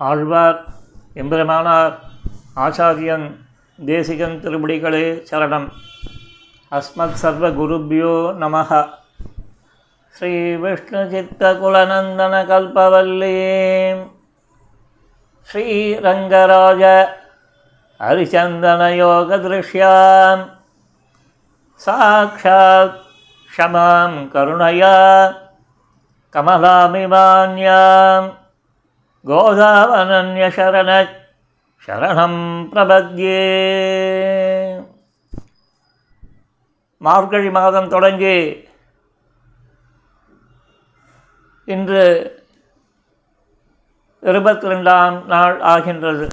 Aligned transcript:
ஆழ்வார் 0.00 0.58
எம்பெருமானார் 1.22 1.94
ஆச்சாரியன் 2.64 3.26
தேசிகன் 3.78 4.38
திருப்படிகளே 4.44 5.06
சரணம் 5.30 5.68
அஸ்மத் 6.72 7.18
சர்வ 7.22 7.50
குருபியோ 7.58 8.14
நமः 8.42 8.70
ஸ்ரீ 10.14 10.32
விஷ்ணு 10.62 11.02
சித்தகுலநந்தன 11.12 12.34
கல்பவல்லீம் 12.50 14.02
ஸ்ரீரங்கராஜ 15.48 16.82
हरिचन्दनयोगदृश्यां 18.00 20.38
साक्षात् 21.80 22.98
क्षमां 23.50 24.10
करुणया 24.34 24.96
कमलामिमान्यां 26.34 28.22
கோதாவனன்யசரண 29.25 30.91
சரணம் 31.87 32.41
பிரபத்யே 32.71 33.41
மார்கழி 37.01 37.49
மாதம் 37.49 37.89
தொடங்கி 37.89 38.37
இன்று 41.67 42.03
இருபத்தி 44.23 44.67
ரெண்டாம் 44.67 45.15
நாள் 45.27 45.57
ஆகின்றது 45.67 46.27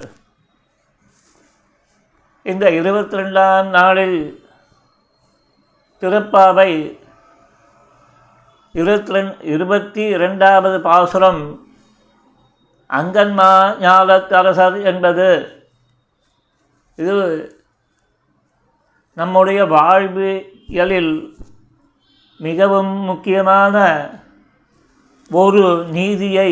இந்த 2.45 2.65
இருபத்தி 2.71 3.17
ரெண்டாம் 3.17 3.69
நாளில் 3.69 4.19
திருப்பாவை 6.03 6.71
இருபத்தி 8.75 9.13
ரெண் 9.13 9.33
இருபத்தி 9.47 10.03
ரெண்டாவது 10.17 10.77
பாசுரம் 10.81 11.41
அங்கன்மா 12.89 13.79
ஞாலத்தரசர் 13.79 14.83
என்பது 14.83 15.27
இது 16.95 17.15
நம்முடைய 19.13 19.65
வாழ்வியலில் 19.65 21.37
மிகவும் 22.37 22.87
முக்கியமான 22.87 23.75
ஒரு 25.31 25.85
நீதியை 25.91 26.51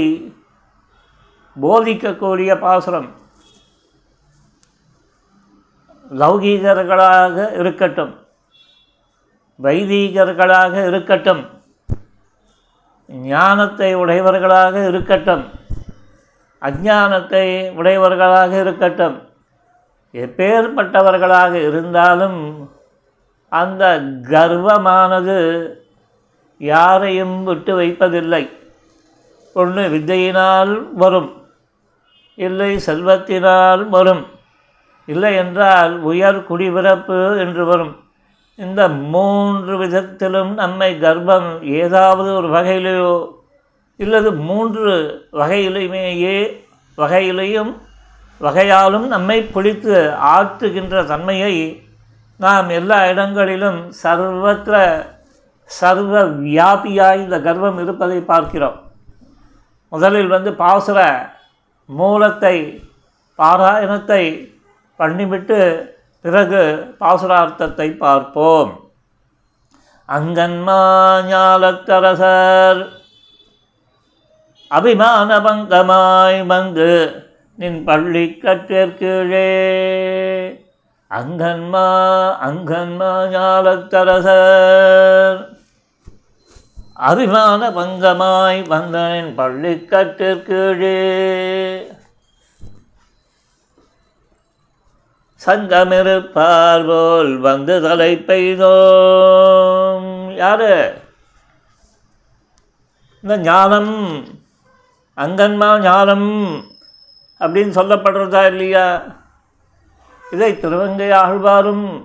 போதிக்கக்கூடிய 1.62 2.60
பாசுரம். 2.60 3.10
லௌகீகர்களாக 6.12 7.60
இருக்கட்டும் 7.60 8.14
வைதீகர்களாக 9.64 10.88
இருக்கட்டும் 10.88 11.44
ஞானத்தை 13.08 13.96
உடையவர்களாக 13.96 14.88
இருக்கட்டும் 14.88 15.57
அஞ்ஞானத்தை 16.62 17.76
உடையவர்களாக 17.76 18.60
இருக்கட்டும். 18.60 19.18
எப்பேற்பட்டவர்களாக 20.14 21.54
இருந்தாலும் 21.68 22.70
அந்த 23.52 23.84
கர்வமானது 24.30 25.38
யாரையும் 26.58 27.44
விட்டு 27.44 27.76
வைப்பதில்லை. 27.80 28.50
ஒன்று 29.54 29.84
வித்தையினால் 29.90 30.74
வரும் 30.94 31.30
இல்லை 32.36 32.72
செல்வத்தினால் 32.86 33.90
வரும் 33.90 34.26
இல்லை 35.06 35.36
என்றால் 35.36 35.94
உயர் 36.02 36.40
குடிபிறப்பு 36.50 37.40
என்று 37.40 37.66
வரும். 37.66 37.96
இந்த 38.56 38.88
மூன்று 38.90 39.78
விதத்திலும் 39.78 40.54
நம்மை 40.54 41.00
கர்ப்பம் 41.02 41.50
ஏதாவது 41.62 42.30
ஒரு 42.36 42.48
வகையிலேயோ 42.48 43.12
இல்லது 44.00 44.30
மூன்று 44.48 44.94
வகையிலுமேயே 45.40 46.38
வகையிலையும் 46.98 47.72
வகையாலும் 48.42 49.08
நம்மை 49.08 49.38
பிடித்து 49.54 49.96
ஆற்றுகின்ற 50.34 51.06
தன்மையை 51.06 51.54
நாம் 52.40 52.70
எல்லா 52.80 52.98
இடங்களிலும் 53.12 53.80
சர்வத்திர 54.04 54.76
சர்வ 55.70 56.24
வியாபியாய் 56.44 57.22
இந்த 57.24 57.38
கர்வம் 57.48 57.80
இருப்பதை 57.84 58.20
பார்க்கிறோம். 58.32 58.78
முதலில் 59.92 60.34
வந்து 60.36 60.52
பாசுர 60.54 61.00
மூலத்தை 61.90 62.56
பாராயணத்தை 63.40 64.24
பண்ணிவிட்டு 65.00 65.60
பிறகு 66.26 66.62
பாசுரார்த்தத்தை 67.00 67.88
பார்ப்போம். 68.06 68.72
அங்கன்மா 70.10 70.82
ஞாலக்கரசர் 71.32 72.82
அபிமான 74.70 75.40
பங்கமாய் 75.40 76.46
மங்கு 76.46 77.24
நின் 77.56 77.84
பள்ளி 77.84 78.40
கற்றேற்கீழே 78.42 79.50
அங்கன்மா 81.10 81.86
அங்கன்மா 82.48 83.12
ஞாலத்தரசர். 83.36 85.48
அபிமான 86.94 87.70
பங்கமாய் 87.70 88.62
வந்தனின் 88.74 89.36
பள்ளி 89.36 89.74
கற்றேற்கீழே 89.74 90.98
சங்கமிருப்பார் 95.46 96.88
போல் 96.88 97.38
வந்து 97.38 97.82
தலை 97.82 98.24
பெய்தோம். 98.28 100.36
யாரு? 100.36 100.94
இந்த 103.22 103.38
ஞானம் 103.38 104.28
அங்கன்மா 105.18 105.80
ஞானம் 105.80 106.30
அப்படின்னு 107.40 107.72
சொல்லப்படுறதா 107.80 108.46
இல்லையா? 108.46 109.02
இதை 110.32 110.60
திருவங்கை 110.60 111.10
ஆழ்வாரும் 111.10 112.04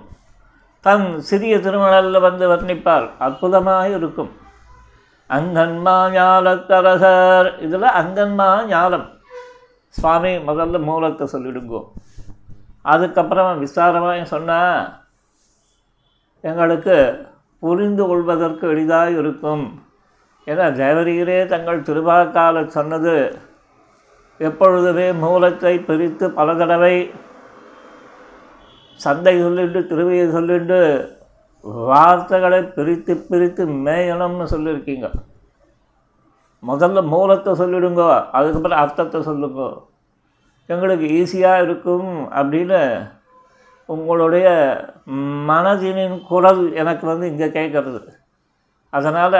தன் 0.81 1.19
சிறிய 1.19 1.59
திருமணலில் 1.59 2.19
வந்து 2.19 2.49
வர்ணிப்பார். 2.49 3.09
அற்புதமாக 3.19 3.89
இருக்கும். 3.89 4.31
அங்கன்மா 5.29 5.95
ஞாலத்தரசர் 6.17 7.61
இதில் 7.61 7.81
அங்கன்மா 7.81 8.65
ஞானம். 8.65 9.09
சுவாமி 9.89 10.37
முதல்ல 10.37 10.83
மூலத்தை 10.83 11.27
சொல்லிடுங்கோ. 11.31 11.83
அதுக்கப்புறம் 12.81 13.65
விசாரமாக 13.65 14.23
சொன்னால் 14.23 15.01
எங்களுக்கு 16.41 17.27
புரிந்து 17.59 18.07
கொள்வதற்கு 18.07 18.67
எளிதாக 18.67 19.09
இருக்கும். 19.09 19.83
ஏன்னா 20.51 20.65
தேவரீரே 20.81 21.39
தங்கள் 21.53 21.85
திருவாக்கால 21.87 22.65
சொன்னது 22.77 23.13
எப்பொழுதுமே 24.47 25.07
மூலத்தை 25.23 25.73
பிரித்து 25.89 26.25
பல 26.37 26.55
தடவை 26.61 26.95
சந்தை 29.03 29.33
சொல்லிட்டு 29.41 29.79
திருவையை 29.91 30.25
சொல்லிட்டு 30.31 30.79
வார்த்தைகளை 31.91 32.59
பிரித்து 32.77 33.13
பிரித்து 33.29 33.63
மேயணும்னு 33.85 34.45
சொல்லியிருக்கீங்க. 34.53 35.07
முதல்ல 36.69 36.99
மூலத்தை 37.13 37.51
சொல்லிடுங்க 37.61 38.03
அதுக்கப்புறம் 38.37 38.81
அர்த்தத்தை 38.83 39.19
சொல்லுங்க. 39.29 39.61
எங்களுக்கு 40.69 41.05
ஈஸியாக 41.19 41.63
இருக்கும் 41.65 42.11
அப்படின்னு 42.39 42.81
உங்களுடைய 43.93 44.47
மனதினின் 45.49 46.17
குரல் 46.29 46.61
எனக்கு 46.81 47.05
வந்து 47.11 47.25
இங்கே 47.31 47.49
கேட்குறது. 47.57 48.01
அதனால் 48.93 49.39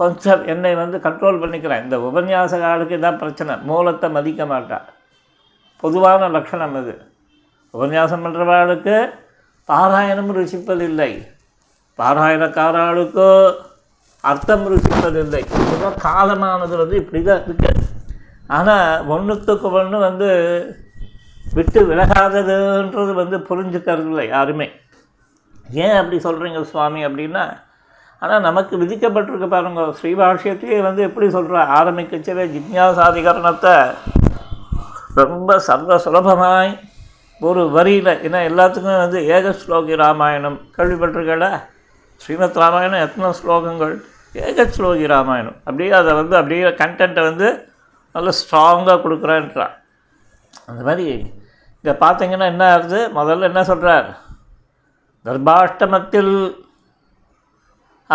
கொஞ்சம் 0.00 0.42
என்னை 0.52 0.72
வந்து 0.80 0.96
கண்ட்ரோல் 1.06 1.40
பண்ணிக்கிறேன். 1.42 1.82
இந்த 1.84 1.96
உபன்யாசகாருக்கு 2.08 2.98
இதான் 2.98 3.20
பிரச்சனை. 3.22 3.54
மூலத்தை 3.70 4.08
மதிக்க 4.16 4.42
மாட்டா. 4.52 4.78
பொதுவான 5.82 6.28
லட்சணம் 6.36 6.76
இது 6.80 6.94
உபன்யாசம் 7.74 8.24
பண்ணுறவாளுக்கு 8.24 8.96
பாராயணம் 9.68 10.30
ருசிப்பதில்லை. 10.38 11.10
பாராயணக்காராளுக்கோ 11.98 13.30
அர்த்தம் 14.24 14.66
ருசிப்பதில்லை. 14.72 15.42
இதுதான் 15.62 15.98
காலமானது 16.06 16.74
வந்து 16.82 16.96
இப்படி 17.02 17.20
தான் 17.28 17.42
இருக்குது 17.46 17.86
ஆனால் 18.56 19.06
ஒன்றுத்துக்கு 19.14 19.68
ஒன்று 19.78 19.98
வந்து 20.08 20.28
விட்டு 21.56 21.80
விலகாததுன்றது 21.90 23.12
வந்து 23.22 23.36
புரிஞ்சுக்கிறது 23.48 24.08
இல்லை 24.12 24.24
யாருமே. 24.34 24.68
ஏன் 25.84 25.98
அப்படி 26.00 26.18
சொல்கிறீங்க 26.26 26.60
சுவாமி 26.72 27.00
அப்படின்னா 27.06 27.44
ஆனால் 28.22 28.44
நமக்கு 28.46 28.74
விதிக்கப்பட்டிருக்க 28.82 29.46
பாருங்க. 29.48 29.82
ஸ்ரீபாஷ்யத்தையே 29.98 30.78
வந்து 30.86 31.02
எப்படி 31.08 31.26
சொல்கிற 31.36 31.64
ஆரம்பிக்கச்சவே 31.80 32.44
ஜிக்ஞாசாதிகரணத்தை 32.54 33.74
ரொம்ப 35.20 35.58
சர்வ 35.68 35.96
சுலபமாய் 36.04 36.72
ஒரு 37.40 37.62
வரியில் 37.76 38.12
ஏன்னா 38.26 38.40
எல்லாத்துக்கும் 38.50 39.02
வந்து 39.04 39.18
ஏக 39.36 39.54
ஸ்லோகி 39.62 39.96
ராமாயணம். 40.02 40.58
கேள்விப்பட்டிருக்கல? 40.76 41.46
ஸ்ரீமத் 42.22 42.60
ராமாயணம் 42.62 43.04
எத்தனை 43.06 43.30
ஸ்லோகங்கள்? 43.40 43.94
ஏக 44.46 44.64
ஸ்லோகி 44.76 45.06
ராமாயணம். 45.14 45.56
அப்படியே 45.64 45.90
அதை 46.00 46.12
வந்து 46.20 46.34
அப்படியே 46.40 46.70
கண்டென்ட்டை 46.82 47.24
வந்து 47.30 47.48
நல்ல 48.14 48.30
ஸ்ட்ராங்காக 48.40 49.02
கொடுக்குறேன்றான் 49.04 49.74
அந்த 50.66 50.80
மாதிரி 50.88 51.04
இங்கே 51.84 51.94
பார்த்தீங்கன்னா 52.04 52.46
என்ன 52.54 52.64
ஆகுது? 52.74 53.00
முதல்ல 53.18 53.48
என்ன 53.50 53.62
சொல்கிறார் 53.64 54.08
கர்ப்பாஷ்டமத்தில் 55.26 56.34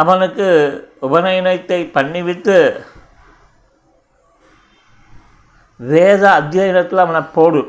அவனுக்கு 0.02 0.48
உபநயனத்தை 1.08 1.80
பண்ணிவிட்டு 1.98 2.58
வேத 5.80 6.24
அத்தியனத்தில் 6.40 7.04
அவனை 7.04 7.22
போடு. 7.36 7.62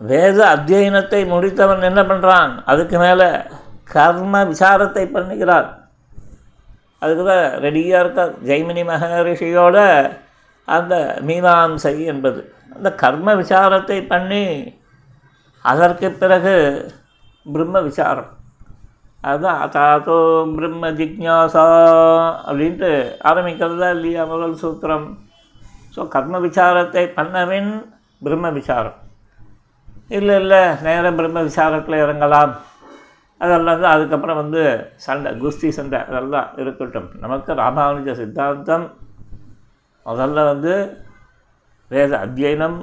வேத 0.00 0.38
அத்தியனத்தை 0.54 1.20
முடித்தவன் 1.32 1.88
என்ன 1.88 2.00
பண்ணுறான் 2.02 2.52
அதுக்கு 2.70 2.96
மேலே 2.98 3.28
கர்ம 3.94 4.42
விசாரத்தை 4.44 5.04
பண்ணுகிறான். 5.16 5.68
அதுக்கு 7.02 7.24
தான் 7.30 7.46
ரெடியாக 7.64 8.02
இருக்கார் 8.02 8.32
ஜெய்மினி 8.48 8.82
மகரிஷியோட 8.90 9.78
அந்த 10.64 10.94
மீமாம்சை 11.28 11.94
என்பது. 12.12 12.40
அந்த 12.74 12.88
கர்ம 13.02 13.34
விசாரத்தை 13.42 13.98
பண்ணி 14.12 14.44
அதற்கு 15.64 16.08
பிறகு 16.22 16.54
பிரம்ம 17.46 17.80
விசாரம். 17.80 18.30
அதுதான் 19.30 19.60
தாதோ 19.74 20.16
பிரம்ம 20.56 20.88
ஜிக்ஞாசா 21.00 21.66
அப்படின்ட்டு 22.48 22.90
ஆரம்பிக்கிறதா 23.30 23.88
இல்லையா 23.96 24.22
முதல் 24.32 24.56
சூத்திரம். 24.62 25.06
ஸோ 25.94 26.00
கர்ம 26.14 26.40
விசாரத்தை 26.46 27.04
பண்ணவின் 27.18 27.70
பிரம்ம 28.26 28.50
விசாரம். 28.58 28.98
இல்லை 30.16 30.34
இல்லை 30.42 30.62
நேரம் 30.86 31.18
பிரம்ம 31.20 31.42
விசாரத்தில் 31.48 32.02
இறங்கலாம். 32.04 32.52
அதெல்லாம் 33.44 33.80
தான் 33.82 33.94
அதுக்கப்புறம் 33.96 34.40
வந்து 34.42 34.62
சண்டை 35.06 35.30
குஸ்தி 35.42 35.68
சண்டை 35.78 36.00
அதெல்லாம் 36.08 36.50
இருக்கட்டும். 36.62 37.08
நமக்கு 37.24 37.52
ராமானுஜ 37.62 38.10
சித்தாந்தம் 38.20 38.86
முதல்ல 40.06 40.44
வந்து 40.52 40.74
வேத 41.90 42.12
அத்தியனம் 42.24 42.78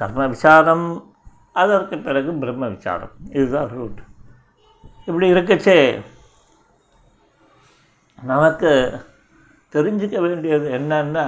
கர்ம 0.00 0.26
விசாரம் 0.36 0.86
அதற்கு 1.62 1.96
பிறகு 2.06 2.30
பிரம்ம 2.42 2.68
விசாரம். 2.76 3.12
இதுதான் 3.38 3.70
ரூட். 3.76 4.00
இப்படி 5.06 5.26
இருக்கச்சே. 5.34 5.78
நமக்கு 8.18 8.72
தெரிஞ்சுக்க 9.72 10.16
வேண்டியது 10.20 10.66
என்னன்னா 10.78 11.26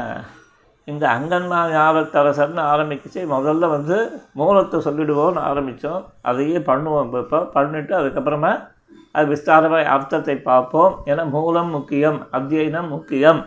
இந்த 0.91 1.05
அங்கன்மா 1.17 1.59
ஞாபகத்தரசர்னு 1.73 2.63
ஆரம்பிக்கச்சு. 2.73 3.21
முதல்ல 3.35 3.69
வந்து 3.77 3.97
மூலத்தை 4.41 4.79
சொல்லிடுவோம்னு 4.87 5.41
ஆரம்பித்தோம் 5.51 6.03
அதையே 6.31 6.59
பண்ணுவோம் 6.71 7.05
இப்போ. 7.07 7.21
இப்போ 7.25 7.41
பண்ணிவிட்டு 7.57 7.95
அதுக்கப்புறமா 8.01 8.53
அது 9.17 9.27
விஸ்தாரமாக 9.35 9.93
அர்த்தத்தை 9.95 10.37
பார்ப்போம். 10.51 10.95
ஏன்னா 11.11 11.25
மூலம் 11.37 11.71
முக்கியம் 11.77 12.19
அத்தியனம் 12.39 12.89
முக்கியம். 12.89 13.41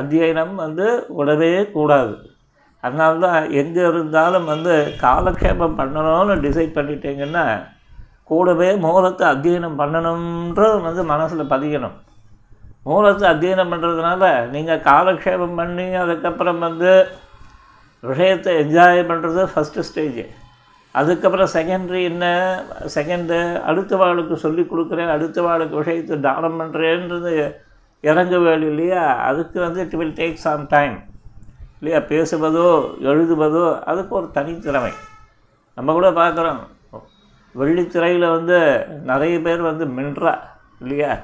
அத்தியனம் 0.00 0.54
வந்து 0.64 0.86
விடவே 1.18 1.54
கூடாது. 1.76 2.14
அதனால 2.84 3.18
தான் 3.26 3.50
எங்கே 3.60 3.82
இருந்தாலும் 3.92 4.48
வந்து 4.52 4.74
காலக்ஷேபம் 5.04 5.78
பண்ணணும்னு 5.80 6.36
டிசைட் 6.46 6.76
பண்ணிட்டீங்கன்னா 6.78 7.44
கூடவே 8.32 8.70
மூலத்தை 8.86 9.24
அத்தியனம் 9.32 9.80
பண்ணணுன்றது 9.82 10.76
வந்து 10.88 11.04
மனசில் 11.12 11.52
பதியணும். 11.54 11.96
மூலத்தை 12.90 13.24
அத்தியனம் 13.32 13.72
பண்ணுறதுனால 13.72 14.22
நீங்கள் 14.54 14.84
காலக்ஷேபம் 14.90 15.58
பண்ணி 15.60 15.88
அதுக்கப்புறம் 16.04 16.62
வந்து 16.66 16.92
விஷயத்தை 18.10 18.52
என்ஜாய் 18.62 19.00
பண்ணுறது 19.10 19.42
ஃபஸ்ட்டு 19.50 19.84
ஸ்டேஜ் 19.88 20.22
அதுக்கப்புறம் 21.00 21.50
செகண்ட்ரி 21.54 22.00
என்ன? 22.08 22.24
செகண்டு 22.94 23.36
அடுத்த 23.68 23.92
வாளுக்கு 24.00 24.34
சொல்லி 24.44 24.62
கொடுக்குறேன் 24.72 25.12
அடுத்த 25.14 25.38
வாளுக்கு 25.46 25.74
விஷயத்தை 25.80 26.16
தானம் 26.26 26.58
பண்ணுறேன்றது 26.60 27.32
இறங்க 28.04 28.34
வேலை 28.46 28.66
இல்லையா? 28.72 29.04
அதுக்கு 29.28 29.58
வந்து 29.64 29.80
it 29.84 29.96
will 30.00 30.18
take 30.20 30.44
some 30.46 30.64
time 30.74 30.96
இல்லையா? 31.78 32.00
பேசுவதோ 32.10 32.66
எழுதுவதோ 33.10 33.64
அதுக்கு 33.90 34.12
ஒரு 34.20 34.28
தனித்திறமை. 34.38 34.92
நம்ம 35.78 35.92
கூட 35.98 36.10
பார்க்குறோம். 36.20 36.60
வெள்ளித்திரையில் 37.54 38.30
வந்து 38.30 38.86
நிறைய 39.04 39.40
பேர் 39.40 39.60
வந்து 39.60 39.86
மின்றா 39.86 40.38
இல்லையா? 40.80 41.16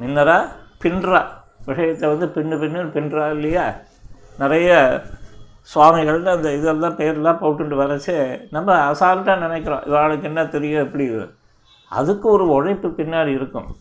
மின்னரா 0.00 0.48
பின்றா. 0.82 1.26
விஷயத்தை 1.66 2.08
வந்து 2.08 2.26
பின்னு 2.26 2.60
பின்னு 2.62 2.90
பின்றா 2.96 3.30
இல்லையா? 3.30 3.74
நிறைய 4.38 5.00
சுவாமிகள்னு 5.74 6.28
அந்த 6.28 6.52
இதெல்லாம் 6.52 6.96
பேர்லாம் 6.96 7.42
போட்டுட்டு 7.42 7.76
வரச்சு 7.82 8.46
நம்ம 8.50 8.92
அசால்ட்டாக 8.92 9.38
நினைக்கிறோம். 9.38 9.82
இவாளுக்கு 9.86 10.22
என்ன 10.22 10.46
தெரியும் 10.46 10.84
எப்படி? 10.84 11.26
அதுக்கு 11.88 12.28
ஒரு 12.28 12.48
உழைப்பு 12.48 12.88
பின்னாடி 12.88 13.26
இருக்கும். 13.26 13.76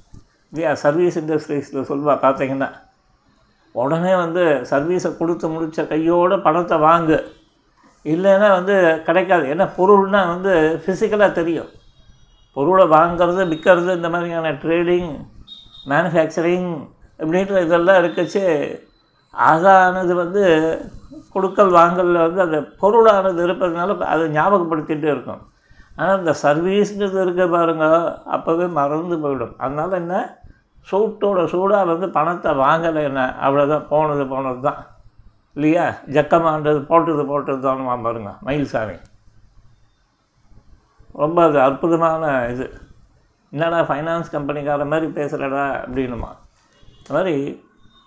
இல்லையா? 0.52 0.74
சர்வீஸ் 0.74 1.20
இண்டஸ்ட்ரீஸில் 1.20 1.90
சொல்வா 1.90 2.16
பார்த்தீங்கன்னா 2.16 2.70
உடனே 3.72 4.16
வந்து 4.16 4.66
சர்வீஸை 4.70 5.18
கொடுத்து 5.18 5.50
முடித்த 5.50 5.88
கையோடு 5.88 6.42
பணத்தை 6.42 6.78
வாங்கு. 6.78 7.24
இல்லைன்னா 8.04 8.50
வந்து 8.50 9.02
கிடைக்காது. 9.06 9.56
ஏன்னா 9.56 9.70
பொருள்னால் 9.78 10.28
வந்து 10.28 10.82
ஃபிசிக்கலாக 10.86 11.32
தெரியும். 11.32 11.68
பொருளை 12.56 12.86
வாங்கிறது 12.88 13.46
விற்கிறது 13.52 13.96
இந்த 13.96 14.10
மாதிரியான 14.10 14.52
ட்ரேடிங் 14.64 15.10
மேனுஃபேக்சரிங் 15.90 16.70
இப்படின்ற 17.20 17.62
இதெல்லாம் 17.62 18.00
இருக்குச்சு 18.02 18.44
அதானது 19.34 20.14
வந்து 20.16 20.44
கொடுக்கல் 21.34 21.72
வாங்கலில் 21.80 22.24
வந்து 22.26 22.42
அந்த 22.42 22.58
பொருளானது 22.82 23.40
இருப்பதுனால 23.48 23.98
அதை 24.14 24.26
ஞாபகப்படுத்திகிட்டே 24.38 25.10
இருக்கும் 25.16 25.44
ஆனால் 25.98 26.20
இந்த 26.20 26.34
சர்வீஸுங்கிறது 26.44 27.22
இருக்க 27.22 27.44
பாருங்கள் 27.48 28.00
அப்போவே 28.36 28.66
மறந்து 28.80 29.18
போயிடும். 29.24 29.54
அதனால் 29.58 29.92
என்ன? 29.92 30.16
சூட்டோட 30.88 31.44
சூடாக 31.54 31.90
வந்து 31.92 32.08
பணத்தை 32.10 32.52
வாங்கலை 32.64 33.04
என்ன 33.10 33.22
அவ்வளோதான் 33.46 33.86
போனது 33.92 34.26
போனது 34.34 34.60
தான் 34.62 34.82
இல்லையா? 35.56 35.86
ஜக்கமாண்டது 36.16 36.80
போட்டது 36.92 37.26
போட்டது 37.26 37.62
தான் 37.62 38.04
பாருங்க 38.08 38.32
மயில்சாமி. 38.48 38.98
ரொம்ப 41.24 41.38
அது 41.48 41.58
அற்புதமான 41.68 42.24
இது. 42.54 42.66
என்னடா 43.54 43.80
ஃபைனான்ஸ் 43.90 44.34
கம்பெனிக்கார 44.36 44.86
மாதிரி 44.94 45.08
பேசுகிறடா 45.20 45.66
அப்படின்னுமா. 45.84 46.32
அது 47.02 47.16
மாதிரி 47.18 47.36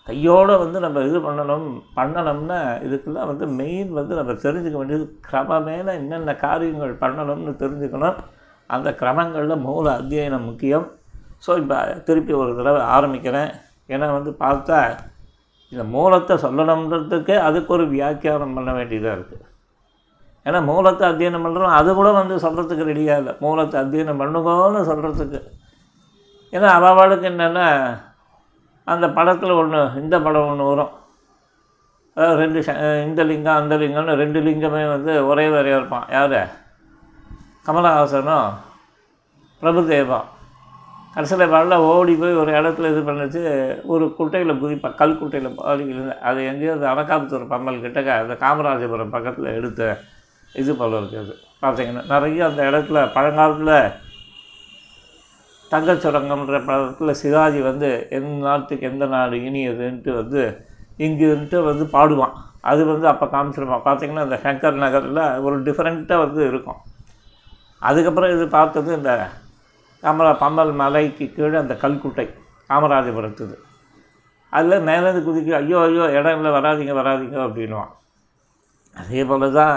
கையோடு 0.06 0.52
வந்து 0.62 0.78
நம்ம 0.84 1.00
இது 1.08 1.18
பண்ணணும் 1.26 1.66
பண்ணணும்னா 1.96 2.58
இதுக்கெல்லாம் 2.86 3.30
வந்து 3.30 3.46
மெயின் 3.60 3.90
வந்து 3.98 4.12
நம்ம 4.18 4.36
தெரிஞ்சுக்க 4.44 4.76
வேண்டியது 4.80 5.06
கிரமமேல 5.28 5.94
என்னென்ன 6.00 6.34
காரியங்கள் 6.44 6.94
பண்ணணும்னு 7.02 7.54
தெரிஞ்சுக்கணும். 7.62 8.18
அந்த 8.70 8.88
கிரமங்களில் 9.00 9.64
மூல 9.66 9.86
அத்தியனம் 9.98 10.48
முக்கியம். 10.50 10.86
ஸோ 11.44 11.50
இப்போ 11.62 11.78
திருப்பி 12.08 12.32
ஒரு 12.42 12.52
தடவை 12.60 12.80
ஆரம்பிக்கிறேன். 12.96 13.50
ஏன்னா 13.94 14.06
வந்து 14.18 14.32
பார்த்தா 14.44 14.78
இந்த 15.72 15.84
மூலத்தை 15.94 16.34
சொல்லணுன்றதுக்கே 16.46 17.36
அதுக்கு 17.48 17.72
ஒரு 17.76 17.86
வியாக்கியானம் 17.94 18.56
பண்ண 18.58 18.70
வேண்டியதாக 18.78 19.16
இருக்குது 19.18 19.44
ஏன்னா 20.48 20.60
மூலத்தை 20.70 21.04
அத்தியனம் 21.10 21.44
பண்ணுறோம் 21.46 21.78
அது 21.78 21.90
கூட 21.98 22.10
வந்து 22.18 22.34
சொல்கிறதுக்கு 22.44 22.88
ரெடியாக 22.90 23.20
இல்லை. 23.22 23.34
மூலத்தை 23.46 23.76
அத்தியனம் 23.82 24.20
பண்ணுங்கன்னு 24.22 24.82
சொல்கிறதுக்கு 24.90 25.40
ஏன்னா 26.52 26.68
அவளுக்கு 26.76 27.26
என்னென்னா 27.32 27.66
அந்த 28.92 29.06
படத்தில் 29.16 29.58
ஒன்று 29.62 29.80
இந்த 30.02 30.16
படம் 30.26 30.48
ஒன்று 30.50 30.70
வரும். 30.70 30.92
அதாவது 32.16 32.38
ரெண்டு 32.42 32.60
ச 32.66 32.70
இந்த 33.08 33.20
லிங்கம் 33.30 33.58
அந்த 33.62 33.74
லிங்கம்னு 33.82 34.14
ரெண்டு 34.22 34.40
லிங்கமே 34.46 34.84
வந்து 34.94 35.12
ஒரே 35.30 35.44
வரைய 35.54 35.78
இருப்பான். 35.80 36.06
யார்? 36.16 36.40
கமலஹாசனும் 37.66 38.48
பிரபுதேவா? 39.62 40.20
கடைசியில் 41.14 41.52
வரல 41.54 41.76
ஓடி 41.90 42.12
போய் 42.20 42.40
ஒரு 42.40 42.50
இடத்துல 42.58 42.90
இது 42.92 43.00
பண்ணிச்சு 43.06 43.42
ஒரு 43.92 44.04
குட்டையில் 44.18 44.60
குதிப்பா 44.62 44.88
கல் 45.00 45.18
குட்டையில் 45.20 45.56
பாடி 45.58 45.84
அது 46.28 46.40
எங்கேயோ 46.50 46.74
அந்த 46.76 46.86
அனகாபுத்தூர் 46.92 47.50
பம்மல் 47.52 47.82
கிட்டக்க 47.84 48.18
அந்த 48.24 48.34
காமராஜபுரம் 48.44 49.14
பக்கத்தில் 49.16 49.56
எடுத்தேன் 49.58 49.98
இது 50.54 50.72
போல் 50.80 50.98
இருக்குது 51.00 51.34
பார்த்தீங்கன்னா 51.62 52.02
நிறைய 52.12 52.40
அந்த 52.50 52.60
இடத்துல 52.70 52.98
பழங்காலத்தில் 53.16 53.76
தங்கச் 55.72 56.04
சுரங்கம்ன்ற 56.04 56.58
படத்தில் 56.68 57.18
சிவாஜி 57.22 57.60
வந்து 57.70 57.88
எந்த 58.16 58.36
நாட்டுக்கு 58.46 58.88
எந்த 58.90 59.06
நாடு 59.14 59.36
இனியதுன்ட்டு 59.48 60.12
வந்து 60.20 60.42
இங்குன்ட்டு 61.06 61.58
வந்து 61.68 61.84
பாடுவான். 61.96 62.36
அது 62.70 62.82
வந்து 62.92 63.06
அப்போ 63.10 63.26
காமிச்சிருப்பான். 63.34 63.84
பார்த்தீங்கன்னா 63.88 64.24
இந்த 64.28 64.38
சங்கர் 64.44 64.80
நகரில் 64.84 65.22
ஒரு 65.46 65.56
டிஃப்ரெண்ட்டாக 65.66 66.22
வந்து 66.24 66.40
இருக்கும். 66.50 66.80
அதுக்கப்புறம் 67.82 68.32
இது 68.36 68.46
பார்த்தது 68.56 68.90
இந்த 68.98 69.12
கமலா 70.02 70.32
பம்மல் 70.42 70.72
மலைக்கு 70.80 71.26
கீழே 71.36 71.56
அந்த 71.62 71.74
கல்குட்டை 71.82 72.26
காமராஜபுரத்துது. 72.70 73.56
அதில் 74.52 74.86
மேலேருந்து 74.88 75.22
குதிக்க 75.28 75.60
ஐயோ 75.62 75.78
ஐயோ 75.86 76.04
இடம் 76.18 76.36
இல்லை 76.38 76.50
வராதிங்க 76.56 76.94
வராதிங்க 77.00 77.38
அப்படின்வான் 77.46 77.92
அதே 78.96 79.22
போல் 79.30 79.46
தான் 79.60 79.76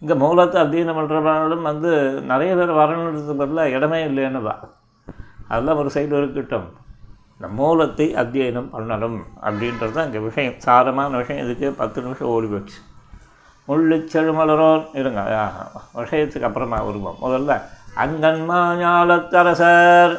இங்கே 0.00 0.14
மூலத்தை 0.14 0.62
அத்தியனம் 0.62 0.98
பண்ணுறவங்களும் 0.98 1.62
வந்து 1.62 1.90
நிறைய 2.30 2.54
பேர் 2.54 2.80
வரணுன்றது 2.80 3.34
பதிலாக 3.36 3.68
இடமே 3.68 4.06
இல்லைன்னுவா 4.06 4.54
அதெல்லாம் 5.48 5.76
ஒரு 5.76 5.90
சைடு 5.94 6.14
இருக்கட்டும். 6.20 6.68
இந்த 7.34 7.48
மூலத்தை 7.48 8.14
அத்தியனம் 8.14 8.70
பண்ணணும் 8.74 9.18
அப்படின்றது 9.46 9.92
தான் 9.92 10.04
இங்கே 10.04 10.18
விஷயம். 10.18 10.56
சாரமான 10.66 11.10
விஷயம். 11.16 11.44
இதுக்கு 11.44 11.72
பத்து 11.72 12.02
நிமிஷம் 12.02 12.28
ஓடி 12.28 12.46
போச்சு. 12.46 12.78
முள்ளு 13.68 13.96
செழுமலரோன் 14.12 14.84
இருங்க. 14.94 15.20
விஷயத்துக்கு 15.94 16.48
அப்புறமா 16.48 16.78
வருவோம். 16.82 17.18
முதல்ல 17.22 17.60
அங்கன்மா 18.04 18.60
ஞாலத்தரசர் 18.82 20.14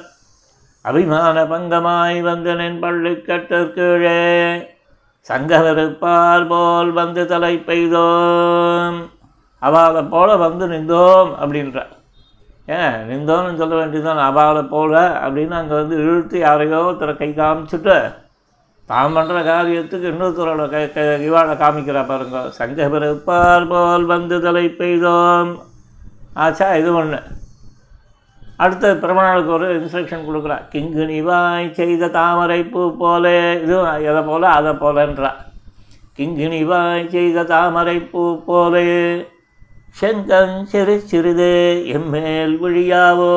அபிமான 0.82 1.44
பங்கமாய் 1.44 2.20
வந்தனின் 2.28 2.80
பள்ளி 2.80 3.14
கட்டற்கீழே 3.30 4.20
சங்கவருப்பார் 5.30 6.48
போல் 6.48 6.92
வந்து 6.92 7.26
தலை 7.26 7.64
பெய்தோம். 7.68 9.00
அவளை 9.68 10.02
போல 10.14 10.36
வந்து 10.46 10.68
நின்றோம் 10.68 11.32
அப்படின்ற. 11.42 11.80
ஏன் 12.78 12.98
நின்றோம்னு 13.10 13.62
சொல்ல 13.62 13.74
வேண்டியதுதான். 13.76 14.24
அவளை 14.30 14.64
போல 14.74 14.94
அப்படின்னு 15.26 15.56
அங்கே 15.60 15.76
வந்து 15.82 15.96
இழுத்து 16.04 16.40
யாரையோ 16.40 16.80
ஒருத்தரை 16.88 17.14
கை 17.18 17.30
காமிச்சிட்டு 17.40 17.96
தான் 18.90 19.16
பண்ணுற 19.16 19.40
காரியத்துக்கு 19.50 20.12
இன்னொருத்தரோட 20.12 20.64
க 20.70 20.78
க 20.94 21.02
இவாளை 21.28 21.54
காமிக்கிறா 21.64 22.02
பாருங்க. 22.12 22.40
சங்க 22.60 22.88
பிறப்பார் 22.94 23.68
போல் 23.68 24.06
வந்து 24.14 24.38
தலை 24.42 24.66
பெய்தோம். 24.80 25.52
ஆச்சா 26.34 26.68
இது 26.76 26.94
ஒன்று 26.94 27.20
அடுத்த 28.64 28.94
பிறமநாளுக்கு 29.02 29.52
ஒரு 29.58 29.68
இன்ஸ்ட்ரக்ஷன் 29.80 30.26
கொடுக்குறா. 30.28 30.58
கிங்கிணிவாய் 30.72 31.68
செய்த 31.72 32.08
தாமரை 32.08 32.62
பூ 32.64 32.82
போலே. 33.02 33.62
இதுவும் 33.64 34.02
எதை 34.10 34.22
போல? 34.22 34.50
அதை 34.50 34.72
போலன்றா. 34.72 35.32
கிங்கிணிவாய் 36.18 37.06
செய்த 37.10 37.44
தாமரை 37.44 37.98
பூ 38.00 38.24
போலே. 38.48 38.88
செங்கன் 39.96 40.66
சிறு 40.66 41.02
சிறிது 41.02 41.52
எம்மேல் 41.86 42.56
விழியாவோ? 42.64 43.34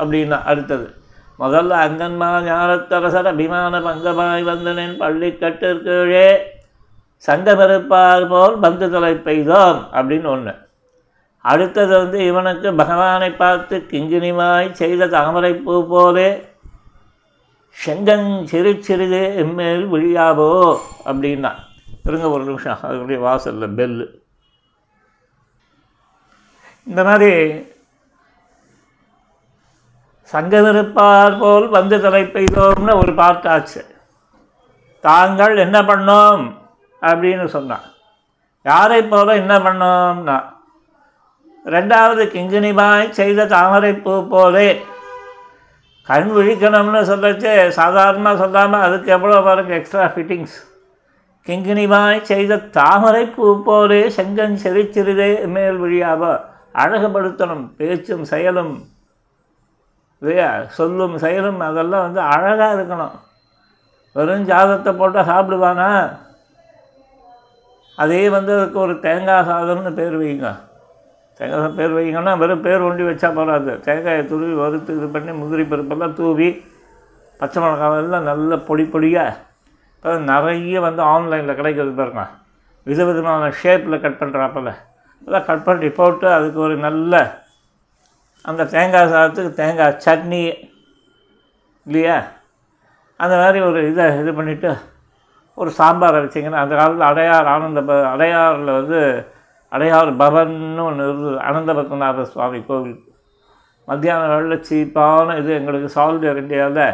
அப்படின்னா 0.00 0.44
அடுத்தது 0.44 0.94
முதல்ல 1.38 1.76
அங்கன்மா 1.86 2.28
ஞானத்தரசர் 2.46 3.24
அபிமான 3.24 3.80
பங்கமாய் 3.80 4.42
வந்தனின் 4.42 4.96
பள்ளி 4.96 5.30
கட்டிற்கீழே 5.30 6.26
சங்கமிருப்பார் 7.26 8.28
போல் 8.28 8.58
பந்து 8.58 8.90
தலை 8.90 9.14
பெய்தோம் 9.14 9.80
அப்படின்னு 9.92 10.26
ஒன்று 10.26 10.54
அடுத்தது 11.44 11.98
வந்து 11.98 12.26
இவனுக்கு 12.26 12.74
பகவானை 12.74 13.30
பார்த்து 13.32 13.86
கிங்கினிமாய் 13.90 14.72
செய்த 14.72 15.06
தாமரை 15.06 15.54
பூ 15.54 15.88
போலே 15.88 16.28
செங்கன் 17.76 18.44
சிறு 18.44 18.72
சிறிது 18.80 19.22
எம்மேல் 19.36 19.84
விழியாவோ? 19.94 20.78
அப்படின்னா 21.04 21.52
இருங்க 22.04 22.30
ஒரு 22.30 22.44
நிமிஷம் 22.44 22.78
அதனுடைய 22.82 23.20
வாசலில் 23.20 23.76
பெல்லு 23.76 24.06
இந்த 26.86 27.04
மாதிரி 27.04 27.30
சங்கமிருப்பார் 30.32 31.38
போல் 31.38 31.68
வந்து 31.68 32.00
தலை 32.00 32.22
பெய்தோம்னு 32.24 32.92
ஒரு 32.96 33.12
பாட்டாச்சு 33.12 33.80
தாங்கள் 35.00 35.56
என்ன 35.56 35.82
பண்ணோம்? 35.82 36.42
அப்படின்னு 37.02 37.44
சொன்னான் 37.44 37.86
யாரை 38.62 39.02
போல 39.02 39.34
என்ன 39.34 39.58
பண்ணோம்னா 39.58 40.36
ரெண்டாவது 41.64 42.22
கிங்கினிமாய் 42.34 43.10
செய்த 43.10 43.46
தாமரை 43.46 43.92
பூ 43.94 44.28
போலே 44.28 44.82
கண் 46.02 46.30
விழிக்கணும்னு 46.30 47.00
சொல்லச்சு. 47.10 47.68
சாதாரணமாக 47.68 48.36
சொல்லாமல் 48.36 48.80
அதுக்கு 48.80 49.10
எவ்வளோ 49.12 49.40
பாருங்க 49.40 49.74
எக்ஸ்ட்ரா 49.74 50.06
ஃபிட்டிங்ஸ் 50.06 50.56
கிங்கினிமாய் 51.48 52.22
செய்த 52.22 52.56
தாமரை 52.56 53.26
பூ 53.26 53.62
போலே 53.64 54.00
செங்கன் 54.16 54.56
செறிச்சிறிதே 54.64 55.46
மேல் 55.46 55.76
வழியாக 55.76 56.50
அழகுபடுத்தணும் 56.74 57.64
பேச்சும் 57.78 58.24
செயலும் 58.32 58.74
இல்லையா? 60.22 60.48
சொல்லும் 60.78 61.14
செயலும் 61.18 61.60
அதெல்லாம் 61.68 62.04
வந்து 62.06 62.20
அழகாக 62.34 62.76
இருக்கணும். 62.78 63.14
வெறும் 64.16 64.48
ஜாதத்தை 64.50 64.90
போட்டால் 64.98 65.30
சாப்பிடுவானா? 65.30 65.88
அதே 68.02 68.20
வந்து 68.34 68.52
அதுக்கு 68.58 68.78
ஒரு 68.86 68.94
தேங்காய் 69.06 69.48
சாதம்னு 69.48 69.92
பேர் 70.00 70.16
வைங்க. 70.22 70.50
தேங்காய் 71.38 71.76
பேர் 71.78 71.96
வைங்கன்னா 71.98 72.32
வெறும் 72.42 72.64
பேர் 72.66 72.86
ஒண்டி 72.88 73.04
வச்சா 73.08 73.28
போகாது 73.38 73.72
தேங்காயை 73.86 74.22
துருவி 74.32 74.54
வறுத்து 74.54 74.96
இது 74.98 75.08
பண்ணி 75.14 75.32
முந்திரி 75.32 75.64
பருப்பெல்லாம் 75.72 76.16
தூவி 76.20 76.50
பச்சை 77.40 77.58
மிளகாவெல்லாம் 77.62 78.28
நல்ல 78.30 78.56
பொடி 78.68 78.84
பொடியாக 78.94 79.38
இப்போ 79.96 80.12
நிறைய 80.30 80.80
வந்து 80.86 81.02
ஆன்லைனில் 81.14 81.58
கிடைக்கிறது 81.58 81.92
பாருங்க. 81.98 82.22
விதவிதமான 82.86 83.50
ஷேப்பில் 83.62 84.02
கட் 84.04 84.20
பண்ணுறாப்பில் 84.20 84.72
இதெல்லாம் 85.22 85.46
கட் 85.48 85.66
பண்ணி 85.66 85.88
போட்டு 85.88 86.26
அதுக்கு 86.32 86.58
ஒரு 86.60 86.76
நல்ல 86.76 87.40
அந்த 88.44 88.62
தேங்காய் 88.74 89.12
சாதத்துக்கு 89.12 89.50
தேங்காய் 89.60 90.00
சட்னி 90.04 90.40
இல்லையா? 91.86 92.16
அந்த 93.16 93.34
மாதிரி 93.42 93.58
ஒரு 93.68 93.80
இதை 93.90 94.06
இது 94.20 94.30
பண்ணிவிட்டு 94.32 94.70
ஒரு 95.58 95.70
சாம்பாரை 95.78 96.18
வச்சிங்கன்னா 96.24 96.62
அந்த 96.64 96.74
காலத்தில் 96.76 97.08
அடையார் 97.10 97.50
ஆனந்த 97.54 97.80
ப 97.82 97.92
அடையாரில் 98.14 98.76
வந்து 98.78 99.00
அடையார் 99.72 100.10
பவன்னு 100.22 100.82
ஒன்று 100.88 101.06
இருந்தது. 101.08 101.36
அனந்த 101.48 101.72
பத்மநாத 101.78 102.24
சுவாமி 102.32 102.60
கோவில். 102.68 102.98
மத்தியான 103.88 104.26
வேளையில் 104.32 104.66
சீப்பான 104.68 105.36
இது 105.40 105.52
எங்களுக்கு 105.58 105.88
சால்வேர் 105.96 106.42
இந்தியாவில் 106.42 106.84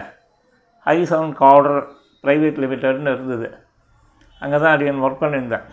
ஹை 0.87 0.99
சவுண்ட் 1.13 1.37
கார்டர் 1.43 1.81
ப்ரைவேட் 2.25 2.61
லிமிட்டட்னு 2.65 3.15
இருந்தது. 3.17 3.49
அங்கே 4.43 4.59
தான் 4.59 4.75
அடியன் 4.77 5.03
ஒர்க் 5.07 5.23
பண்ணியிருந்தேன். 5.25 5.67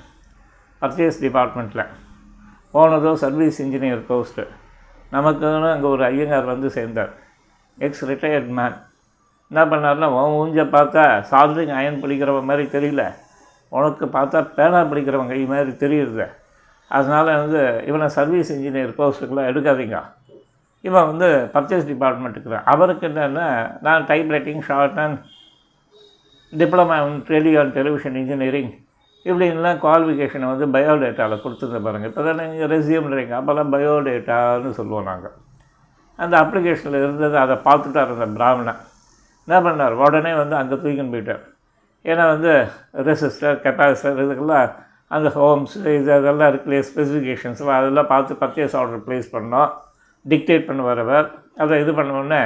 பர்ச்சேஸ் 0.81 1.21
டிபார்ட்மெண்ட்டில் 1.25 1.85
போனதும் 2.75 3.20
சர்வீஸ் 3.24 3.62
இன்ஜினியர் 3.63 4.01
போஸ்ட்டு. 4.10 4.44
நமக்குன்னு 5.12 5.72
அங்கே 5.72 5.88
ஒரு 5.88 6.03
ஐயங்கார் 6.03 6.51
வந்து 6.53 6.70
சேர்ந்தார். 6.70 7.12
எக்ஸ் 7.77 8.05
ரிட்டையர்ட் 8.05 8.48
மேன் 8.48 8.75
என்ன 9.51 9.65
பண்ணார்னா 9.65 10.08
உன் 10.17 10.36
ஊஞ்ச 10.39 10.63
பார்த்தா 10.75 11.03
சால்ரிங் 11.32 11.74
அயன் 11.79 12.01
பிடிக்கிறவ 12.03 12.44
மாதிரி 12.44 12.67
தெரியல. 12.75 13.03
உனக்கு 13.70 14.05
பார்த்தா 14.05 14.39
பேனா 14.58 14.82
பிடிக்கிறவன் 14.82 15.27
கை 15.27 15.46
மாதிரி 15.46 15.72
தெரியுது. 15.84 16.27
அதனால் 16.88 17.25
வந்து 17.25 17.84
இவனை 17.88 18.08
சர்வீஸ் 18.08 18.51
இன்ஜினியர் 18.53 18.98
போஸ்ட்டுக்கெலாம் 18.98 19.50
எடுக்காதீங்க. 19.51 20.00
இவன் 20.82 21.08
வந்து 21.12 21.50
பர்ச்சேஸ் 21.53 21.89
டிபார்ட்மெண்ட்டுக்கு 21.91 22.63
அவருக்கு 22.63 23.08
என்னென்னா 23.08 23.48
நான் 23.82 24.05
type 24.05 24.29
writing 24.29 24.62
shorthand 25.05 25.20
diploma 26.53 26.98
in 27.05 27.24
radio 27.25 27.60
and 27.60 27.74
television 27.74 28.15
engineering 28.15 28.72
இப்படின்லாம் 29.25 29.79
குவாலிஃபிகேஷனை 29.84 30.48
வந்து 30.53 30.65
பயோடேட்டாவில் 30.75 31.44
கொடுத்துருந்த 31.44 31.79
பாருங்கள் 31.86 32.10
இப்போ 32.12 32.24
தான் 32.27 32.39
நீங்கள் 32.41 32.72
ரெசியூம்ன்றீங்க 32.74 33.36
அப்போல்லாம் 33.39 33.72
பயோடேட்டான்னு 33.75 34.72
சொல்லுவோம் 34.79 35.10
நாங்கள் 35.12 35.36
அந்த 36.20 36.36
அப்ளிகேஷனில் 36.44 37.03
இருந்தது 37.05 37.38
அதை 37.44 37.55
பார்த்துட்டார் 37.67 38.13
அந்த 38.15 38.27
பிராமணன். 38.38 38.82
என்ன 39.48 39.58
பண்ணார்? 39.65 39.96
உடனே 40.05 40.32
வந்து 40.41 40.55
அங்கே 40.60 40.75
தூக்கின்னு 40.84 41.13
போயிட்டார். 41.13 41.44
ஏன்னா 42.05 42.24
வந்து 42.34 42.51
ரெசிஸ்டர் 43.08 43.58
கெப்பாசிட்டர் 43.63 44.22
இதுக்கெல்லாம் 44.25 44.70
அந்த 45.15 45.29
ஹோம்ஸ் 45.38 45.75
இது 45.96 46.12
அதெல்லாம் 46.20 46.50
இருக்குல்லையே 46.51 46.84
ஸ்பெசிஃபிகேஷன்ஸ்லாம் 46.91 47.79
அதெல்லாம் 47.79 48.12
பார்த்து 48.13 48.39
பர்ச்சேஸ் 48.44 48.75
ஆர்டர் 48.79 49.03
ப்ளேஸ் 49.08 49.27
பண்ணோம். 49.36 49.72
டிக்டேட் 50.25 50.67
பண்ண 50.70 50.84
வரவர் 50.91 51.27
அதை 51.63 51.75
இது 51.84 51.91
பண்ண 51.98 52.13
உடனே 52.22 52.41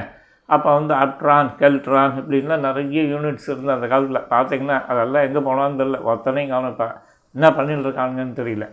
அப்போ 0.56 0.70
வந்து 0.78 0.94
அட்ரான் 1.04 1.50
கெல்ட்ரான் 1.62 2.16
இப்படின்லாம் 2.20 2.66
நிறைய 2.68 3.02
யூனிட்ஸ் 3.14 3.50
இருந்து 3.52 3.76
அந்த 3.76 3.88
காலத்தில். 3.92 4.28
பார்த்தீங்கன்னா 4.34 4.78
அதெல்லாம் 4.92 5.26
எங்கே 5.28 5.42
போனான்னு 5.48 5.80
தெரில 5.82 5.98
ஒத்தனையும் 6.12 6.54
கவனிப்பா 6.54 6.88
என்ன 7.36 7.48
பண்ணிட்டு 7.58 7.88
இருக்காங்கன்னு 7.88 8.40
தெரியல. 8.42 8.68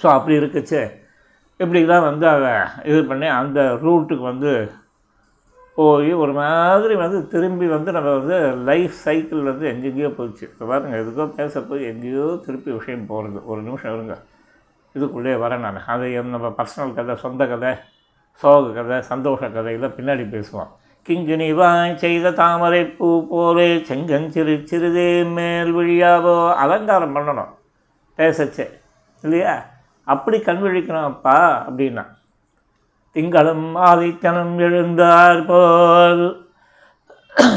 ஸோ 0.00 0.06
அப்படி 0.16 0.34
இருக்குச்சு. 0.40 0.80
இப்படி 1.60 1.80
தான் 1.92 2.06
வந்து 2.10 2.26
அதை 2.34 2.52
இது 2.90 3.00
பண்ணி 3.10 3.26
அந்த 3.40 3.60
ரூட்டுக்கு 3.84 4.24
வந்து 4.32 4.52
போய் 5.78 6.10
ஒரு 6.22 6.32
மாதிரி 6.38 6.94
வந்து 7.02 7.18
திரும்பி 7.34 7.66
வந்து 7.74 7.90
நம்ம 7.96 8.08
வந்து 8.18 8.38
லைஃப் 8.70 8.96
சைக்கிள் 9.04 9.48
வந்து 9.50 9.64
எங்கெங்கேயோ 9.70 10.10
போயிடுச்சு 10.16 10.44
இப்போ 10.48 10.64
பாருங்கள் 10.70 11.00
எதுக்கோ 11.02 11.24
பேச 11.38 11.62
போய் 11.70 11.88
எங்கேயோ 11.92 12.26
திருப்பி 12.46 12.70
விஷயம் 12.78 13.08
போகிறது 13.12 13.38
ஒரு 13.52 13.60
நிமிஷம் 13.68 13.94
இருங்க. 13.96 14.16
இதுக்குள்ளே 14.94 15.34
வரேன் 15.44 15.64
நான். 15.66 15.80
அதை 15.92 16.08
நம்ம 16.34 16.48
பர்சனல் 16.58 16.96
கதை 16.98 17.14
சொந்த 17.24 17.46
கதை. 17.52 17.72
சோக 18.34 18.70
கதை 18.72 19.02
சந்தோஷ 19.02 19.50
கதையில் 19.50 19.88
பின்னாடி 19.88 20.24
பேசுவோம் 20.34 20.70
கிங்கினி 21.08 21.54
வாய் 21.54 21.96
செய்த 21.96 22.30
தாமரை 22.30 22.84
பூ 22.84 23.28
போலே 23.28 23.76
செங்கஞ்சிறு 23.76 24.64
சிறிதே 24.64 25.24
மேல் 25.24 25.74
விழியாவோ? 25.74 26.54
அலங்காரம் 26.54 27.16
பண்ணணும். 27.16 27.48
பேசச்சே. 28.16 28.66
இல்லையா? 29.22 29.64
அப்படி 30.04 30.40
கண் 30.40 30.62
விழிக்கணும்ப்பா 30.62 31.38
அப்படின்னா. 31.68 32.06
திங்களும் 33.14 33.76
ஆதித்தனும் 33.76 34.54
எழுந்தார் 34.58 35.46
போல். 35.46 36.46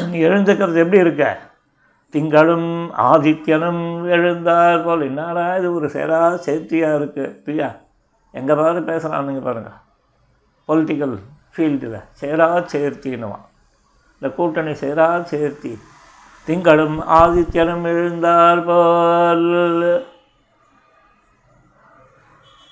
நீ 0.10 0.20
எழுந்துக்கிறது 0.20 0.76
எப்படி 0.76 0.98
இருக்க? 0.98 1.40
திங்களும் 2.14 2.92
ஆதித்யனும் 2.98 3.84
எழுந்தார் 4.10 4.84
போல். 4.84 5.02
என்னடா 5.02 5.58
இது 5.58 5.74
ஒரு 5.74 5.90
சேரா 5.90 6.30
சேர்த்தியாக 6.30 7.00
இருக்குது 7.00 7.36
இல்லையா 7.46 7.76
எங்கே 8.32 8.54
பாரு 8.54 8.80
பேசுகிறானுங்க 8.80 9.42
பாருங்கள் 9.42 9.84
பொலிட்டிக்கல் 10.68 11.18
ஃபீல்டில் 11.56 12.04
சேரா 12.12 12.48
சேர்த்தின்னுவான் 12.58 13.46
இந்த 14.14 14.36
கூட்டணி 14.36 14.74
சேரா 14.74 15.16
சேர்த்தி 15.16 15.78
திங்களும் 16.48 17.02
ஆதித்யனும் 17.02 17.86
எழுந்தார் 17.92 18.66
போல். 18.66 20.08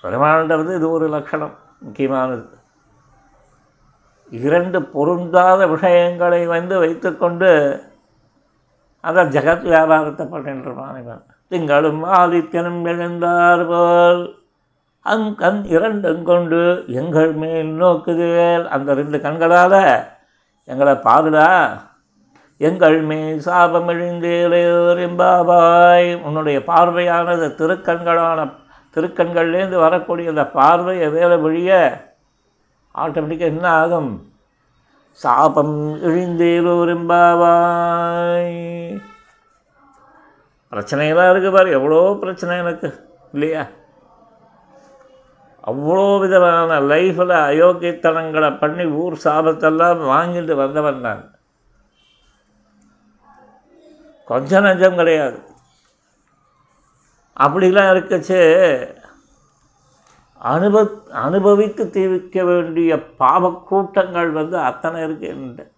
பெருமாள்ன்றது 0.04 0.76
இது 0.76 0.92
ஒரு 0.92 1.10
லட்சணம் 1.10 1.56
முக்கியமானது. 1.80 2.58
இரண்டு 4.30 4.82
பொருந்தாத 4.84 5.68
விஷயங்களை 5.68 6.48
வந்து 6.48 6.80
வைத்துக்கொண்டு 6.80 7.52
அதை 9.02 9.24
ஜெகத் 9.26 9.62
வியாபாரத்தை 9.62 10.26
பண்ணுறான் 10.26 11.00
இவன். 11.02 11.26
திங்களும் 11.50 12.04
ஆதித்யனும் 12.04 12.84
எழுந்தார் 12.94 13.68
போல். 13.68 14.43
அங் 15.12 15.36
கண் 15.36 15.64
இரண்டும் 15.76 16.24
கொண்டு 16.24 16.86
எங்கள் 16.88 17.34
மேல் 17.42 17.72
நோக்குதுவேல். 17.82 18.66
அந்த 18.76 18.94
ரெண்டு 18.94 19.22
கண்களால் 19.22 20.08
எங்களை 20.64 20.94
பாருடா. 21.08 21.82
எங்கள் 22.58 23.02
மேல் 23.02 23.40
சாபம் 23.40 23.90
எழுந்தேலேம்பாபாய் 23.94 26.22
உன்னுடைய 26.22 26.64
பார்வையானது 26.64 27.56
திருக்கண்களான 27.60 28.52
திருக்கண்கள்லேருந்து 28.96 29.78
வரக்கூடிய 29.86 30.30
அந்த 30.30 30.48
பார்வையை 30.58 31.10
வேலை 31.10 31.38
வழிய 31.38 32.02
ஆட்டோமேட்டிக்காக 32.96 33.54
என்ன 33.56 33.82
ஆகும்? 33.82 34.32
சாபம் 35.12 36.00
இழிந்தேலோரெம்பாவாய் 36.10 38.52
பிரச்சனையெல்லாம் 40.74 41.32
இருக்குது 41.32 41.52
பாரு. 41.52 41.72
எவ்வளோ 41.72 42.18
பிரச்சனை 42.22 42.58
எனக்கு 42.58 43.06
இல்லையா? 43.34 43.68
அவ்வளோ 45.68 46.20
விதமான 46.20 46.80
லைஃப்பில் 46.80 47.36
அயோக்கியத்தனங்களை 47.50 48.60
பண்ணி 48.60 48.86
ஊர் 48.86 49.14
சாபத்தெல்லாம் 49.24 50.02
வாங்கிட்டு 50.14 50.56
வந்தவன் 50.56 51.00
நான். 51.00 51.38
கொஞ்சம் 54.26 54.66
நஞ்சம் 54.66 54.96
கிடையாது. 54.96 55.40
அப்படிலாம் 57.40 57.92
இருக்கச்சு. 57.94 58.42
அனுப 60.38 60.78
அனுபவித்து 61.12 61.90
தீர்க்க 61.90 62.44
வேண்டிய 62.44 62.96
பாவக்கூட்டங்கள் 63.20 64.32
வந்து 64.32 64.58
அத்தனை 64.58 65.04
இருக்கு 65.04 65.72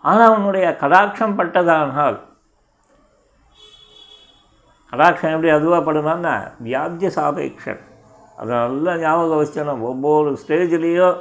ஆனால் 0.00 0.28
அவனுடைய 0.28 0.76
கடாட்சம் 0.80 1.36
பட்டதானால் 1.38 2.18
கடாட்சம் 4.92 5.34
எப்படி 5.34 5.48
அதுவாக 5.48 5.92
படுமான்னா 5.92 6.52
வியாத்திய 6.64 7.08
சாபேக்ஷன். 7.08 7.80
அதை 8.36 8.56
நல்லா 8.56 8.96
ஞாபகம் 8.96 9.44
வச்சுக்கணும். 9.44 9.80
ஒவ்வொரு 9.80 10.38
ஸ்டேஜ்லேயும் 10.46 11.20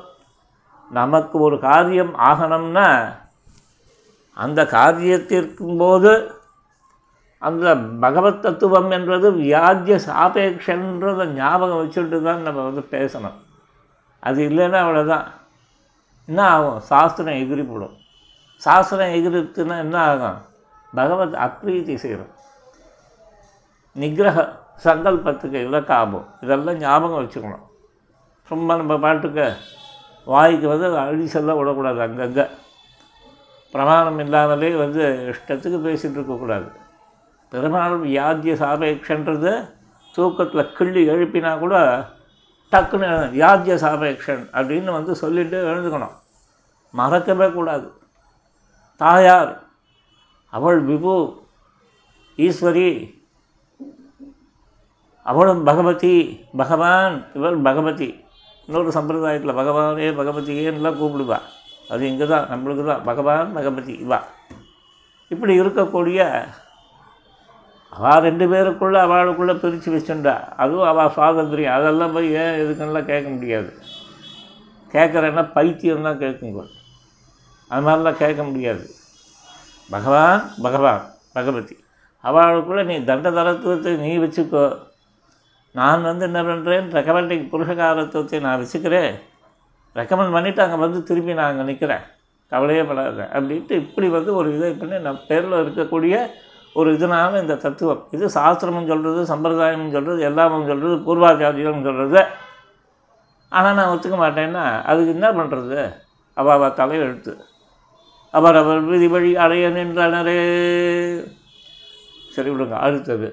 நமக்கு 0.91 1.39
ஒரு 1.39 1.59
காரியம் 1.59 2.15
ஆகணும்னா 2.15 3.13
அந்த 4.33 4.63
காரியத்திற்கும் 4.63 5.77
போது 5.77 6.31
அந்த 7.37 7.75
பகவத் 7.75 8.41
தத்துவம் 8.41 8.91
என்றது 8.91 9.31
வியாத்திய 9.31 9.99
சாபேக்ஷன்றதை 10.07 11.25
ஞாபகம் 11.25 11.89
வச்சுட்டு 11.89 12.23
தான் 12.23 12.41
நம்ம 12.41 12.61
வந்து 12.61 12.81
பேசணும். 12.91 13.37
அது 14.19 14.49
இல்லைன்னா 14.49 14.79
அவ்வளோதான் 14.83 15.25
என்ன 16.25 16.47
ஆகும்? 16.47 16.79
சாஸ்திரம் 16.79 17.33
எகிரிப்படும். 17.33 17.97
சாஸ்திரம் 18.55 19.07
எகிரித்துனா 19.07 19.77
என்ன 19.77 19.99
ஆகும்? 19.99 20.37
பகவத் 20.95 21.33
அப்ரீதி 21.33 21.95
செய்கிறோம் 21.95 22.39
நிகிரக 23.95 24.57
சங்கல்பத்துக்கு 24.83 25.59
இலக்காகும் 25.67 26.25
இதெல்லாம் 26.41 26.77
ஞாபகம் 26.77 27.27
வச்சுக்கணும். 27.27 27.65
சும்மா 28.47 28.75
நம்ம 28.75 28.99
பாட்டுக்கு 28.99 29.53
வாய்க்கு 30.25 30.67
வந்து 30.67 30.97
அழி 30.97 31.27
செல்ல 31.27 31.55
விடக்கூடாது 31.55 32.01
அங்கங்கே. 32.01 32.45
பிரமாணம் 33.71 34.19
இல்லாமலே 34.19 34.75
வந்து 34.75 35.33
இஷ்டத்துக்கு 35.33 35.79
பேசிகிட்டு 35.85 36.17
இருக்கக்கூடாது. 36.19 36.71
பெருமாள் 37.49 37.99
வியாத்திய 37.99 38.53
சாபேக்ஷன்றது 38.53 39.69
தூக்கத்தில் 40.13 40.73
கிள்ளி 40.73 41.09
எழுப்பினா 41.09 41.59
கூட 41.59 41.75
டக்குன்னு 42.71 43.31
வியாத்திய 43.31 43.75
சாபேக்ஷன் 43.75 44.43
அப்படின்னு 44.51 44.91
வந்து 44.91 45.15
சொல்லிட்டு 45.15 45.65
எழுந்துக்கணும். 45.65 46.15
மறக்கவே 46.91 47.51
கூடாது. 47.51 47.93
தாயார் 48.95 49.61
அவள் 50.49 50.85
விபு 50.85 51.39
ஈஸ்வரி 52.37 53.19
அவளும் 55.31 55.63
பகவதி 55.69 56.13
பகவான் 56.61 57.15
இவள் 57.37 57.57
பகவதி. 57.67 58.09
இன்னொரு 58.65 58.91
சம்பிரதாயத்தில் 58.97 59.59
பகவானே 59.59 60.09
பகவதியேன்னுலாம் 60.19 60.99
கூப்பிடுவா. 61.01 61.37
அது 61.93 62.03
இங்கே 62.09 62.27
தான் 62.33 62.49
நம்மளுக்கு 62.51 62.83
தான் 62.89 63.05
பகவான் 63.09 63.53
பகவதி 63.57 63.93
இவா. 64.05 64.19
இப்படி 65.33 65.53
இருக்கக்கூடிய 65.61 66.19
அவள் 67.95 68.23
ரெண்டு 68.25 68.45
பேருக்குள்ளே 68.51 68.99
அவளுக்குள்ளே 69.05 69.53
பிரித்து 69.61 69.89
வச்சுட்டா. 69.95 70.35
அதுவும் 70.63 70.89
அவள் 70.91 71.13
சுவாதந்திரியம். 71.15 71.77
அதெல்லாம் 71.77 72.13
போய் 72.15 72.29
ஏன் 72.43 72.59
எதுக்குன்னெலாம் 72.61 73.09
கேட்க 73.11 73.27
முடியாது. 73.29 73.71
கேட்குறேன்னா 74.93 75.43
பைத்தியம் 75.55 76.07
தான் 76.07 76.21
கேட்குங்க 76.23 76.63
அது 77.71 77.83
மாதிரிலாம் 77.87 78.21
கேட்க 78.21 78.41
முடியாது. 78.43 78.85
பகவான் 79.89 80.41
பகவான் 80.61 81.03
பகவதி. 81.33 81.75
அவளுக்குள்ளே 82.27 82.83
நீ 82.91 82.95
தண்ட 83.09 83.27
தரத்துவத்தை 83.29 83.91
நீ 84.05 84.13
வச்சுக்கோ. 84.23 84.65
நான் 85.79 86.07
வந்து 86.09 86.25
என்ன 86.29 86.39
பண்ணுறேன் 86.47 86.87
ரெக்கமெண்டிங் 86.97 87.45
புருஷகாரத்துவத்தை 87.51 88.39
நான் 88.45 88.61
ரசிக்கிறேன். 88.61 89.13
ரெக்கமெண்ட் 89.95 90.35
பண்ணிவிட்டு 90.35 90.63
அங்கே 90.63 90.79
வந்து 90.83 90.99
திருப்பி 91.09 91.33
நான் 91.39 91.51
அங்கே 91.51 91.65
நிற்கிறேன் 91.69 92.03
கவலையே 92.51 92.83
படாத. 92.89 93.19
அப்படின்ட்டு 93.35 93.73
இப்படி 93.83 94.07
வந்து 94.15 94.31
ஒரு 94.39 94.49
இதை 94.55 94.71
பண்ணி 94.81 94.97
நம்ம 95.07 95.21
பேரில் 95.29 95.61
இருக்கக்கூடிய 95.63 96.15
ஒரு 96.79 96.89
இதனால 96.97 97.39
இந்த 97.41 97.55
தத்துவம். 97.65 98.01
இது 98.15 98.25
சாஸ்திரமும் 98.37 98.89
சொல்கிறது 98.91 99.21
சம்பிரதாயமும் 99.31 99.93
சொல்கிறது 99.95 100.21
எல்லாமும் 100.29 100.67
சொல்கிறது 100.71 100.97
பூர்வாச்சாரியம் 101.07 101.85
சொல்கிறது 101.87 102.21
ஆனால் 103.51 103.77
நான் 103.77 103.91
ஒத்துக்க 103.93 104.17
மாட்டேன்னா 104.23 104.65
அதுக்கு 104.89 105.15
என்ன 105.15 105.29
பண்ணுறது 105.37 105.79
அவள் 106.37 106.55
அவள் 106.57 106.77
தலையெழுத்து. 106.81 107.33
அவர் 108.33 108.59
அவர் 108.59 108.81
விதி 108.91 109.07
வழி 109.13 109.31
அடைய 109.45 109.69
நின்றனரே. 109.77 110.37
சரி 112.35 112.49
விடுங்க 112.51 112.75
அடுத்தது. 112.87 113.29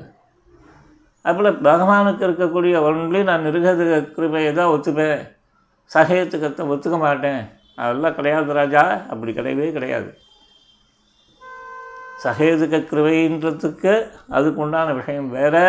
அதுபோல் 1.29 1.61
பகவானுக்கு 1.69 2.23
இருக்கக்கூடிய 2.29 2.75
ஒன்லி 2.89 3.21
நான் 3.31 3.47
நிருகது 3.47 3.85
கிருபையை 4.17 4.53
தான் 4.55 4.73
ஒத்துப்பேன். 4.75 5.21
சகயத்துக்கத்தை 5.95 6.65
ஒத்துக்க 6.73 6.99
மாட்டேன். 6.99 7.43
அதெல்லாம் 7.83 8.17
கிடையாது 8.19 8.53
ராஜா. 8.61 8.83
அப்படி 9.13 9.33
கிடையவே 9.33 9.69
கிடையாது. 9.77 10.11
சகேதுக 12.25 12.79
கிருபைன்றதுக்கு 12.91 13.93
அதுக்கு 14.37 14.61
உண்டான 14.65 14.95
விஷயம் 15.01 15.31
வேறு. 15.31 15.67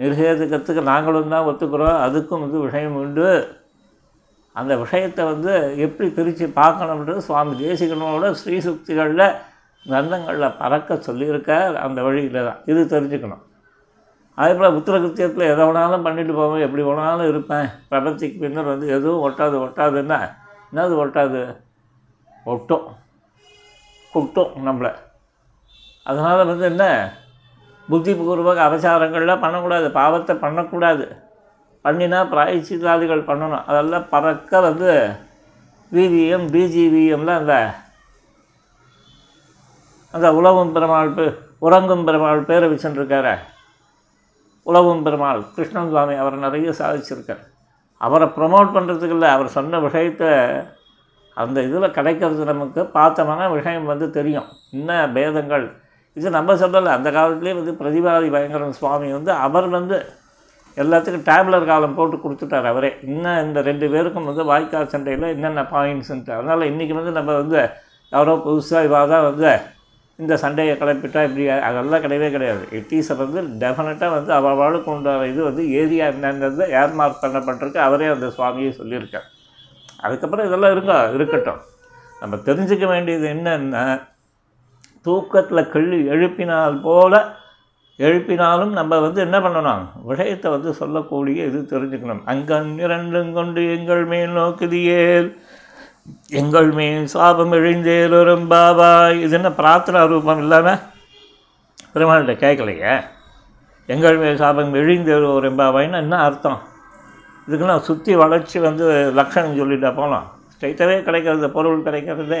நிர்ஹேதுக்கத்துக்கு 0.00 0.82
நாங்களும் 0.82 1.32
தான் 1.34 1.46
ஒத்துக்கிறோம். 1.50 2.00
அதுக்கும் 2.06 2.44
இது 2.48 2.58
விஷயம் 2.66 2.98
உண்டு. 3.02 3.28
அந்த 4.60 4.76
விஷயத்தை 4.76 5.24
வந்து 5.24 5.52
எப்படி 5.84 6.08
பிரித்து 6.10 6.46
பார்க்கணுன்றது 6.60 7.16
சுவாமி 7.16 7.54
தேசிகனோட 7.66 8.34
ஸ்ரீசுக்திகளில் 8.40 9.26
கிரந்தங்களில் 9.86 10.56
பறக்க 10.58 11.00
சொல்லியிருக்கார். 11.08 11.74
அந்த 11.86 12.02
வழியில் 12.02 12.46
தான். 12.48 12.60
இது 12.66 12.80
தெரிஞ்சுக்கணும். 12.94 13.44
அதே 14.38 14.54
போல் 14.54 14.76
உத்தரகிருத்தியத்தில் 14.76 15.50
எதை 15.52 15.64
வேணாலும் 15.64 16.02
பண்ணிட்டு 16.02 16.34
போவேன் 16.34 16.64
எப்படி 16.64 16.82
வேணாலும் 16.82 17.28
இருப்பேன். 17.28 17.68
பிரபத்திக்கு 17.90 18.38
பின்னர் 18.38 18.64
வந்து 18.64 18.86
எதுவும் 18.88 19.24
ஒட்டாது 19.28 19.56
ஒட்டாதுன்னா 19.64 20.18
என்னது 20.74 20.94
ஒட்டாது? 21.04 21.40
ஒட்டும். 22.44 22.86
குட்டும் 24.14 24.52
நம்மளை. 24.66 24.92
அதனால் 26.04 26.46
வந்து 26.46 26.64
என்ன? 26.64 26.84
புத்திபூர்வக 27.90 28.60
அபச்சாரங்கள்லாம் 28.68 29.40
பண்ணக்கூடாது 29.40 29.90
பாவத்தை 29.90 30.36
பண்ணக்கூடாது. 30.36 31.16
பண்ணினா 31.84 32.22
பிராய்ச்சிதாதிகள் 32.28 33.28
பண்ணணும். 33.28 33.64
அதெல்லாம் 33.66 34.08
பறக்க 34.08 34.60
வந்து 34.60 35.10
விவிஎம் 35.92 36.48
பிஜிவிஎம்லாம் 36.54 37.36
அந்த 37.36 37.74
அந்த 40.10 40.34
உலகம் 40.34 40.72
பெருமாள் 40.72 41.10
பே 41.10 41.34
உறங்கும் 41.58 42.04
பெருமாள் 42.04 42.42
பேரை 42.42 42.68
வச்சுருக்காரு 42.68 43.38
உலகம் 44.68 45.04
பெருமாள் 45.06 45.40
கிருஷ்ணன் 45.56 45.90
சுவாமி 45.92 46.14
அவர் 46.22 46.34
நிறைய 46.44 46.70
சாதிச்சிருக்கார். 46.80 47.42
அவரை 48.06 48.26
ப்ரொமோட் 48.36 48.74
பண்ணுறதுக்கு 48.74 49.16
இல்லை 49.16 49.28
அவர் 49.34 49.54
சொன்ன 49.56 49.78
விஷயத்தை 49.86 50.30
அந்த 51.36 51.58
இதில் 51.66 51.94
கிடைக்கிறது 51.96 52.44
நமக்கு 52.50 52.80
பார்த்தோம்னா 52.96 53.46
விஷயம் 53.56 53.90
வந்து 53.92 54.06
தெரியும். 54.18 54.48
என்ன 54.76 54.90
பேதங்கள்? 55.16 55.66
இது 56.16 56.28
நம்ம 56.36 56.54
சொல்லலை. 56.62 56.90
அந்த 56.98 57.08
காலத்துலேயே 57.16 57.56
வந்து 57.60 57.74
பிரதிபாதி 57.80 58.28
பயங்கரன் 58.34 58.78
சுவாமி 58.80 59.08
வந்து 59.18 59.32
அவர் 59.46 59.68
வந்து 59.78 59.96
எல்லாத்துக்கும் 60.76 61.26
டேப்லர் 61.30 61.68
காலம் 61.70 61.96
போட்டு 61.98 62.16
கொடுத்துட்டார் 62.24 62.68
அவரே. 62.72 62.90
இன்னும் 63.08 63.40
இந்த 63.46 63.60
ரெண்டு 63.68 63.86
பேருக்கும் 63.94 64.28
வந்து 64.30 64.44
வாய்க்கால் 64.50 64.92
சண்டையில் 64.94 65.32
என்னென்ன 65.34 65.64
பாயிண்ட்ஸுன்ட்டு 65.74 66.36
அதனால் 66.38 66.68
இன்றைக்கி 66.70 66.94
வந்து 67.00 67.14
நம்ம 67.18 67.30
வந்து 67.42 67.60
யாரோ 68.12 68.34
புதுசாக 68.46 68.86
இவாக 68.88 69.06
தான் 69.14 69.26
வந்து 69.30 69.50
இந்த 70.20 70.36
சண்டையை 70.36 70.76
கிளப்பிட்டா 70.76 71.20
இப்படி 71.24 71.48
அதெல்லாம் 71.48 72.02
கிடையவே 72.02 72.30
கிடையாது. 72.30 72.68
இட்டீஸை 72.70 73.16
வந்து 73.16 73.68
டெஃபினட்டாக 73.68 74.10
வந்து 74.10 74.32
அவளுக்கு 74.32 74.90
உண்டான 74.90 75.26
இது 75.26 75.44
வந்து 75.44 75.72
ஏரியா 75.72 76.06
என்னங்கிறது 76.08 76.68
ஏர் 76.70 76.92
மார்க் 76.92 77.22
பண்ணப்பட்டிருக்கு. 77.22 77.76
அவரே 77.76 78.06
அந்த 78.06 78.26
சுவாமியே 78.26 78.70
சொல்லியிருக்கார். 78.78 79.28
அதுக்கப்புறம் 80.00 80.46
இதெல்லாம் 80.46 80.72
இருக்கா? 80.72 81.04
இருக்கட்டும். 81.04 81.60
நம்ம 82.20 82.36
தெரிஞ்சுக்க 82.36 82.86
வேண்டியது 82.86 83.28
என்னென்னா 83.28 84.02
தூக்கத்தில் 85.02 85.68
கிள்ளி 85.68 86.08
எழுப்பினால் 86.08 86.80
போல் 86.80 87.24
எழுப்பினாலும் 87.98 88.72
நம்ம 88.80 88.98
வந்து 88.98 89.20
என்ன 89.20 89.38
பண்ணணும்? 89.38 89.84
விஷயத்தை 90.04 90.50
வந்து 90.50 90.72
சொல்லக்கூடிய 90.72 91.44
இது 91.44 91.66
தெரிஞ்சுக்கணும். 91.70 92.22
அங்கன் 92.26 92.78
இரண்டும் 92.78 93.32
கொண்டு 93.32 93.76
எங்கள் 93.76 94.04
மேல் 94.04 94.30
நோக்குதியேல் 94.30 95.38
எங்கள் 96.40 96.70
மேல் 96.78 97.06
சாபம் 97.06 97.52
எழுந்தேலும் 97.52 98.46
பாபா. 98.54 99.10
இது 99.24 99.34
என்ன 99.38 99.50
பிரார்த்தனா 99.60 100.00
ரூபம் 100.12 100.42
இல்லாமல் 100.44 100.82
பெருமாள்கிட்ட 101.94 102.34
கேட்கலையே. 102.44 102.94
எங்கள் 103.86 104.18
மேல் 104.22 104.40
சாபம் 104.42 104.74
எழுந்தேலும் 104.74 105.60
பாபாய்னா 105.60 105.98
என்ன 106.04 106.16
அர்த்தம்? 106.28 106.60
இதுக்கெல்லாம் 107.48 107.86
சுற்றி 107.88 108.14
வளர்ச்சி 108.14 108.58
வந்து 108.58 108.86
லக்ஷணம் 109.18 109.58
சொல்லிட்டா 109.60 109.90
போகலாம் 110.00 110.26
ஸ்ட்ரைட்டாகவே 110.54 110.96
கிடைக்கிறது 111.02 111.50
பொருள் 111.56 111.84
கிடைக்கிறதே. 111.86 112.40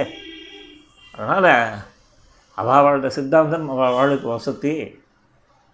அதனால் 1.14 1.50
அவாவோட 2.58 3.06
சித்தாந்தம் 3.16 3.68
அவளுக்கு 3.90 4.28
வசதி. 4.28 4.72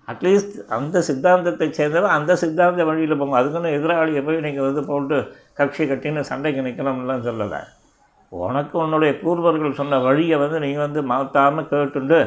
அட்லீஸ்ட் 0.08 0.56
அந்த 0.76 1.00
சித்தாந்தத்தை 1.08 1.68
சேர்ந்தவன் 1.78 2.16
அந்த 2.16 2.32
சித்தாந்த 2.42 2.84
வழியில் 2.84 3.18
போங்க. 3.20 3.36
அதுக்குன்னு 3.40 3.76
எதிராளியை 3.78 4.22
போய் 4.24 4.44
நீங்கள் 4.46 4.66
வந்து 4.68 4.84
போட்டு 4.90 5.18
கட்சி 5.60 5.84
கட்டின்னு 5.84 6.28
சண்டைக்கு 6.30 6.66
நிற்கணும்லாம் 6.66 7.26
சொல்லலை. 7.28 7.60
உனக்கு 8.46 8.74
உன்னுடைய 8.82 9.12
பூர்வர்கள் 9.22 9.78
சொன்ன 9.80 9.98
வழியை 10.06 10.36
வந்து 10.42 10.58
நீ 10.64 10.70
வந்து 10.84 11.00
மாற்றாமல் 11.12 11.68
கேட்டுண்டு 11.72 12.18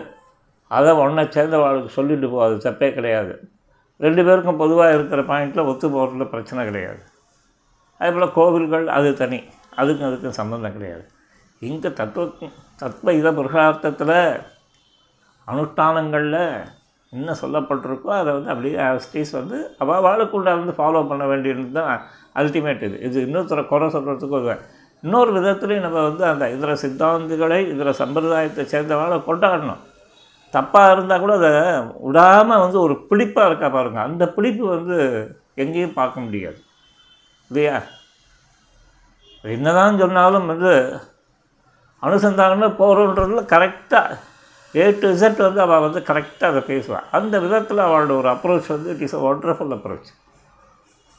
அதை 0.78 0.92
உன்னை 1.04 1.24
சேர்ந்தவாளுக்கு 1.36 1.92
சொல்லிட்டு 1.98 2.28
போ 2.32 2.40
அது 2.46 2.56
தப்பே 2.66 2.90
கிடையாது. 2.98 3.34
ரெண்டு 4.06 4.22
பேருக்கும் 4.28 4.62
பொதுவாக 4.62 4.96
இருக்கிற 4.98 5.22
பாயிண்டில் 5.30 5.70
ஒத்து 5.72 5.88
போகிறதுல 5.94 6.26
பிரச்சனை 6.34 6.64
கிடையாது. 6.70 7.02
அதே 8.00 8.10
போல் 8.16 8.36
கோவில்கள் 8.38 8.86
அது 8.98 9.10
தனி 9.22 9.40
அதுக்கும் 9.82 10.08
அதுக்கும் 10.10 10.38
சம்மந்தம் 10.40 10.76
கிடையாது. 10.78 11.04
இங்கே 11.62 11.90
தத்துவ 12.00 12.26
தத்துவ 12.82 13.14
இத 13.20 13.28
புருஷார்த்தத்தில் 13.38 14.18
அனுஷ்டானங்களில் 15.48 16.42
என்ன 17.14 17.34
சொல்லப்பட்டிருக்கோ 17.42 18.12
அதை 18.22 18.32
வந்து 18.38 18.52
அப்படியே 18.54 18.76
ஸ்டீஸ் 19.06 19.32
வந்து 19.40 19.58
அவள் 19.84 20.04
வாழுக்குள்ள 20.06 20.50
வந்து 20.60 20.74
ஃபாலோ 20.80 21.02
பண்ண 21.12 21.26
வேண்டியது 21.32 21.66
தான் 21.78 21.94
அல்டிமேட் 22.42 22.84
இது. 22.88 22.98
இது 23.08 23.18
இன்னொருத்தரை 23.28 23.64
குறை 23.72 23.88
சொல்கிறதுக்கு 23.96 24.38
ஒரு 24.40 24.56
இன்னொரு 25.04 25.32
விதத்துலையும் 25.40 25.80
நம்ம 25.80 26.04
வந்து 26.04 26.26
அந்த 26.26 26.50
இதர 26.50 26.74
சித்தாந்திகளை 26.74 27.60
இதர 27.74 27.92
சம்பிரதாயத்தை 27.92 28.66
சேர்ந்தவாளை 28.66 29.18
கொண்டாடணும். 29.28 29.84
தப்பாக 30.54 30.92
இருந்தால் 30.92 31.20
கூட 31.20 31.34
அதை 31.34 31.52
விடாமல் 32.00 32.60
வந்து 32.60 32.80
ஒரு 32.80 32.94
பிடிப்பாக 33.10 33.46
இருக்கா 33.46 33.70
பாருங்கள் 33.70 34.04
அந்த 34.04 34.30
பிடிப்பு 34.30 34.66
வந்து 34.68 34.98
எங்கேயும் 35.56 35.94
பார்க்க 35.94 36.20
முடியாது. 36.20 36.60
இல்லையா? 37.50 37.82
என்னதான் 39.44 39.98
சொன்னாலும் 39.98 40.46
வந்து 40.46 40.72
அனுசந்தானமே 42.04 42.68
போகிறோன்றதுல 42.80 43.44
கரெக்டாக 43.54 44.18
ஏ 44.76 44.92
டு 44.92 45.08
இசட் 45.14 45.38
வந்து 45.38 45.62
அவள் 45.62 45.80
வந்து 45.80 46.00
கரெக்டாக 46.00 46.52
அதை 46.52 46.62
பேசுவாள் 46.62 47.08
அந்த 47.12 47.40
விதத்தில் 47.40 47.78
அவளோட 47.78 48.12
ஒரு 48.18 48.30
அப்ரோச் 48.30 48.68
வந்து 48.68 48.90
it 48.90 49.02
is 49.02 49.16
a 49.16 49.22
wonderful 49.30 49.74
approach 49.78 50.10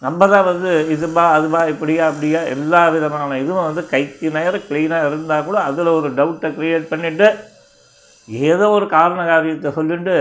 நம்ம 0.02 0.26
தான் 0.32 0.48
வந்து 0.48 0.72
இதுபா 0.94 1.22
அதுபா 1.36 1.60
இப்படியா 1.70 2.02
அப்படியா 2.10 2.40
எல்லா 2.54 2.82
விதமான 2.94 3.38
இதுவும் 3.42 3.66
வந்து 3.68 3.82
கைக்கு 3.92 4.28
நேரம் 4.36 4.66
க்ளீனாக 4.68 5.08
இருந்தால் 5.08 5.46
கூட 5.48 5.58
அதில் 5.68 5.96
ஒரு 5.98 6.08
டவுட்டை 6.18 6.48
க்ரியேட் 6.58 6.90
பண்ணிவிட்டு 6.92 7.28
ஏதோ 8.50 8.66
ஒரு 8.76 8.86
காரண 8.96 9.20
காரியத்தை 9.32 9.70
சொல்லிட்டு 9.78 10.16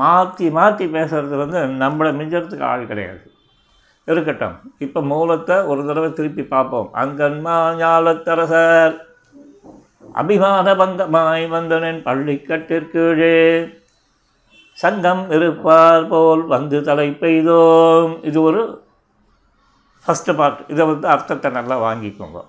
மாற்றி 0.00 0.46
மாற்றி 0.56 0.86
பேசுகிறது 0.94 1.36
வந்து 1.42 1.58
நம்மளை 1.82 2.10
மிஞ்சறதுக்கு 2.20 2.64
ஆள் 2.70 2.90
கிடையாது. 2.90 3.22
இருக்கட்டும். 4.08 4.56
இப்போ 4.84 5.00
மூலத்தை 5.12 5.56
ஒரு 5.70 5.80
தடவை 5.86 6.08
திருப்பி 6.18 6.44
பார்ப்போம். 6.54 6.88
அங்கன்மா 7.02 7.54
ஞாலத்தரசர் 7.80 8.96
அபிமான 10.20 10.74
பந்தமாய் 10.80 11.46
வந்தனின் 11.54 12.00
பள்ளிக்கட்டிற்கீழே 12.08 13.38
சங்கம் 14.78 15.24
இருப்பார் 15.36 16.08
போல் 16.12 16.44
வந்து 16.54 16.78
தலை 16.88 17.08
பெய்தோம். 17.22 18.12
இது 18.30 18.38
ஒரு 18.48 18.62
ஃபஸ்ட்டு 20.06 20.32
பார்ட் 20.36 20.60
இதை 20.72 20.86
வந்து 20.86 21.08
அர்த்தத்தை 21.08 21.50
நல்லா 21.50 21.76
வாங்கிக்கோங்க. 21.86 22.40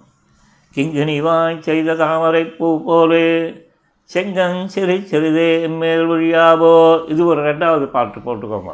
கிங்கினிவாய் 0.75 1.55
செய்த 1.67 1.95
தாமரை 1.95 2.43
பூ 2.45 2.67
போலே 2.87 3.29
செங்கன் 4.13 4.59
சிறு 4.73 4.95
சிறிதே 5.11 5.67
மேல் 5.67 6.05
வழியாவோ. 6.11 6.75
இது 7.07 7.21
ஒரு 7.25 7.41
ரெண்டாவது 7.49 7.85
பாட்டு 7.95 8.19
போட்டுக்கோங்க. 8.25 8.73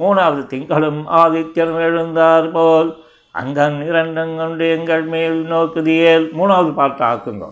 மூணாவது 0.00 0.42
திங்களும் 0.52 1.00
ஆதித்யன் 1.22 1.74
எழுந்தார் 1.86 2.48
போல் 2.50 2.90
அங்கன் 3.34 3.78
இரண்டங்கொண்டு 3.88 4.66
எங்கள் 4.76 5.04
மேல் 5.14 5.38
நோக்குதியேல். 5.52 6.26
மூணாவது 6.38 6.70
பாட்டு 6.72 7.04
ஆக்குங்க. 7.04 7.46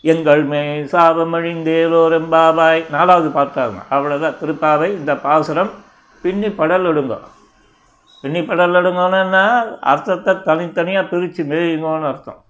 எங்கள் 0.00 0.44
மேல் 0.44 0.84
சாபமழிந்தேலோர் 0.92 2.16
பாபாய். 2.34 2.82
நாலாவது 2.90 3.30
பாட்டாங்க 3.38 3.80
அவ்வளோதான் 3.94 4.38
திருப்பாவை 4.42 4.88
இந்த 4.98 5.14
பாசுரம் 5.26 5.72
பின்னி 6.22 6.48
படல் 6.60 6.86
எடுங்க 6.92 7.16
பின்னி 8.20 8.40
படல் 8.42 8.78
அர்த்தத்தை 9.80 10.42
தனித்தனியாக 10.42 11.08
பிரித்து 11.08 11.44
மேயுங்கன்னு 11.44 12.08
அர்த்தம். 12.12 12.40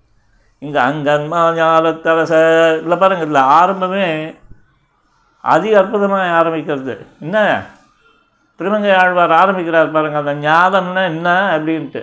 இங்கே 0.58 0.80
அங்கன்மா 0.80 1.40
ஞாலத்தரச 1.58 2.32
இல்லை 2.80 2.96
பாருங்க 2.98 3.24
இல்லை 3.24 3.40
ஆரம்பமே 3.40 4.36
அதி 5.40 5.74
அற்புதமாக 5.74 6.30
ஆரம்பிக்கிறது. 6.38 6.94
என்ன? 7.20 7.66
திருமங்கை 8.56 8.94
ஆழ்வார் 8.94 9.30
ஆரம்பிக்கிறார் 9.30 9.90
பாருங்கள் 9.90 10.22
அந்த 10.24 10.34
ஞாதம்னா 10.48 11.04
என்ன 11.04 11.58
அப்படின்ட்டு. 11.58 12.02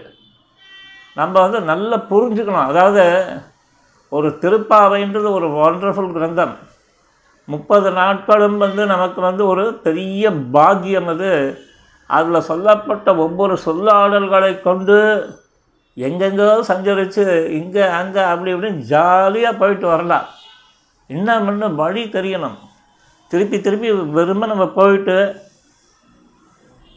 நம்ம 1.16 1.42
வந்து 1.42 1.62
நல்லா 1.62 1.98
புரிஞ்சுக்கணும். 2.10 2.70
அதாவது 2.72 3.26
ஒரு 4.10 4.38
திருப்பாவைன்றது 4.42 5.30
ஒரு 5.32 5.48
ஒண்டர்ஃபுல் 5.48 6.16
கிரந்தம். 6.18 6.56
முப்பது 7.46 7.92
நாட்களும் 7.92 8.58
வந்து 8.58 8.86
நமக்கு 8.86 9.22
வந்து 9.22 9.46
ஒரு 9.48 9.74
பெரிய 9.74 10.32
பாக்கியம் 10.32 11.08
அது. 11.08 11.32
அதில் 12.10 12.48
சொல்லப்பட்ட 12.50 13.16
ஒவ்வொரு 13.16 13.56
சொல்லாடல்களை 13.66 14.52
கொண்டு 14.62 14.98
எங்கெங்கோ 15.98 16.48
சஞ்சரித்து 16.70 17.24
இங்கே 17.60 17.84
அங்கே 18.00 18.22
அப்படி 18.32 18.54
இப்படின்னு 18.54 18.88
ஜாலியாக 18.94 19.60
போயிட்டு 19.62 19.88
வரலாம். 19.88 20.26
இன்னும் 21.10 21.48
இன்னும் 21.52 21.76
வழி 21.76 22.04
தெரியணும். 22.18 22.58
திருப்பி 23.32 23.58
திருப்பி 23.62 23.90
வெறுமை 24.18 24.48
நம்ம 24.50 24.66
போயிட்டு 24.80 25.18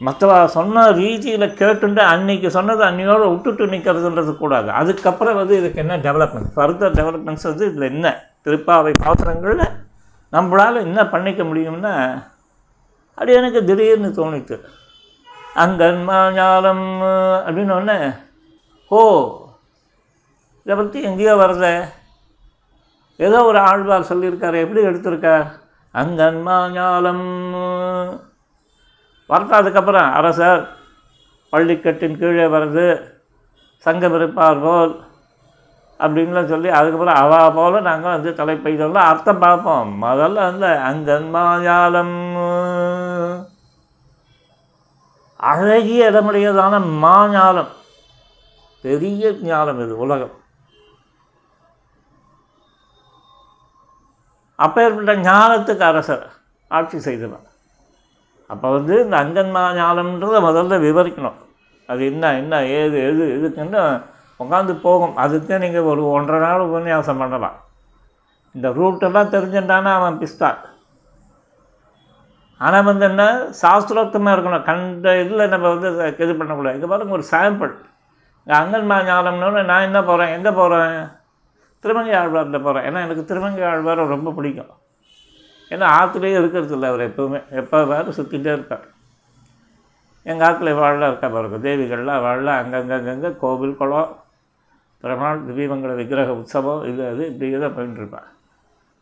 மற்றவ 0.01 0.33
சொன்ன 0.55 0.83
ரீதியில் 0.91 1.55
கேட்டுட்டு 1.61 2.01
அன்னைக்கு 2.11 2.49
சொன்னதை 2.57 2.83
அன்னையோடு 2.87 3.25
விட்டுட்டு 3.31 3.65
நிற்கிறதுன்றது 3.73 4.33
கூடாது. 4.37 4.69
அதுக்கப்புறம் 4.71 5.39
வந்து 5.39 5.57
இதுக்கு 5.57 5.81
என்ன 5.83 5.97
டெவலப்மெண்ட் 5.97 6.51
ஃபர்தர் 6.55 6.97
டெவலப்மெண்ட்ஸ் 6.99 7.49
வந்து 7.49 7.65
இதில் 7.69 7.91
என்ன? 7.93 8.07
திருப்பாவை 8.45 8.91
பாத்திரங்களில் 9.05 9.65
நம்மளால் 10.33 10.85
என்ன 10.87 11.01
பண்ணிக்க 11.13 11.43
முடியும்னா 11.43 11.93
அப்படி 13.17 13.33
எனக்கு 13.39 13.61
திடீர்னு 13.69 14.09
தோணித்து 14.19 14.57
அங்கன்மா 15.55 16.19
அப்படின்னு 17.47 17.73
ஒன்று 17.73 18.13
ஓ 18.87 18.99
இதை 20.65 20.75
பற்றி 20.77 21.01
எங்கேயோ 21.01 21.35
வர்றத 21.35 21.83
ஏதோ 23.17 23.43
ஒரு 23.43 23.59
ஆழ்வார் 23.59 24.09
சொல்லியிருக்காரு. 24.09 24.57
எப்படி 24.63 24.85
எடுத்திருக்கார் 24.85 25.45
அங்கன்மா 25.93 26.71
ஞானம் 26.71 27.25
அதுக்கப்புறம் 29.29 30.13
அரசர் 30.13 30.69
பள்ளிக்கட்டின் 31.51 32.19
கீழே 32.19 32.45
வருது 32.45 33.01
சங்கம் 33.77 34.13
இருப்பார் 34.13 34.59
போல் 34.59 35.07
அப்படின்லாம் 35.99 36.45
சொல்லி 36.45 36.69
அதுக்கப்புறம் 36.69 37.15
அவா 37.15 37.49
போல் 37.49 37.81
நாங்கள் 37.81 38.11
வந்து 38.11 38.33
தலைப்பை 38.33 38.73
தலைப்பெய்தெல்லாம் 38.73 39.09
அர்த்தம் 39.11 39.39
பார்ப்போம். 39.39 40.03
முதல்ல 40.03 40.33
வந்து 40.33 40.67
அங்கன்மாயாலம் 40.67 42.17
அழகிய 45.39 46.11
இடமுடையதான 46.11 46.75
மா 47.03 47.27
ஞாலம் 47.27 47.71
பெரிய 48.81 49.31
ஞானம் 49.41 49.79
இது 49.83 49.97
உலகம். 49.97 50.33
அப்பேற்பட்ட 54.55 55.15
ஞானத்துக்கு 55.15 55.79
அரசர் 55.79 56.25
ஆட்சி 56.67 56.99
செய்தவர். 56.99 57.45
அப்போ 58.47 58.71
வந்து 58.71 59.03
இந்த 59.03 59.15
அங்கன்மா 59.23 59.63
ஞானம்ன்றதை 59.79 60.39
முதல்ல 60.47 60.79
விவரிக்கணும். 60.87 61.39
அது 61.85 62.05
என்ன 62.05 62.33
என்ன 62.35 62.65
ஏது 62.65 62.97
எது 63.09 63.25
எதுக்குன்னு 63.37 64.01
உட்காந்து 64.39 64.73
போகும். 64.73 65.15
அதுக்கு 65.15 65.59
நீங்கள் 65.59 65.89
ஒரு 65.91 66.03
ஒன்றரை 66.07 66.39
நாள் 66.39 66.67
உபன்யாசம் 66.67 67.17
பண்ணலாம். 67.17 67.57
இந்த 68.55 68.69
ரூட்டெல்லாம் 68.69 69.33
தெரிஞ்சுட்டானா 69.35 69.93
அவன் 69.93 70.19
பிஸ்தான் 70.19 70.59
ஆனால் 72.61 72.87
வந்து 72.89 73.05
என்ன 73.11 73.23
சாஸ்திரோக்தமாக 73.61 74.33
இருக்கணும். 74.35 74.65
கண்ட 74.69 75.13
இதில் 75.23 75.51
நம்ம 75.53 75.69
வந்து 75.73 75.89
இது 76.23 76.33
பண்ணக்கூடாது. 76.39 76.77
இது 76.79 76.89
பாருங்க 76.91 77.17
ஒரு 77.19 77.25
சாம்பிள் 77.33 77.73
இந்த 78.43 78.53
அங்கன்மா 78.61 78.97
ஞானம்னு 79.09 79.63
நான் 79.71 79.87
என்ன 79.87 79.99
போகிறேன் 80.09 80.33
எங்கே 80.37 80.51
போகிறேன் 80.59 80.95
திருமங்கை 81.83 82.15
ஆழ்வார்கிட்ட 82.21 82.59
போகிறேன் 82.67 82.85
ஏன்னா 82.87 83.01
எனக்கு 83.07 83.23
திருமங்கை 83.31 83.65
ஆழ்வாரை 83.71 84.05
ரொம்ப 84.15 84.31
பிடிக்கும். 84.37 84.71
ஏன்னா 85.71 85.87
ஆற்றுலேயே 85.97 86.39
இருக்கிறது 86.41 86.73
இல்லை 86.77 86.87
அவர் 86.91 87.03
எப்போவுமே. 87.09 87.39
எப்போ 87.61 87.77
வேறு 87.91 88.15
சுற்றிகிட்டே 88.17 88.51
இருப்பார். 88.57 88.85
எங்கள் 90.25 90.45
ஆற்றுல 90.47 90.73
வாழலாம் 90.79 91.11
இருக்கா 91.11 91.29
பாருங்க 91.35 91.59
தேவிகள்லாம் 91.67 92.23
வாழலாம் 92.25 92.59
அங்கங்கங்கங்கே 92.61 93.31
கோவில் 93.43 93.79
குளம் 93.81 94.11
பெருமாள் 95.03 95.45
திவீபங்கள 95.47 95.91
விக்கிரக 95.99 96.31
உற்சவம் 96.39 96.81
இது 96.91 97.01
அது 97.11 97.21
இப்படி 97.31 97.49
தான் 97.65 97.75
போயிட்டு 97.77 98.01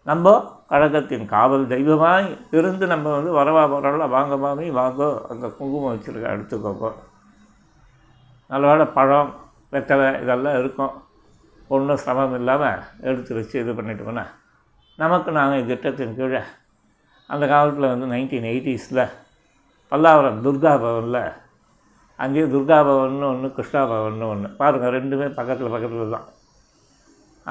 நம்ம 0.08 0.26
கழகத்தின் 0.72 1.26
காவல் 1.34 1.65
தெய்வமாய் 1.74 2.28
இருந்து 2.58 2.86
நம்ம 2.93 3.08
வந்து 3.15 3.32
வரவா 3.39 3.63
வரல 3.74 4.06
வாங்க 4.15 4.36
மாமி 4.43 4.65
வாங்கோ 4.80 5.10
அங்கே 5.32 5.48
குங்குமம் 5.58 5.93
வச்சுருக்க 5.93 6.34
எடுத்துக்கோங்க. 6.36 6.88
நல்ல 8.50 8.63
வேளை 8.72 8.86
பழம் 8.98 9.32
வெத்தலை 9.74 10.08
இதெல்லாம் 10.24 10.58
இருக்கும். 10.62 10.93
ஒன்றும் 11.70 12.02
சிரமம் 12.04 12.36
இல்லாமல் 12.39 12.84
எடுத்து 13.10 13.32
வச்சு 13.38 13.56
இது 13.63 13.72
பண்ணிட்டோம்னா 13.80 14.26
நமக்கு 15.00 15.30
நாங்கள் 15.39 15.67
திட்டத்தின் 15.72 16.15
கீழே 16.20 16.41
அந்த 17.30 17.43
காலத்தில் 17.54 17.91
வந்து 17.93 18.08
நைன்டீன் 18.13 18.50
எயிட்டிஸில் 18.52 19.04
பல்லாவரம் 19.91 20.39
துர்கா 20.46 20.74
பவனில் 20.84 21.22
அங்கேயே 22.20 22.46
துர்கா 22.54 22.78
பவன்னு 22.88 23.28
ஒன்று 23.34 23.50
கிருஷ்ணா 23.58 23.82
பவன்னு 23.91 24.26
ஒன்று 24.34 24.50
பாருங்கள் 24.62 24.96
ரெண்டுமே 24.98 25.28
பக்கத்தில் 25.39 25.74
பக்கத்தில் 25.76 26.15
தான் 26.15 26.28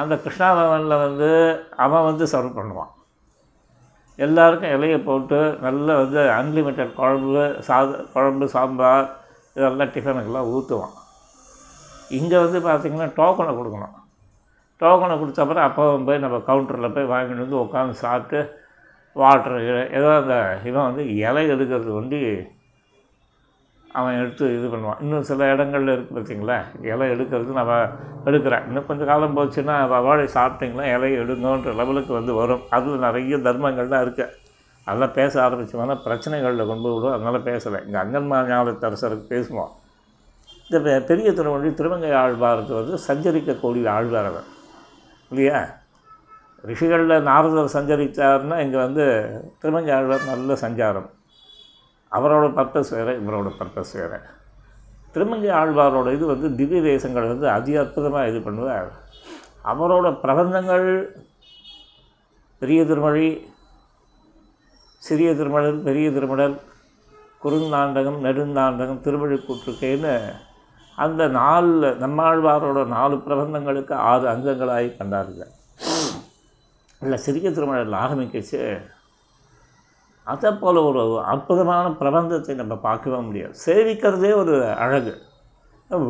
அந்த 0.00 0.14
கிருஷ்ணாபவனில் 0.24 1.02
வந்து 1.04 1.30
அவன் 1.85 2.06
வந்து 2.09 2.24
சர்வ் 2.32 2.56
பண்ணுவான். 2.59 2.92
எல்லாருக்கும் 4.18 4.74
இலையை 4.76 4.98
போட்டு 5.09 5.38
நல்லா 5.64 5.94
வந்து 6.02 6.20
அன்லிமிட்டட் 6.38 6.96
குழம்பு 6.98 7.44
சாத 7.68 7.98
குழம்பு 8.14 8.46
சாம்பார் 8.54 9.06
இதெல்லாம் 9.56 9.92
டிஃபனுக்கெல்லாம் 9.94 10.50
ஊற்றுவான் 10.54 10.94
இங்கே 12.18 12.38
வந்து 12.44 12.59
பார்த்திங்கன்னா 12.68 13.09
டோக்கனை 13.20 13.52
கொடுக்கணும். 13.59 13.96
டோக்கனை 14.80 15.14
கொடுத்தப்பறம் 15.20 15.66
அப்போவும் 15.68 15.94
அப்போ 15.94 16.06
போய் 16.09 16.24
நம்ம 16.24 16.38
கவுண்டரில் 16.48 16.94
போய் 16.96 17.11
வாங்கிட்டு 17.12 17.44
வந்து 17.44 17.62
உட்காந்து 17.64 18.02
சாப்பிட்டு 18.04 18.40
வாட்ரு 19.16 19.59
ஏதோ 19.98 20.09
அந்த 20.20 20.35
இவன் 20.68 20.88
வந்து 20.88 21.04
இலை 21.26 21.44
எடுக்கிறது 21.54 21.90
வந்து 22.00 22.18
அவன் 23.96 24.20
எடுத்து 24.20 24.59
இது 24.59 24.76
பண்ணுவான். 24.76 25.00
இன்னும் 25.00 25.22
சில 25.22 25.54
இடங்கள்ல 25.54 25.94
இருக்குது 25.94 26.06
பார்த்திங்களா 26.14 26.87
இலை 26.87 27.11
எடுக்கிறது 27.11 27.52
நம்ம 27.52 27.87
எடுக்கிறேன். 28.24 28.66
இன்னும் 28.66 28.87
கொஞ்சம் 28.87 29.06
காலம் 29.06 29.37
போச்சுன்னா 29.37 29.88
வாழை 29.88 30.28
சாப்பிட்டிங்களா 30.35 30.85
இலையை 30.85 31.20
எடுங்கன்ற 31.20 31.74
லெவலுக்கு 31.74 32.12
வந்து 32.12 32.35
வரும். 32.35 32.61
அதில் 32.70 32.98
நிறைய 32.98 33.37
தர்மங்கள்லாம் 33.37 34.06
இருக்குது 34.06 34.30
அதெல்லாம் 34.85 35.12
பேச 35.12 35.48
ஆரம்பிச்சோம்னா 35.48 35.98
பிரச்சனைகளில் 36.04 36.66
கொண்டு 36.66 36.94
விடும். 36.94 37.12
அதனால் 37.12 37.42
பேசலை. 37.42 37.87
இங்கே 37.87 37.98
அங்கன்மா 37.98 38.48
ஞாபகத்தரசருக்கு 38.48 39.26
பேசுவோம். 39.28 39.68
இந்த 40.70 40.90
பெ- 40.90 41.04
பெரிய 41.04 41.32
திருமொழி 41.32 41.74
திருமங்கை 41.74 42.11
ஆழ்வாருக்கு 42.11 42.74
வந்து 42.74 42.98
சஞ்சரிக்கக்கூடிய 43.09 43.88
ஆழ்வார் 43.88 44.24
அவர் 44.24 44.44
இல்லையா? 45.30 45.66
ரிஷிகளில் 46.66 47.20
நாரதர் 47.20 47.70
சஞ்சரித்தார்னா 47.72 48.59
இங்கே 48.59 48.76
வந்து 48.76 49.28
திருமங்கை 49.59 49.94
ஆழ்வார் 49.94 50.24
நல்ல 50.24 50.52
சஞ்சாரம். 50.52 51.14
அவரோட 52.12 52.47
பர்பஸ் 52.55 52.90
வேறு 52.90 53.12
இவரோட 53.21 53.49
பர்பஸ் 53.59 53.92
வேறு 53.92 54.19
திருமங்கை 55.12 55.51
ஆழ்வாரோட 55.51 56.09
இது 56.12 56.27
வந்து 56.27 56.49
திவ்ய 56.57 56.81
தேசங்கள் 56.83 57.29
வந்து 57.29 57.51
அதி 57.51 57.77
அற்புதமாக 57.77 58.29
இது 58.29 58.38
பண்ணுவார். 58.38 58.88
அவரோட 59.64 60.07
பிரபந்தங்கள் 60.23 60.87
பெரிய 62.62 62.85
திருமொழி 62.85 63.29
சிறிய 65.03 65.35
திருமடல் 65.35 65.79
பெரிய 65.83 66.11
திருமடல் 66.11 66.57
குறுந்தாண்டகம் 67.42 68.19
நெடுந்தாண்டகம் 68.21 69.03
திருவள்ளிக்கூற்றுக்கைன்னு 69.07 70.14
அந்த 70.99 71.29
நாலு 71.29 71.88
நம்மாழ்வாரோட 72.01 72.87
நாலு 72.87 73.16
பிரபந்தங்களுக்கு 73.16 73.95
ஆறு 74.11 74.29
அங்கங்களாகி 74.29 74.88
கண்டாருங்க 74.97 75.45
இல்லை 77.03 77.19
சிறிய 77.19 77.51
திருமணத்தில் 77.51 78.03
ஆரம்பிக்கச்சு 78.03 78.61
அதை 80.31 80.51
போல் 80.53 80.79
ஒரு 80.89 81.03
அற்புதமான 81.33 81.89
பிரபந்தத்தை 82.01 82.55
நம்ம 82.55 82.77
பார்க்கவே 82.77 83.17
முடியாது. 83.17 83.55
சேவிக்கிறதே 83.67 84.31
ஒரு 84.43 84.55
அழகு. 84.85 85.12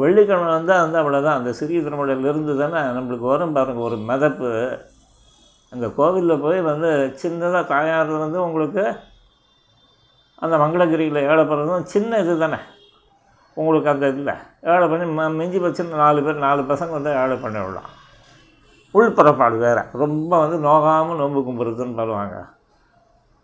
வெள்ளிக்கிழமை 0.02 0.46
வந்தால் 0.46 0.84
வந்து 0.84 0.98
அவ்வளோதான் 1.00 1.38
அந்த 1.40 1.52
சிறிய 1.52 1.80
திருமலையிலிருந்து 1.80 2.54
தானே 2.58 2.80
நம்மளுக்கு 2.98 3.26
வரும் 3.32 3.52
பாருங்கள் 3.52 3.86
ஒரு 3.88 3.96
மிதப்பு. 3.96 4.78
அந்த 5.72 5.86
கோவிலில் 5.88 6.40
போய் 6.40 6.60
வந்து 6.60 6.90
சின்னதாக 7.22 7.66
தாயார் 7.66 8.12
வந்து 8.24 8.38
உங்களுக்கு 8.42 8.84
அந்த 10.38 10.56
மங்களகிரியில் 10.56 11.20
ஏழை 11.30 11.82
சின்ன 11.82 12.18
இது 12.18 12.38
தானே. 12.38 12.60
உங்களுக்கு 13.54 13.90
அந்த 13.90 14.06
இதில் 14.08 14.34
ஏழை 14.62 14.88
பண்ணி 14.88 15.06
ம 15.18 15.28
மிஞ்சி 15.34 15.58
வச்சு 15.58 15.84
நாலு 15.84 16.22
பேர் 16.22 16.44
நாலு 16.46 16.62
பசங்க 16.62 16.90
வந்து 16.90 17.12
ஏழை 17.22 17.36
பண்ணி 17.36 17.58
விடலாம். 17.58 17.90
உள்புறப்பாடு 18.94 19.58
வேறு. 19.58 19.82
ரொம்ப 19.92 20.46
வந்து 20.46 20.68
நோகாமல் 20.68 21.16
நோன்பு 21.16 21.40
கும்பிட்றதுன்னு 21.40 21.98
பாருவாங்க. 22.00 22.36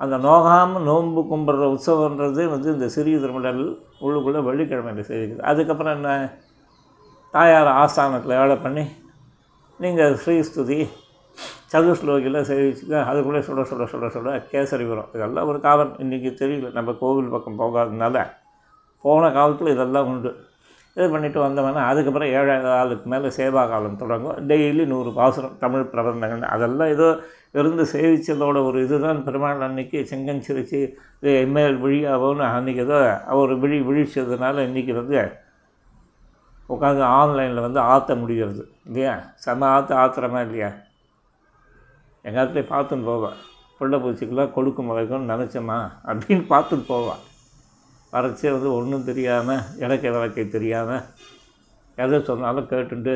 அந்த 0.02 0.16
நோகாமல் 0.26 0.86
நோன்பு 0.88 1.20
கும்பிட்ற 1.30 1.66
உற்சவன்றது 1.74 2.42
வந்து 2.54 2.68
இந்த 2.72 2.86
சிறிய 2.94 3.16
திருமடல் 3.18 3.62
உள்ளுக்குள்ளே 4.04 4.40
வெள்ளிக்கிழமையில் 4.48 5.08
செய்யுது 5.10 5.42
அதுக்கப்புறம் 5.50 5.96
என்ன? 5.98 6.10
தாயார் 7.34 7.70
ஆஸ்தானத்தில் 7.82 8.38
ஏழை 8.40 8.56
பண்ணி 8.64 8.84
நீங்கள் 9.80 10.14
ஸ்ரீஸ்துதி 10.22 10.78
சதுஸ்லோகியில் 11.72 12.46
சேவிச்சுக்க 12.48 12.94
அதுக்குள்ளே 13.10 13.40
சுட 13.46 13.60
சுட 13.70 13.84
சுட 13.92 14.06
சுட 14.14 14.32
கேசரி 14.50 14.86
வரும். 14.88 15.10
இதெல்லாம் 15.12 15.48
ஒரு 15.50 15.60
காலம் 15.66 15.92
இன்றைக்கி 15.98 16.30
தெரியல. 16.40 16.70
நம்ம 16.78 16.92
கோவில் 17.02 17.30
பக்கம் 17.34 17.60
போகாததுனால 17.60 18.24
போன 19.04 19.30
காலத்தில் 19.36 19.72
இதெல்லாம் 19.74 20.08
உண்டு. 20.10 20.30
இது 20.96 21.06
பண்ணிவிட்டு 21.12 21.40
வந்தவொடனே 21.44 21.82
அதுக்கப்புறம் 21.90 22.32
ஏழாவது 22.38 22.66
காலுக்கு 22.68 23.06
மேலே 23.12 23.28
சேவா 23.38 23.62
காலம் 23.68 24.00
தொடங்கும். 24.02 24.36
டெய்லி 24.50 24.84
நூறு 24.86 25.12
பாசுரம் 25.20 25.56
தமிழ் 25.64 25.90
பிரபந்தங்கள். 25.94 26.44
அதெல்லாம் 26.56 26.92
ஏதோ 26.96 27.08
இருந்து 27.54 27.84
சேவித்ததோட 27.92 28.58
ஒரு 28.66 28.78
இதுதான். 28.84 29.24
பெருமாள் 29.24 29.60
அன்னைக்கு 29.60 29.98
செங்கன் 30.10 30.44
சிரிச்சு 30.48 30.80
எம்எல் 31.22 31.78
விழியாவோன்னு 31.84 32.44
அன்றைக்கி 32.56 32.82
ஏதோ 32.86 33.00
அவர் 33.26 33.52
விழி 33.54 33.80
விழிச்சதுனால 33.80 34.64
இன்றைக்கி 34.68 34.94
வந்து 34.94 35.18
உட்காந்து 36.68 37.02
ஆன்லைனில் 37.18 37.66
வந்து 37.66 37.80
ஆற்ற 37.80 38.14
முடிகிறது. 38.14 38.62
இல்லையா? 38.86 39.14
செம 39.34 39.66
ஆற்ற 39.66 39.96
ஆத்துறமா 40.04 40.40
இல்லையா? 40.40 40.70
எங்காத்துலேயும் 42.24 42.72
பார்த்துன்னு 42.74 43.04
போவேன் 43.04 43.38
பிள்ளை 43.78 43.98
பூச்சிக்கெல்லாம் 43.98 44.52
கொடுக்கு 44.52 44.82
முளைக்கும் 44.82 45.28
நினச்சோமா 45.28 45.78
அப்படின்னு 46.06 46.44
பார்த்துட்டு 46.52 46.84
போவான் 46.86 47.22
வரைச்சே 48.12 48.50
வந்து 48.50 48.74
ஒன்றும் 48.74 49.04
தெரியாமல் 49.04 49.62
இலக்கை 49.78 50.10
வழக்கை 50.10 50.48
தெரியாமல் 50.48 51.04
எதை 51.98 52.20
சொன்னாலும் 52.22 52.68
கேட்டுண்டு 52.68 53.14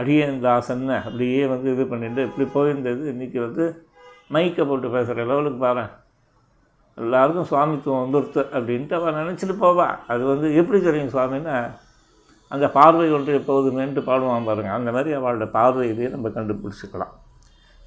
அடியேன் 0.00 0.42
அப்படியே 1.06 1.42
வந்து 1.52 1.68
இது 1.74 1.84
பண்ணிட்டு 1.92 2.22
இப்படி 2.28 2.46
போயிருந்தது. 2.56 3.02
இன்றைக்கி 3.14 3.38
வந்து 3.46 3.64
மைக்கை 4.34 4.64
போட்டு 4.68 4.88
பேசுகிற 4.94 5.24
லெவலுக்கு 5.30 5.60
பாரு. 5.66 5.84
எல்லாருக்கும் 6.98 7.48
சுவாமித்துவம் 7.50 8.02
வந்துருத்து 8.04 8.42
அப்படின்ட்டு 8.56 8.94
அவன் 8.98 9.18
நினச்சிட்டு 9.20 9.54
போவா. 9.64 9.88
அது 10.12 10.22
வந்து 10.32 10.48
எப்படி 10.60 10.78
தெரியும் 10.86 11.12
சுவாமின்னா 11.14 11.56
அந்த 12.54 12.66
பார்வை 12.76 13.06
ஒன்று 13.16 13.38
எப்போதுமேன்ட்டு 13.40 14.02
பாடுவான் 14.08 14.48
பாருங்க. 14.48 14.70
அந்த 14.78 14.90
மாதிரி 14.96 15.10
அவளோட 15.18 15.46
பார்வை 15.56 15.84
இதையே 15.92 16.08
நம்ம 16.14 16.30
கண்டுபிடிச்சிக்கலாம். 16.36 17.14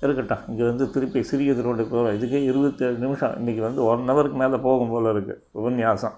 இருக்கட்டும் 0.03 0.43
இங்கே 0.49 0.65
வந்து 0.69 0.85
திருப்பி 0.95 1.19
சிறிய 1.29 1.53
திருவள்ளி 1.59 1.85
போகிறோம் 1.85 2.15
இதுக்கே 2.17 2.39
இருபத்தேழு 2.49 2.97
நிமிஷம். 3.05 3.33
இன்றைக்கி 3.39 3.61
வந்து 3.67 3.81
ஒன் 3.91 4.09
ஹவருக்கு 4.09 4.37
மேலே 4.41 4.57
போகும் 4.67 4.91
போல் 4.93 5.11
இருக்குது 5.13 5.39
உபன்யாசம். 5.59 6.17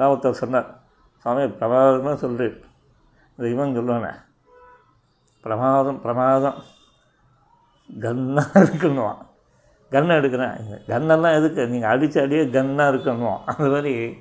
ராவத்தர் 0.00 0.40
சொன்னார் 0.42 0.68
சுவாமி 1.24 1.46
பிரபாதமாக 1.60 2.16
சொல்கிறேன் 2.24 2.58
இந்த 3.36 3.48
இவன் 3.54 3.76
சொல்லுவானே 3.78 4.12
பிரமாதம் 5.42 6.00
பிரமாதம். 6.00 6.58
கன்னாக 8.00 8.60
இருக்குன்னுவான். 8.60 9.22
கன்னை 9.90 10.16
எடுக்கிறேன். 10.18 10.56
கன்னெல்லாம் 10.86 11.36
எதுக்கு? 11.36 11.68
நீங்கள் 11.68 11.90
அடித்த 11.90 12.22
அடியே 12.22 12.42
கன்னாக 12.42 12.90
இருக்கணும் 12.90 13.38
அந்த 13.46 13.68
மாதிரி 13.68 14.14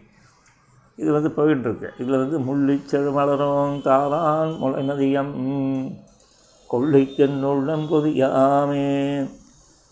இது 0.96 1.12
வந்து 1.12 1.30
போயிட்டுருக்கு 1.30 1.90
இதில் 1.98 2.22
வந்து 2.24 2.40
முள்ளிச்செழு 2.40 3.14
மலரும் 3.14 3.82
காலான் 3.82 4.58
முளை 4.58 4.90
நதியம் 4.90 5.34
கொள்ளைக்கென்னுள்ளம் 6.70 7.86
கொதியாமே 7.92 8.88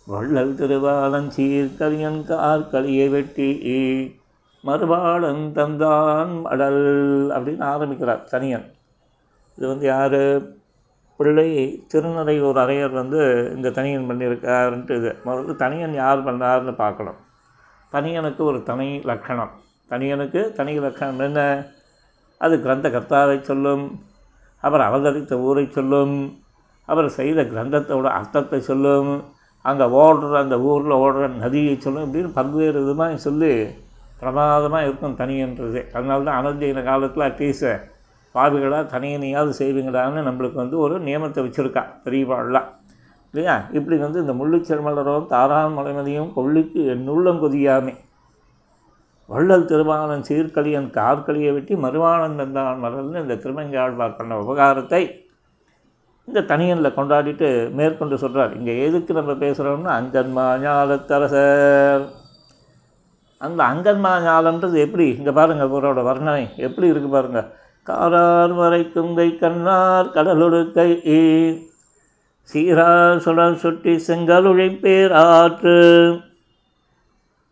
வள்ளல் 0.08 0.56
திருவாளன் 0.56 1.76
கலியன் 1.78 2.24
கார்களியை 2.26 3.10
வெட்டி 3.10 3.50
மறுபாடன் 4.64 5.44
தந்தான் 5.58 6.42
அடல் 6.44 6.84
அப்படின்னு 7.30 7.64
ஆரம்பிக்கிறார் 7.64 8.24
தனியன். 8.24 8.74
இது 9.58 9.68
வந்து 9.68 9.86
யார்? 9.86 10.57
பிள்ளை 11.18 11.50
திருநறையூர் 11.94 12.58
அரையர் 12.58 12.92
வந்து 12.92 13.52
இந்த 13.56 13.70
தனியன் 13.70 14.10
பண்ணியிருக்காருன்ட்டு 14.10 14.98
இது. 14.98 15.16
முதல்ல 15.26 15.56
தனியன் 15.56 15.94
யார் 15.94 16.26
பண்ணார்னு 16.26 16.74
பார்க்கணும். 16.74 17.16
தனியனுக்கு 17.90 18.44
ஒரு 18.44 18.64
தனி 18.64 19.02
லட்சணம். 19.04 19.50
தனியனுக்கு 19.88 20.54
தனி 20.56 20.80
லட்சணம் 20.80 21.20
என்ன? 21.20 21.66
அது 22.38 22.62
கிரந்த 22.62 22.90
கர்த்தாவை 22.90 23.42
சொல்லும். 23.42 24.00
அவர் 24.60 24.82
அவதரித்த 24.82 25.40
ஊரை 25.40 25.68
சொல்லும். 25.72 26.38
அவர் 26.86 27.10
செய்த 27.10 27.42
கிரந்தத்தோட 27.44 28.04
அர்த்தத்தை 28.04 28.60
சொல்லும். 28.62 29.24
அங்கே 29.62 29.84
ஓடுற 29.84 30.34
அந்த 30.34 30.60
ஊரில் 30.60 30.98
ஓடுற 30.98 31.30
நதியை 31.30 31.76
சொல்லும். 31.80 32.14
இப்படின்னு 32.14 32.32
பல்வேறு 32.34 32.80
விதமாக 32.80 33.18
சொல்லி 33.18 33.68
பிரமாதமாக 34.20 34.84
இருக்கும் 34.84 35.18
தனியன்றது. 35.18 35.80
அதனால 35.94 36.24
தான் 36.24 36.46
அனந்தீன 36.46 36.84
காலத்தில் 36.84 37.28
அட்லீஸ்ட் 37.30 37.96
பாவிகளாக 38.38 38.86
தனியனையாவது 38.96 39.54
செய்வீங்களான்னு 39.62 40.28
நம்மளுக்கு 40.30 40.60
வந்து 40.64 40.78
ஒரு 40.86 40.98
நியமத்தை 41.08 41.44
வச்சுருக்கா 41.46 41.84
பெரியவாள்லாம். 42.06 42.68
இல்லையா? 43.34 43.56
இப்படி 43.78 43.96
வந்து 44.04 44.22
இந்த 44.24 44.34
முள்ளிச்செருமலரும் 44.40 45.32
தாரான் 45.32 45.78
மலைமதியும் 45.78 46.34
கொள்ளிக்கு 46.36 46.82
என்னுள்ளம் 46.96 47.42
கொதியாமே. 47.44 47.94
வள்ளல் 49.30 49.70
திருவாணன் 49.70 50.28
சீர்கலியன் 50.28 50.90
கார்கலியை 50.98 51.50
வெட்டி 51.56 51.74
மறுவாணன் 51.86 52.38
தந்தான் 52.42 52.84
மலர்னு 52.84 53.24
இந்த 53.24 53.36
திருமங்காழ்வார் 53.44 54.18
பண்ண 54.20 54.36
உபகாரத்தை 54.44 55.02
இந்த 56.28 56.40
தனியனில் 56.52 56.96
கொண்டாடிட்டு 56.96 57.48
மேற்கொண்டு 57.80 58.16
சொல்கிறார் 58.22 58.56
இங்கே 58.60 58.74
எதுக்கு 58.86 59.12
நம்ம 59.18 59.34
பேசுகிறோம்னா 59.44 59.92
அங்கன்மா 60.00 60.46
ஞாலத்தரசர். 60.64 62.06
அந்த 63.42 63.60
அங்கன்மா 63.72 64.12
ஞாலன்றது 64.28 64.78
எப்படி? 64.86 65.06
இங்கே 65.20 65.34
பாருங்கள் 65.40 65.70
இவரோட 65.70 66.02
வர்ணனை 66.10 66.46
எப்படி 66.68 66.88
இருக்குது 66.92 67.16
பாருங்கள் 67.18 67.48
காரார் 67.88 68.54
வரைக்கும் 68.54 69.16
கை 69.16 69.38
கண்ணார் 69.38 70.06
கடலொடுக்கை 70.06 70.90
சீரார் 72.54 73.18
சுடர் 73.18 73.56
சுட்டி 73.56 73.94
செங்கலுழை 74.08 74.68
பேராற்று. 74.82 75.78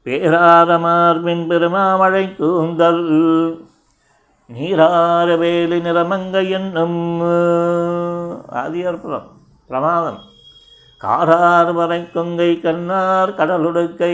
பேராரமார் 0.05 1.21
மின் 1.21 1.49
பெருமாமழை 1.49 2.35
கூந்தல். 2.35 3.05
நீரார 4.53 5.37
வேலி 5.37 5.79
நிறமங்க 5.79 6.49
என்னும் 6.49 6.99
ஆதி 8.49 8.83
பிரமாதம். 9.67 10.19
காரார் 11.01 11.73
வரை 11.73 12.01
கொங்கை 12.11 12.61
கண்ணார் 12.61 13.35
கடலுடுக்கை 13.35 14.13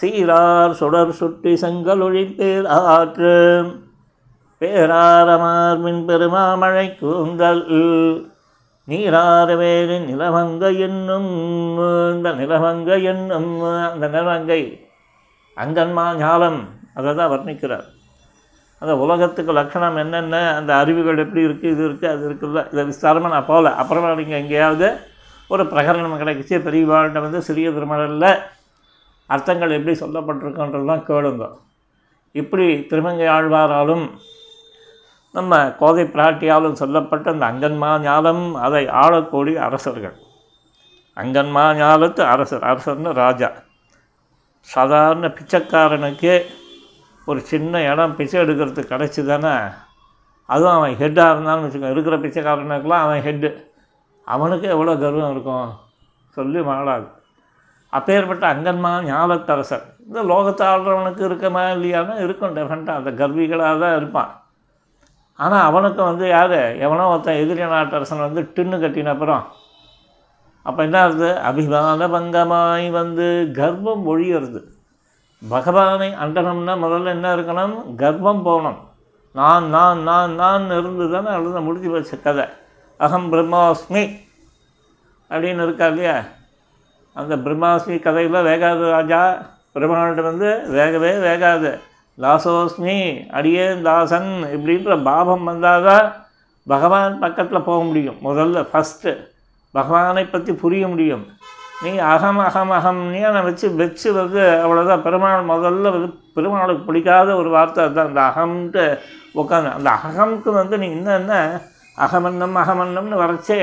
சீரார் 0.00 0.70
சுடர் 0.70 1.12
சுட்டி 1.12 1.56
செங்கலொழி 1.56 2.24
பேர் 2.36 2.66
ஆற்று 2.66 3.32
பேராரமார்மின் 4.60 6.02
பெருமாமழை 6.08 6.86
கூந்தல். 7.00 7.64
நீராரவேறு 8.88 9.96
நிலவங்க 10.08 10.64
என்னும் 10.86 11.30
இந்த 12.14 12.28
நிலவங்க 12.40 12.90
என்னும் 13.12 13.52
அந்த 13.88 14.06
நிலவங்கை 14.14 14.60
அங்கன்மா 15.62 16.04
ஞாலம். 16.22 16.60
அதை 16.98 17.10
தான் 17.20 17.32
வர்ணிக்கிறார். 17.34 17.86
அந்த 18.82 18.92
உலகத்துக்கு 19.04 19.52
லட்சணம் 19.58 19.98
என்னென்ன 20.02 20.36
அந்த 20.58 20.72
அறிவுகள் 20.82 21.22
எப்படி 21.24 21.42
இருக்குது 21.46 21.72
இது 21.74 21.82
இருக்குது 21.88 22.12
அது 22.14 22.22
இருக்குல்ல. 22.28 22.62
இதை 22.72 22.84
விஸ்தாரமாக 22.90 23.34
நான் 23.34 23.50
போகல. 23.52 23.72
அப்புறமா 23.82 24.10
நீங்கள் 24.20 24.40
எங்கேயாவது 24.42 24.88
ஒரு 25.54 25.64
பிரகரணம் 25.72 26.20
கிடைக்கிச்சு 26.22 26.56
பெரியவாழ்கிட்ட 26.66 27.20
வந்து 27.26 27.40
சிறிய 27.48 27.70
திருமணத்தில் 27.76 28.30
அர்த்தங்கள் 29.34 29.76
எப்படி 29.78 29.94
சொல்லப்பட்டிருக்குன்றதுலாம் 30.02 31.04
கேளுங்க. 31.10 31.44
இப்படி 32.40 32.66
திருமங்கை 32.90 33.28
ஆழ்வாராலும் 33.36 34.04
நம்ம 35.34 35.52
கோதை 35.80 36.04
பிராட்டியாலும் 36.14 36.80
சொல்லப்பட்ட 36.80 37.32
அந்த 37.32 37.44
அங்கன்மா 37.50 37.90
ஞாலம் 38.06 38.44
அதை 38.66 38.82
ஆளக்கூடிய 39.02 39.56
அரசர்கள். 39.66 40.14
அங்கன்மா 41.16 41.64
ஞாலத்து 41.80 42.22
அரசர் 42.32 42.66
அரசர்னு 42.70 43.12
ராஜா. 43.22 43.48
சாதாரண 44.68 45.26
பிச்சைக்காரனுக்கே 45.38 46.36
ஒரு 47.26 47.40
சின்ன 47.50 47.82
இடம் 47.92 48.14
பிச்சை 48.18 48.38
எடுக்கிறதுக்கு 48.44 48.92
கிடச்சிதானே 48.92 49.54
அதுவும் 50.48 50.76
அவன் 50.76 50.96
ஹெட்டாக 51.02 51.32
இருந்தான்னு 51.34 51.66
வச்சுக்கோ 51.66 51.90
இருக்கிற 51.94 52.16
பிச்சைக்காரனுக்கெல்லாம் 52.24 53.04
அவன் 53.06 53.24
ஹெட்டு 53.26 53.50
அவனுக்கு 54.26 54.66
எவ்வளோ 54.68 54.94
கர்வம் 55.02 55.32
இருக்கும்? 55.34 55.68
சொல்லி 56.36 56.60
மாளாது 56.68 57.06
அப்பேற்பட்ட 57.92 58.44
அங்கன்மா 58.54 58.92
ஞாலத்தரசர். 59.10 59.84
இந்த 60.06 60.20
லோகத்தை 60.30 60.64
ஆள்றவனுக்கு 60.72 61.22
இருக்கமா 61.28 61.62
இல்லையானா 61.74 62.14
இருக்கும் 62.24 62.56
டெஃபரெண்ட்டாக 62.56 63.00
அந்த 63.00 63.10
கர்விகளாக 63.20 63.80
தான் 63.82 63.96
இருப்பான். 63.96 64.32
ஆனால் 65.36 65.64
அவனுக்கு 65.64 66.02
வந்து 66.02 66.28
யார்? 66.28 66.76
எவனோ 66.76 67.06
ஒருத்தன் 67.06 67.34
எதிரி 67.34 67.62
நாட்டரசன் 67.62 68.18
வந்து 68.18 68.52
டின்னு 68.54 68.82
கட்டின 68.82 69.06
அப்புறம். 69.06 69.46
அப்போ 70.62 70.82
என்ன 70.82 71.02
ஆகுது? 71.02 71.38
அபிமான 71.38 72.08
பங்கமாய் 72.08 72.90
வந்து 72.90 73.50
கர்வம் 73.52 74.06
ஒழியறது. 74.08 74.62
பகவானை 75.48 76.10
அண்டனம்னா 76.10 76.74
முதல்ல 76.84 77.04
என்ன 77.04 77.36
இருக்கணும்? 77.36 77.94
கர்வம் 77.94 78.42
போகணும். 78.42 78.78
நான் 79.32 79.68
நான் 79.68 80.02
நான் 80.02 80.34
நான் 80.34 80.66
இருந்து 80.66 81.10
தானே 81.10 81.28
அழுத 81.28 81.60
முடிஞ்சு 81.60 81.90
வச்ச 81.90 82.16
கதை. 82.16 82.44
அகம் 82.96 83.32
பிரம்மாஸ்மி 83.32 84.18
அப்படின்னு 85.30 85.62
இருக்கா 85.62 85.86
இல்லையா? 85.86 86.22
அந்த 87.12 87.36
பிரம்மாஸ்மி 87.36 88.00
கதையில் 88.00 88.44
வேகாது 88.44 88.90
ராஜா. 88.90 89.36
பிரம்மாண்ட 89.74 90.22
வந்து 90.22 90.64
வேகவே 90.68 91.10
வேகாது. 91.28 91.80
தாசோஸ்மி 92.18 92.96
அடியேன் 93.36 93.84
தாசன் 93.86 94.30
இப்படின்ற 94.54 94.96
பாவம் 95.02 95.46
வந்தால் 95.50 95.86
தான் 95.88 96.06
பகவான் 96.66 97.22
பக்கத்தில் 97.24 97.66
போக 97.68 97.78
முடியும். 97.88 98.18
முதல்ல 98.28 98.60
ஃபஸ்ட்டு 98.70 99.12
பகவானை 99.74 100.24
பற்றி 100.26 100.52
புரிய 100.62 100.84
முடியும். 100.88 101.24
நீ 101.84 101.90
அகம் 102.12 102.40
அகம் 102.48 102.72
அகம்னே 102.76 103.22
நான் 103.34 103.48
வச்சு 103.48 103.66
வச்சு 103.80 104.08
வந்து 104.18 104.42
அவ்வளோதான் 104.64 105.04
பெருமாள் 105.06 105.50
முதல்ல 105.52 105.92
வந்து 105.94 106.08
பெருமாளுக்கு 106.36 106.88
பிடிக்காத 106.88 107.28
ஒரு 107.40 107.50
வார்த்தை 107.56 107.80
அதுதான். 107.84 108.08
அந்த 108.10 108.22
அகம்ன்ட்டு 108.30 108.84
உட்காந்து 109.40 109.70
அந்த 109.78 109.90
அகம்க்கு 110.08 110.50
வந்து 110.60 110.76
நீ 110.82 110.88
இன்னும் 110.96 111.18
என்ன? 111.20 111.34
அகமன்னம் 111.96 112.56
அகமன்னம்னு 112.62 113.18
வரைச்சே 113.22 113.60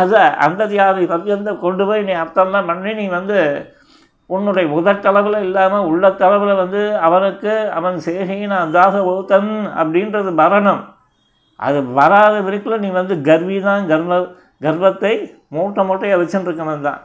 அதை 0.00 0.20
அந்ததியாதி 0.44 1.04
பர்யந்த 1.12 1.52
கொண்டு 1.62 1.84
போய் 1.88 2.06
நீ 2.08 2.12
அர்த்தம்லாம் 2.18 2.68
பண்ணி 2.70 2.90
நீ 2.98 3.06
வந்து 3.18 3.38
உன்னுடைய 4.30 4.66
உதட்டளவில் 4.78 5.38
இல்லாமல் 5.46 5.88
உள்ளத்தளவில் 5.90 6.60
வந்து 6.62 6.82
அவனுக்கு 7.06 7.52
அவன் 7.78 7.96
சேகையின் 8.06 8.54
அந்தாக 8.60 9.02
ஒருத்தன் 9.10 9.50
அப்படின்றது 9.80 10.30
வரணும் 10.42 10.82
அது 11.60 11.80
வராத 11.98 12.36
வரைக்கும் 12.46 12.84
நீ 12.84 12.88
வந்து 13.00 13.16
கர்வி 13.28 13.58
தான் 13.66 13.84
கர்வ 13.90 14.14
கர்வத்தை 14.64 15.12
மூட்டை 15.48 15.82
மூட்டையை 15.88 16.16
வச்சுட்டுருக்கவன் 16.20 16.86
தான் 16.88 17.02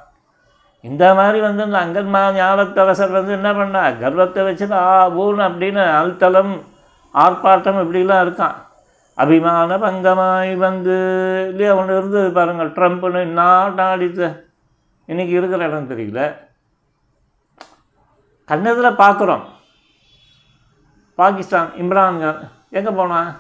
இந்த 0.84 1.06
மாதிரி 1.20 1.40
வந்து 1.46 1.62
இந்த 1.68 1.78
அங்கன்மா 1.86 2.22
ஞாபகத்தரசர் 2.36 3.16
வந்து 3.18 3.32
என்ன 3.38 3.50
பண்ணா 3.54 3.82
கர்வத்தை 4.04 4.42
வச்சுட்டு 4.48 4.76
ஆ 4.88 4.94
ஊன் 5.24 5.42
அப்படின்னு 5.48 5.84
அல்தலம் 6.02 6.54
ஆர்ப்பாட்டம் 7.16 7.80
இப்படிலாம் 7.84 8.24
இருக்கான். 8.26 8.58
அபிமான 9.18 9.78
பங்கமாய் 9.84 10.54
வந்து 10.68 10.96
இல்லையா 11.52 11.72
ஒன்று 11.80 11.98
இருந்தது 12.00 12.30
பாருங்கள் 12.38 12.76
ட்ரம்ப்னு 12.78 13.24
நாட்டாடித்த 13.40 14.22
இன்றைக்கி 15.10 15.34
இருக்கிற 15.40 15.68
இடம் 15.70 15.90
தெரியல. 15.92 16.22
கண்ணதில் 18.50 19.00
பார்க்குறோம் 19.04 19.44
பாகிஸ்தான் 21.18 21.70
இம்ரான்கான் 21.78 22.42
எங்கே 22.72 22.90
போனான் 22.90 23.32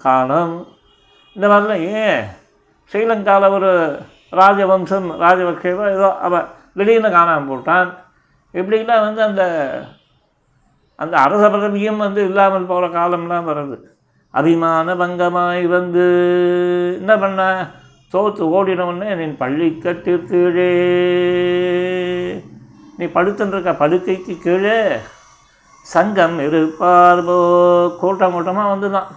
காலம் 0.00 0.54
இந்த 1.36 1.46
மாதிரிலாம் 1.48 1.84
ஏன்? 2.02 2.24
ஸ்ரீலங்காவில் 2.92 3.48
ஒரு 3.48 3.70
ராஜவம்சம் 4.32 5.08
ராஜபக்சேவோ 5.24 5.84
ஏதோ 5.90 6.08
அவன் 6.18 6.48
திடீர்னு 6.76 7.10
காணாமல் 7.10 7.48
போட்டான். 7.50 7.90
இப்படிலாம் 8.54 9.00
வந்து 9.00 9.22
அந்த 9.22 9.42
அந்த 10.98 11.14
அரச 11.18 11.44
பதவியும் 11.48 11.96
வந்து 11.96 12.20
இல்லாமல் 12.24 12.66
போகிற 12.66 12.86
காலம்லாம் 12.88 13.48
வருது. 13.50 13.76
அபிமான 14.34 14.94
பங்கமாய் 14.94 15.66
வந்து 15.66 16.04
என்ன 16.98 17.18
பண்ண? 17.18 17.70
தோற்று 18.10 18.44
ஓடினவுடனே 18.46 19.08
என் 19.24 19.36
பள்ளி 19.36 19.68
கீழே 19.78 20.70
நீ 22.98 23.04
படுத்துருக்க 23.16 23.70
படுக்கைக்கு 23.82 24.34
கீழே 24.44 24.78
சங்கம் 25.86 26.36
இருப்பார்போ 26.46 27.38
கூட்டம் 28.00 28.34
கூட்டமாக 28.34 28.72
வந்து 28.72 28.88
தான் 28.96 29.08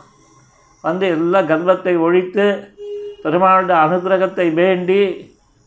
வந்து 0.87 1.05
எல்லா 1.15 1.39
கர்வத்தை 1.51 1.93
ஒழித்து 2.05 2.45
பெருமாளுடைய 3.23 3.77
அனுகிரகத்தை 3.85 4.47
வேண்டி 4.59 4.99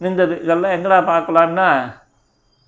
நின்றது. 0.01 0.35
இதெல்லாம் 0.45 0.75
எங்கடா 0.77 0.99
பார்க்கலான்னா 1.13 1.69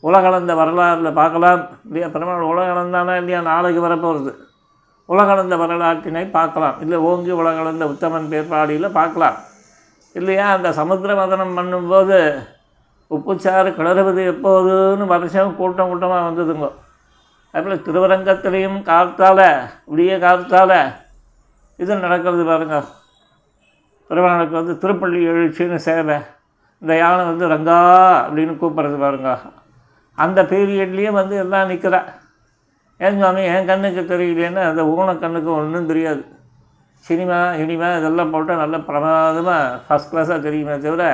உலகளந்த 0.09 0.52
வரலாறில் 0.61 1.18
பார்க்கலாம். 1.20 1.62
இல்லையா 1.88 2.09
பெருமாள் 2.14 2.50
உலகளந்தானா 2.52 3.14
இல்லையா 3.20 3.40
நாளைக்கு 3.50 3.83
வரப்போகிறது 3.87 4.33
உலகளந்த 5.12 5.55
வரலாற்றினை 5.62 6.24
பார்க்கலாம். 6.38 6.76
இல்லை 6.85 6.98
ஓங்கி 7.11 7.33
உலகளந்த 7.42 7.85
உத்தமன் 7.92 8.31
பேர்பாடியில் 8.33 8.96
பார்க்கலாம். 8.98 9.38
இல்லையா 10.18 10.46
அந்த 10.57 10.68
சமுத்திர 10.81 11.14
மதனம் 11.20 11.57
பண்ணும்போது 11.59 12.18
உப்புச்சாறு 13.16 13.70
கிளறுவது 13.79 14.22
எப்போதுன்னு 14.33 15.05
வருஷம் 15.12 15.57
கூட்டம் 15.61 15.90
கூட்டமாக 15.90 16.27
வந்ததுங்க. 16.29 16.68
அதுபோல் 17.55 17.85
திருவரங்கத்திலையும் 17.87 18.79
காலத்தால் 18.90 19.46
விடிய 19.90 20.12
காலத்தால் 20.25 20.79
இது 21.83 21.98
நடக்கிறது 22.05 22.44
பாருங்க. 22.51 22.77
பெருமாளுக்கு 24.09 24.57
வந்து 24.61 24.75
திருப்பள்ளி 24.83 25.20
எழுச்சின்னு 25.33 25.79
சேவை. 25.88 26.16
இந்த 26.83 26.92
யானை 27.03 27.25
வந்து 27.31 27.46
ரங்கா 27.55 27.81
அப்படின்னு 28.25 28.55
கூப்பிட்றது 28.62 28.98
பாருங்க. 29.05 29.31
அந்த 30.18 30.40
பீரியட்லேயும் 30.53 31.18
வந்து 31.20 31.37
எல்லாம் 31.42 31.70
நிற்கிறா 31.72 32.01
ஏன் 33.05 33.18
சுவாமி 33.20 33.42
என் 33.53 33.68
கண்ணுக்கு 33.70 34.03
தெரியலேன்னு 34.11 34.62
அந்த 34.70 34.83
ஊன 34.94 35.14
கண்ணுக்கு 35.22 35.51
ஒன்றும் 35.59 35.90
தெரியாது. 35.92 36.22
சினிமா 37.07 37.38
இனிமா 37.62 37.88
இதெல்லாம் 37.98 38.33
போட்டால் 38.35 38.61
நல்ல 38.64 38.77
பிரமாதமாக 38.88 39.79
ஃபஸ்ட் 39.87 40.11
கிளாஸாக 40.11 40.40
தெரியுமே 40.48 40.75
தவிர 40.85 41.05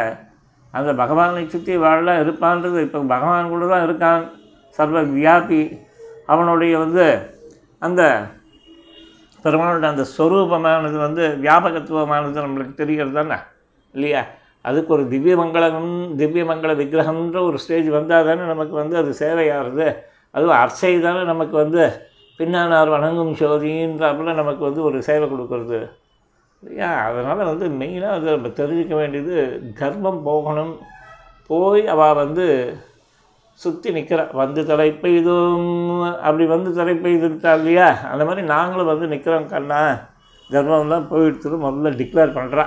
அந்த 0.70 0.94
பகவானை 0.94 1.48
சுற்றி 1.48 1.76
வாழலாம் 1.76 2.20
இருப்பான்றது. 2.22 2.82
இப்போ 2.82 2.98
பகவான் 2.98 3.48
கூட 3.48 3.66
தான் 3.66 3.86
இருக்கான். 3.88 4.30
சர்வ 4.68 5.02
வியாபி. 5.02 5.80
அவனுடைய 6.26 6.78
வந்து 6.78 7.18
அந்த 7.78 8.26
பெருமானோட 9.44 9.82
அந்த 9.82 10.04
ஸ்வரூபமானது 10.18 10.96
வந்து 10.96 11.38
வியாபகத்துவமானது 11.42 12.38
நம்மளுக்கு 12.44 12.74
தெரிகிறது 12.74 13.12
தானே? 13.12 13.34
இல்லையா? 13.92 14.24
அதுக்கு 14.62 14.92
ஒரு 14.92 15.08
திவ்ய 15.08 15.36
மங்களம் 15.36 16.16
திவ்ய 16.16 16.44
மங்கள 16.44 16.72
விக்கிரகம்ன்ற 16.76 17.40
ஒரு 17.40 17.58
ஸ்டேஜ் 17.58 17.88
வந்தால் 17.88 18.26
தானே 18.26 18.40
நமக்கு 18.40 18.74
வந்து 18.74 18.96
அது 18.96 19.14
சேவையாகிறது. 19.18 19.96
அதுவும் 20.30 20.56
அர்ச்சை 20.56 21.00
தானே 21.00 21.22
நமக்கு 21.22 21.56
வந்து 21.56 21.92
பின்னானார் 22.38 22.88
வணங்கும் 22.88 23.34
சோதின்றாப்புல 23.34 24.34
நமக்கு 24.34 24.64
வந்து 24.64 24.82
ஒரு 24.82 25.02
சேவை 25.02 25.28
கொடுக்கறது. 25.28 25.90
அதனால் 26.62 27.48
வந்து 27.50 27.66
மெயினாக 27.68 28.16
அதை 28.16 28.32
நம்ம 28.32 28.48
தெரிஞ்சுக்க 28.48 28.94
வேண்டியது 28.94 29.34
கர்ப்பம் 29.80 30.22
போகணும் 30.22 30.78
போய் 31.46 31.86
அவள் 31.86 32.14
வந்து 32.14 32.46
சுற்றி 33.56 33.90
நிற்கிறா 33.92 34.34
வந்து 34.36 34.66
தலை 34.66 34.92
பெய்தும் 34.92 36.02
அப்படி 36.02 36.46
வந்து 36.46 36.74
தலை 36.74 36.94
பெய்துட்டா 36.94 37.54
இல்லையா? 37.58 38.00
அந்த 38.10 38.24
மாதிரி 38.24 38.46
நாங்களும் 38.46 38.86
வந்து 38.86 39.06
நிற்கிறோம் 39.06 39.46
கண்ணா. 39.46 40.00
கர்ப்பம்லாம் 40.50 41.08
போயிடுத்து 41.10 41.56
முதல்ல 41.64 41.90
டிக்ளேர் 42.00 42.36
பண்ணுறா 42.38 42.66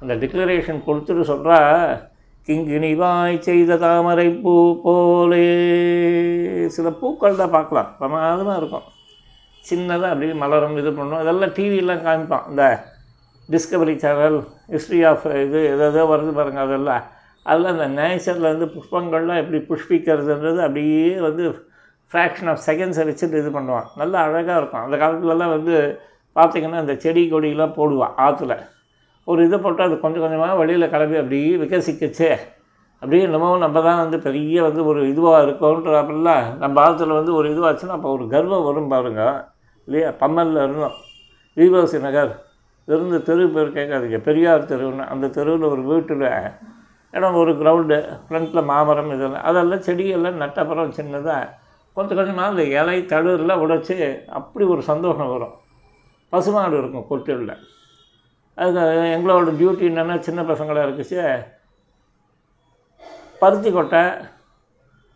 அந்த 0.00 0.14
டிக்ளரேஷன் 0.14 0.86
கொடுத்துட்டு 0.86 1.24
சொல்கிறா 1.32 1.58
கிங்கிணிவாய் 2.48 3.38
செய்த 3.38 3.76
தாமரை 3.76 4.30
பூ 4.30 4.80
போலே. 4.82 5.46
சில 6.68 6.90
பூக்கள் 6.90 7.36
தான் 7.36 7.50
பார்க்கலாம். 7.50 7.96
பிரமாதமாக 7.98 8.56
இருக்கும். 8.56 8.86
சின்னதாக 9.70 10.12
அப்படியே 10.12 10.32
மலரும் 10.32 10.76
இது 10.76 10.92
பண்ணும். 10.92 11.18
அதெல்லாம் 11.18 11.50
டிவியெலாம் 11.50 12.04
காமிப்பான். 12.06 12.48
இந்த 12.48 12.64
டிஸ்கவரி 13.50 13.94
சேனல் 14.04 14.38
ஹிஸ்ட்ரி 14.74 15.00
ஆஃப் 15.10 15.24
இது 15.44 15.60
எதோ 15.72 16.02
வருது 16.12 16.32
பாருங்கள் 16.38 16.64
அதெல்லாம். 16.66 17.04
அதில் 17.46 17.72
அந்த 17.72 17.86
நேச்சரில் 17.98 18.50
வந்து 18.52 18.66
புஷ்பங்கள்லாம் 18.74 19.40
எப்படி 19.42 19.58
புஷ்பிக்கிறதுன்றது 19.70 20.60
அப்படியே 20.66 21.18
வந்து 21.18 21.44
ஃப்ராக்ஷன் 22.12 22.50
ஆஃப் 22.52 22.62
செகண்ட்ஸை 22.66 23.04
வச்சுட்டு 23.08 23.40
இது 23.42 23.50
பண்ணுவான். 23.56 23.88
நல்லா 23.96 24.18
அழகாக 24.26 24.58
இருக்கும். 24.60 24.84
அந்த 24.86 24.96
காலத்துலலாம் 24.96 25.54
வந்து 25.56 25.74
பார்த்திங்கன்னா 26.36 26.80
அந்த 26.84 26.94
செடி 26.96 27.22
கொடியெலாம் 27.30 27.76
போடுவான் 27.76 28.14
ஆற்றுல 28.26 28.54
ஒரு 29.26 29.44
இதை 29.44 29.58
போட்டால் 29.58 29.88
அது 29.88 30.00
கொஞ்சம் 30.00 30.22
கொஞ்சமாக 30.22 30.56
வெளியில் 30.56 30.92
கிளம்பி 30.92 31.16
அப்படியே 31.16 31.56
விகசிக்கச்சே. 31.56 32.30
அப்படியே 33.02 33.22
என்னமோ 33.22 33.56
நம்ம 33.56 33.82
தான் 33.82 33.96
வந்து 33.96 34.18
பெரிய 34.18 34.62
வந்து 34.62 34.84
ஒரு 34.84 35.00
இதுவாக 35.12 35.44
இருக்கோன்ற 35.46 35.92
அப்படிலாம் 36.00 36.56
நம்ம 36.58 36.76
ஆற்றுல 36.86 37.14
வந்து 37.20 37.34
ஒரு 37.34 37.48
இதுவாச்சுன்னா 37.54 37.96
அப்போ 37.98 38.12
ஒரு 38.12 38.26
கர்வம் 38.28 38.66
வரும் 38.68 38.88
பாருங்க. 38.88 39.22
இல்லையா? 39.88 40.10
பம்மலில் 40.20 40.62
இருந்தோம். 40.64 40.96
தீபசி 41.56 42.00
நகர். 42.00 42.32
இருந்து 42.94 43.22
தெரு 43.22 43.48
பேர் 43.48 43.72
கேட்காதீங்க. 43.72 44.18
பெரியார் 44.18 44.68
தெருன்னு 44.70 45.06
அந்த 45.06 45.28
தெருவில் 45.28 45.68
ஒரு 45.68 45.82
வீட்டில் 45.82 46.28
இடம் 47.10 47.34
ஒரு 47.34 47.52
க்ரௌண்டு 47.52 48.18
ஃப்ரண்ட்டில் 48.28 48.64
மாமரம் 48.64 49.10
இதெல்லாம் 49.12 49.42
அதெல்லாம் 49.42 49.78
செடியெல்லாம் 49.78 50.42
நட்டப்புறம் 50.44 50.92
சின்னதாக 50.98 51.48
கொஞ்சம் 51.94 52.16
கொஞ்சமாக 52.16 52.48
அந்த 52.48 52.64
இலை 52.64 53.02
தழுரெலாம் 53.02 53.62
உடைச்சி 53.64 54.24
அப்படி 54.26 54.66
ஒரு 54.66 54.82
சந்தோஷம் 54.82 55.30
வரும். 55.30 55.54
பசுமாடு 56.28 56.78
இருக்கும் 56.78 57.06
கொட்டிலில். 57.10 57.56
அது 58.54 58.80
எங்களோட 59.18 59.48
டியூட்டி 59.48 59.86
என்னென்னா 59.88 60.18
சின்ன 60.18 60.42
பசங்களாக 60.42 60.88
இருக்குச்சு. 60.88 61.46
பருத்தி 63.38 63.72
கொட்டை 63.72 64.00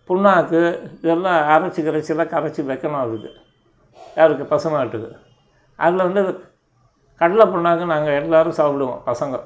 புண்ணாக்கு 0.08 0.60
இதெல்லாம் 0.92 1.40
அரைச்சி 1.54 1.82
கரைச்சிலாம் 1.86 2.32
கரைச்சி 2.34 2.62
வைக்கணும் 2.70 3.00
அதுக்கு. 3.00 3.30
யாருக்கு? 4.16 4.56
பசுமாட்டுக்கு. 4.56 5.16
அதில் 5.76 6.06
வந்து 6.06 6.52
கடலை 7.20 7.44
புண்ணாக்கு 7.46 7.84
நாங்கள் 7.94 8.18
எல்லோரும் 8.20 8.56
சாப்பிடுவோம் 8.60 9.02
பசங்க. 9.10 9.36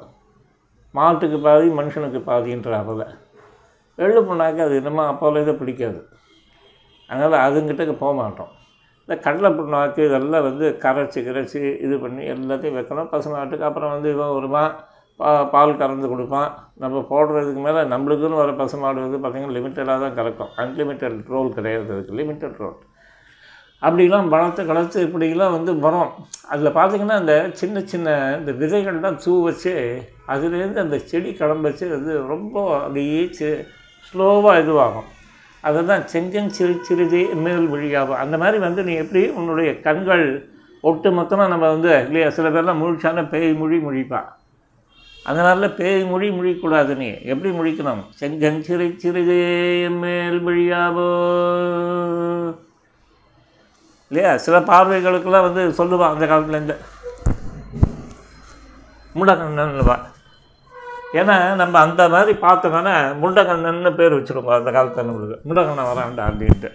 மாட்டுக்கு 0.94 1.38
பாதி 1.46 1.66
மனுஷனுக்கு 1.78 2.20
பாதின்றாப்புல 2.28 3.04
எள்ளு 4.04 4.20
புண்ணாக்கு 4.28 4.60
அது 4.66 4.74
என்னமோ 4.80 5.02
அப்போலேருந்தே 5.12 5.54
பிடிக்காது. 5.60 6.00
அதனால் 7.10 7.36
அதுங்கிட்ட 7.46 7.96
போக 8.02 8.12
மாட்டோம். 8.20 8.52
இந்த 9.04 9.14
கடலை 9.26 9.50
புண்ணாக்கு 9.58 10.00
இதெல்லாம் 10.08 10.46
வந்து 10.48 10.66
கரைச்சி 10.84 11.20
கிரைச்சி 11.28 11.60
இது 11.84 11.96
பண்ணி 11.98 12.22
எல்லாத்தையும் 12.34 12.78
வைக்கணும். 12.78 13.10
பசுமாட்டுக்கு 13.12 13.68
அப்புறம் 13.68 13.92
வந்து 13.94 14.08
இவன் 14.14 14.34
வருவான் 14.38 14.72
பா 15.20 15.30
பால் 15.54 15.78
கறந்து 15.80 16.08
கொடுப்பான். 16.08 16.50
நம்ம 16.82 16.98
போடுறதுக்கு 17.10 17.62
மேலே 17.66 17.80
நம்மளுக்குன்னு 17.92 18.42
வர 18.42 18.52
பசுமாடு 18.52 18.98
வந்து 19.06 19.18
பார்த்திங்கன்னா 19.22 19.56
லிமிட்டடாக 19.56 20.02
தான் 20.04 20.16
கறக்கும். 20.18 20.52
அன்லிமிட்டட் 20.62 21.16
ரோல் 21.34 21.56
கிடையாது. 21.58 21.88
அதுக்கு 21.94 22.18
லிமிட்டட் 22.20 22.60
ரோல். 22.64 22.78
அப்படிலாம் 23.83 24.29
வளர்த்து 24.29 24.62
வளர்த்து 24.66 25.07
இப்படிலாம் 25.07 25.55
வந்து 25.57 25.74
மரம் 25.74 26.14
அதில் 26.49 26.76
பார்த்திங்கன்னா 26.79 27.18
அந்த 27.22 27.35
சின்ன 27.53 27.81
சின்ன 27.81 28.09
இந்த 28.39 28.53
விதைகள்லாம் 28.53 29.20
தூ 29.24 29.45
வச்சு 29.45 30.03
அதுலேருந்து 30.29 30.85
அந்த 30.85 30.99
செடி 30.99 31.31
கிளம்பச்சு 31.31 31.87
அது 31.99 32.26
ரொம்ப 32.26 32.57
அப்படியே 32.79 33.20
ஸ்லோவாக 34.09 34.61
இதுவாகும். 34.62 35.09
அதை 35.61 35.81
தான் 35.85 36.05
செஞ்சன் 36.12 36.51
சிறு 36.57 36.74
சிறிதே 36.83 37.22
மேல் 37.45 37.66
வழியாகும். 37.74 38.20
அந்த 38.24 38.37
மாதிரி 38.39 38.59
வந்து 38.59 38.83
நீ 38.83 38.95
எப்படி 38.95 39.22
உன்னுடைய 39.29 39.81
கண்கள் 39.81 40.26
ஒட்டு 40.81 41.12
மொத்தமாக 41.12 41.51
நம்ம 41.51 41.68
வந்து 41.68 41.93
இல்லையா 42.07 42.31
சில 42.31 42.49
பேர்லாம் 42.49 42.83
முழிச்சான 42.83 43.29
பேய் 43.31 43.53
மொழி 43.53 43.79
முழிப்பான் 43.79 44.29
அந்த 45.26 45.41
மாதிரிலாம் 45.45 45.74
பேய் 45.74 46.05
மொழி 46.05 46.29
முழிக்கூடாது 46.31 46.93
நீ. 46.97 47.09
எப்படி 47.33 47.51
முழிக்கணும்? 47.59 48.03
செஞ்சன் 48.20 48.61
சிறு 48.61 48.95
சிறிதே 48.97 49.43
மேல் 50.03 50.39
வழியாவோ? 50.47 51.11
இல்லையா? 54.09 54.36
சில 54.36 54.61
பார்வைகளுக்கெல்லாம் 54.61 55.52
வந்து 55.52 55.68
சொல்லுவான் 55.68 56.09
அந்த 56.09 56.26
காலத்துலேருந்து 56.26 56.76
முண்டகண்ணன்னுவா. 59.14 59.96
ஏன்னா 61.12 61.54
நம்ம 61.54 61.80
அந்த 61.80 62.09
மாதிரி 62.09 62.38
பார்த்தோம்னா 62.38 62.94
முண்டகண்ணன்னு 63.22 63.94
பேர் 63.94 64.12
வச்சுருப்போம் 64.12 64.59
அந்த 64.59 64.70
காலத்தில் 64.70 65.04
நம்மளுக்கு. 65.04 65.36
முண்டகண்ணன் 65.48 65.90
வரான்டா 65.90 66.24
அப்படின்ட்டு. 66.30 66.72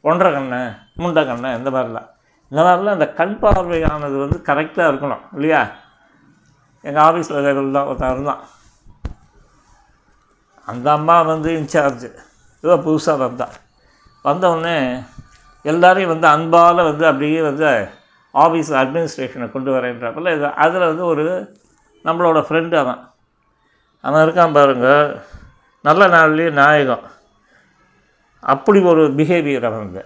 ஒன்றரை 0.00 0.32
கண்ணன் 0.32 0.78
முண்டகண்ணன் 0.96 1.56
இந்த 1.56 1.70
மாதிரிலாம். 1.70 2.08
இந்த 2.48 2.62
மாதிரிலாம் 2.62 2.96
அந்த 2.98 3.12
கண் 3.12 3.38
பார்வையானது 3.38 4.18
வந்து 4.18 4.42
கரெக்டாக 4.46 4.90
இருக்கணும் 4.90 5.20
இல்லையா? 5.32 5.68
எங்கள் 6.80 7.04
ஆஃபீஸில் 7.04 7.72
தான் 7.72 7.84
ஒருத்தன் 7.84 8.12
இருந்தான். 8.12 8.40
அந்த 10.66 10.92
அம்மா 10.92 11.22
வந்து 11.22 11.50
இன்சார்ஜ் 11.52 12.14
ஏதோ 12.62 12.76
புதுசாக 12.76 13.18
வந்தான். 13.18 13.54
வந்தவுடனே 14.22 15.02
எல்லாரையும் 15.68 16.18
வந்து 16.18 16.28
அன்பால் 16.28 16.82
வந்து 16.88 17.06
அப்படியே 17.06 17.40
வந்து 17.42 17.66
ஆஃபீஸ் 18.34 18.72
அட்மினிஸ்ட்ரேஷனை 18.80 19.52
கொண்டு 19.52 19.70
வரேன்றப்பல 19.74 20.34
இது 20.36 20.46
அதில் 20.64 20.88
வந்து 20.90 21.04
ஒரு 21.04 21.24
நம்மளோட 22.04 22.40
ஃப்ரெண்டு 22.48 22.74
அவன். 22.74 23.00
அவன் 24.00 24.28
இருக்கான் 24.28 24.52
பாருங்கள் 24.52 25.20
நல்ல 25.82 26.06
நாள்லேயே 26.08 26.50
நாயகம். 26.52 27.06
அப்படி 28.40 28.80
ஒரு 28.82 29.06
பிஹேவியர் 29.08 29.66
அவன் 29.70 29.78
வந்து. 29.78 30.02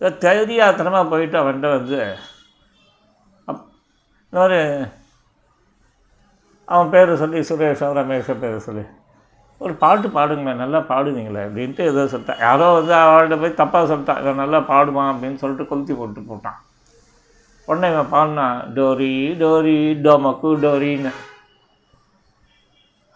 தெரியாத்தனமாக 0.00 1.10
போயிட்டு 1.10 1.38
அவன்கிட்ட 1.38 1.68
வந்து 1.68 2.16
அப் 3.44 3.64
இந்த 4.24 4.38
மாதிரி 4.40 4.86
அவன் 6.66 6.90
பேரை 6.90 7.16
சொல்லி 7.16 7.38
சுரேஷம் 7.38 7.96
ரமேஷன் 7.98 8.40
பேரை 8.40 8.58
சொல்லி 8.58 8.84
ஒரு 9.60 9.72
பாட்டு 9.82 10.06
பாடுங்களேன் 10.16 10.60
நல்லா 10.62 10.80
பாடுவீங்களே 10.90 11.42
அப்படின்ட்டு 11.46 11.82
ஏதோ 11.90 12.02
சொல்லிட்டேன் 12.12 12.42
யாரோ 12.46 12.66
வந்து 12.78 12.92
அவள்கிட்ட 13.02 13.36
போய் 13.42 13.60
தப்பாக 13.60 13.86
சொல்லிட்டான் 13.90 14.20
இவன் 14.22 14.42
நல்லா 14.42 14.58
பாடுவான் 14.72 15.12
அப்படின்னு 15.12 15.40
சொல்லிட்டு 15.42 15.70
கொளுத்தி 15.70 15.94
போட்டு 16.00 16.22
போட்டான். 16.30 16.58
உடனே 17.68 17.88
இவன் 17.92 18.12
பாடினான் 18.14 18.58
டோரி 18.76 19.14
டோரி 19.42 19.78
டோமக்கு 20.06 20.50
டோரின்னு. 20.64 21.12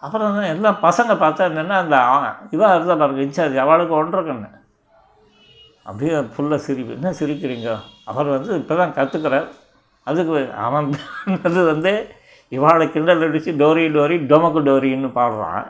அப்புறம் 0.03 0.35
தான் 0.37 0.51
எல்லாம் 0.53 0.79
பசங்க 0.87 1.11
பார்த்தா 1.23 1.47
என்னென்னா 1.49 1.75
அந்த 1.83 1.97
இவன் 2.55 2.73
இருந்தால் 2.75 3.01
பாருங்க 3.01 3.21
இன்சார்ஜ் 3.27 3.57
அவளுக்கு 3.65 3.93
ஒன்றரை 3.99 4.23
கண்ணு. 4.29 4.49
அப்படியே 5.85 6.15
ஃபுல்லாக 6.33 6.61
சிரிப்பு. 6.67 6.95
என்ன 6.99 7.11
சிரிக்கிறீங்க? 7.19 7.69
அவர் 8.09 8.33
வந்து 8.35 8.51
இப்போ 8.61 8.75
தான் 8.81 8.95
கற்றுக்கிறார் 8.97 9.47
அதுக்கு 10.07 10.39
அவன் 10.65 10.89
அது 11.47 11.59
வந்து 11.73 11.93
இவாளை 12.51 12.85
கிண்டல் 12.93 13.25
அடித்து 13.27 13.51
டோரி 13.61 13.83
டோரி 13.97 14.15
டொமக்கு 14.31 14.61
டோரின்னு 14.69 15.11
பாடுறான். 15.19 15.67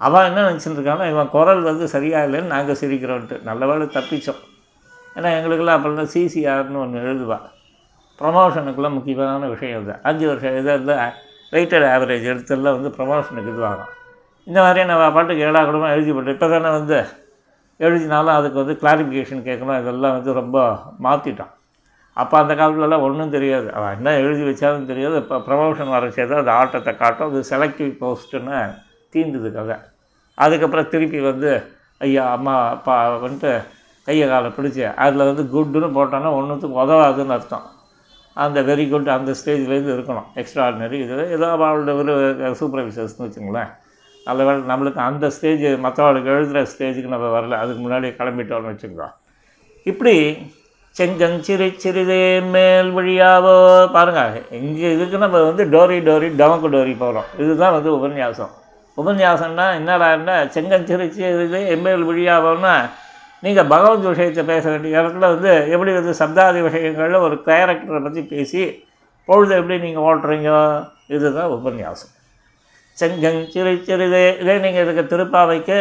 அவன் 0.00 0.26
என்ன 0.28 0.40
நினச்சிட்டு 0.48 0.78
இருக்கான்னா 0.78 1.06
இவன் 1.12 1.30
குரல் 1.34 1.62
வந்து 1.68 1.84
சரியாக 1.94 2.26
இல்லைன்னு 2.28 2.52
நாங்கள் 2.54 2.78
சிரிக்கிறோன்ட்டு. 2.80 3.36
நல்ல 3.48 3.66
தப்பித்தோம் 3.66 3.96
தப்பிச்சோம். 3.96 4.40
ஏன்னா 5.16 5.28
எங்களுக்கெல்லாம் 5.36 5.78
அப்போல்லாம் 5.78 6.10
சிசிஆர்னு 6.14 6.80
ஒன்று 6.84 7.04
எழுதுவாள் 7.10 7.46
ப்ரமோஷனுக்கெல்லாம் 8.18 8.96
முக்கியமான 8.98 9.48
விஷயம் 9.54 9.80
இது. 9.82 9.94
அஞ்சு 10.08 10.24
வருஷம் 10.30 10.56
இதாக 10.60 10.80
இல்லை 10.80 10.96
வெயிட்டட் 11.54 11.86
ஆவரேஜ் 11.94 12.30
எடுத்தெல்லாம் 12.32 12.76
வந்து 12.78 12.90
ப்ரமோஷனுக்கு 12.98 13.52
இதுவாகும் 13.54 13.92
இந்த 14.46 14.58
மாதிரியே 14.64 14.86
நம்ம 14.90 15.04
பாட்டுக்கு 15.16 15.44
ஏழா 15.48 15.60
கூடமாக 15.68 15.94
எழுதி 15.96 16.12
போட்டு 16.16 16.34
இப்போ 16.36 16.48
தானே 16.52 16.70
வந்து 16.78 16.98
எழுதினாலும் 17.80 18.36
அதுக்கு 18.38 18.58
வந்து 18.62 18.74
கிளாரிஃபிகேஷன் 18.82 19.46
கேட்கணும். 19.48 19.78
இதெல்லாம் 19.82 20.14
வந்து 20.16 20.32
ரொம்ப 20.40 20.58
மாற்றிட்டான் 21.06 21.52
அப்போ 22.16 22.34
அந்த 22.42 22.52
காலத்துலலாம் 22.60 23.04
ஒன்றும் 23.06 23.32
தெரியாது. 23.34 23.68
அவன் 23.78 23.94
என்ன 23.96 24.14
எழுதி 24.20 24.44
வச்சாலும் 24.48 24.90
தெரியாது. 24.90 25.16
இப்போ 25.22 25.38
ப்ரமோஷன் 25.48 25.94
வர 25.94 26.10
செய்தால் 26.18 26.42
அது 26.42 26.52
ஆட்டத்தை 26.60 26.92
காட்டும். 27.02 27.30
அது 27.30 27.42
செலக்டிவ் 27.50 27.90
போஸ்ட்டுன்னு 28.02 28.58
தீர்ந்தது 29.14 29.50
கதை 29.56 29.76
அதுக்கப்புறம் 30.38 30.90
திருப்பி 30.92 31.20
வந்து 31.30 31.50
ஐயா 32.06 32.24
அம்மா 32.36 32.54
அப்பா 32.74 32.94
வந்துட்டு 33.24 33.52
கையை 34.08 34.26
காலை 34.28 34.48
பிடிச்சி 34.56 34.82
அதில் 35.04 35.28
வந்து 35.28 35.44
குட்டுன்னு 35.54 35.88
போட்டோன்னா 35.96 36.30
ஒன்றுத்துக்கு 36.38 36.80
உதவாதுன்னு 36.82 37.34
அர்த்தம். 37.36 37.64
அந்த 38.36 38.58
வெரி 38.68 38.84
குட் 38.90 39.08
அந்த 39.14 39.32
ஸ்டேஜ்லேருந்து 39.38 39.94
இருக்கணும். 39.94 40.26
எக்ஸ்ட்ராடினரி 40.40 40.98
இது 41.04 41.14
ஏதோ 41.36 41.46
அவளோட 41.54 41.92
ஒரு 42.00 42.12
சூப்பர்வைசர்ஸ்னு 42.60 43.26
வச்சுங்களேன் 43.26 43.70
நல்ல 44.26 44.44
வேலை 44.46 44.60
நம்மளுக்கு 44.70 45.00
அந்த 45.06 45.26
ஸ்டேஜ் 45.36 45.64
மற்றவளுக்கு 45.86 46.30
எழுதுகிற 46.34 46.62
ஸ்டேஜுக்கு 46.72 47.14
நம்ம 47.14 47.30
வரல. 47.36 47.58
அதுக்கு 47.62 47.80
முன்னாடியே 47.84 48.12
கிளம்பிட்டோம்னு 48.20 48.72
வச்சுக்கோங்க 48.72 49.08
இப்படி 49.90 50.14
செங்கன் 50.96 51.40
சிறு 51.46 51.66
சிறிதே 51.82 52.22
மேல் 52.52 52.90
வழியாவோ 52.98 53.56
பாருங்கள் 53.96 54.36
இங்கே 54.60 54.92
இதுக்கு 54.96 55.16
நம்ம 55.24 55.42
வந்து 55.48 55.64
டோரி 55.74 55.98
டோரி 56.08 56.28
டமக்கு 56.42 56.68
டோரி 56.76 56.94
போகிறோம் 57.02 57.28
இதுதான் 57.42 57.76
வந்து 57.78 57.90
உபன்யாசம். 57.98 58.54
உபன்யாசம்னா 58.96 59.66
என்னடான்னா 59.78 60.14
என்ன 60.18 60.48
செங்கஞ்சிருச்சி 60.54 61.20
சிறிதே 61.22 61.60
எம்மேல் 61.74 62.08
வழியாவோன்னா 62.10 62.74
நீங்கள் 63.42 63.70
பகவத் 63.72 64.10
விஷயத்தை 64.10 64.42
பேச 64.44 64.64
வேண்டிய 64.70 65.00
இடத்துல 65.00 65.26
வந்து 65.34 65.52
எப்படி 65.74 65.92
வந்து 65.92 66.12
சப்தாதி 66.20 66.60
விஷயங்களில் 66.62 67.24
ஒரு 67.26 67.36
கேரக்டரை 67.48 68.00
பற்றி 68.02 68.22
பேசி 68.22 68.62
பொழுது 69.28 69.54
எப்படி 69.56 69.76
நீங்கள் 69.78 70.06
ஓட்டுறீங்க? 70.08 70.50
இதுதான் 71.14 71.52
உபன்யாசம். 71.56 72.12
செங்கங் 72.98 73.40
சிறு 73.48 73.72
சிறிது 73.86 74.22
இதே 74.42 74.54
நீங்கள் 74.58 74.84
இதுக்கு 74.84 75.04
திருப்பாவைக்கு 75.12 75.78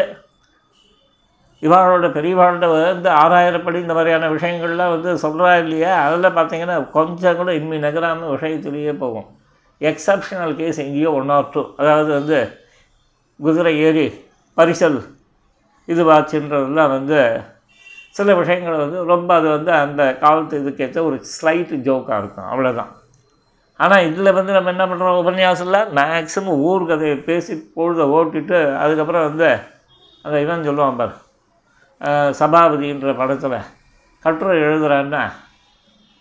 இவாளோட 1.64 2.08
பெரியவாளோட 2.18 2.66
வந்து 2.72 3.10
ஆறாயிரப்படி 3.10 3.78
இந்த 3.84 3.94
மாதிரியான 3.94 4.30
விஷயங்கள்லாம் 4.34 4.94
வந்து 4.96 5.12
சொல்கிறா 5.24 5.52
இல்லையா? 5.64 5.94
அதில் 6.06 6.36
பார்த்தீங்கன்னா 6.38 6.76
கொஞ்சம் 6.98 7.38
கூட 7.38 7.54
இன்மை 7.60 7.78
நகராமல் 7.78 8.34
விஷயத்துலேயே 8.36 8.94
போகும். 9.04 9.28
எக்ஸப்ஷனல் 9.82 10.54
கேஸ் 10.56 10.84
எங்கேயோ 10.86 11.12
ஒன் 11.12 11.30
ஆர் 11.30 11.50
டூ 11.50 11.64
அதாவது 11.78 12.12
வந்து 12.14 12.40
குதிரை 13.40 13.74
ஏறி 13.80 14.08
பரிசல் 14.58 15.00
இதுவாச்சுன்றதுலாம் 15.88 16.94
வந்து 16.98 17.20
சில 18.16 18.36
விஷயங்கள் 18.36 18.84
வந்து 18.84 19.00
ரொம்ப 19.06 19.30
அது 19.36 19.48
வந்து 19.50 19.72
அந்த 19.72 20.02
காலத்து 20.18 20.60
இதுக்கேற்ற 20.62 21.00
ஒரு 21.04 21.18
ஸ்லைட்டு 21.32 21.78
ஜோக்காக 21.88 22.20
இருக்கும். 22.22 22.50
அவ்வளோதான் 22.52 22.92
ஆனால் 23.80 24.06
இதில் 24.06 24.34
வந்து 24.34 24.52
நம்ம 24.54 24.70
என்ன 24.70 24.84
பண்ணுறோம் 24.86 25.20
உபன்யாசத்தில் 25.22 25.90
மேக்ஸிமம் 25.98 26.62
ஊர் 26.70 26.86
கதையை 26.86 27.16
பேசி 27.18 27.54
பொழுதை 27.76 28.06
ஓட்டிட்டு 28.18 28.60
அதுக்கப்புறம் 28.78 29.26
வந்து 29.30 29.50
அந்த 30.26 30.36
இவன் 30.42 30.68
சொல்லுவான் 30.68 30.96
பார் 30.96 31.16
சபாபதின்ற 32.40 33.12
படத்தில் 33.18 33.58
கட்டுரை 34.26 34.56
எழுதுகிறான்னா 34.62 35.24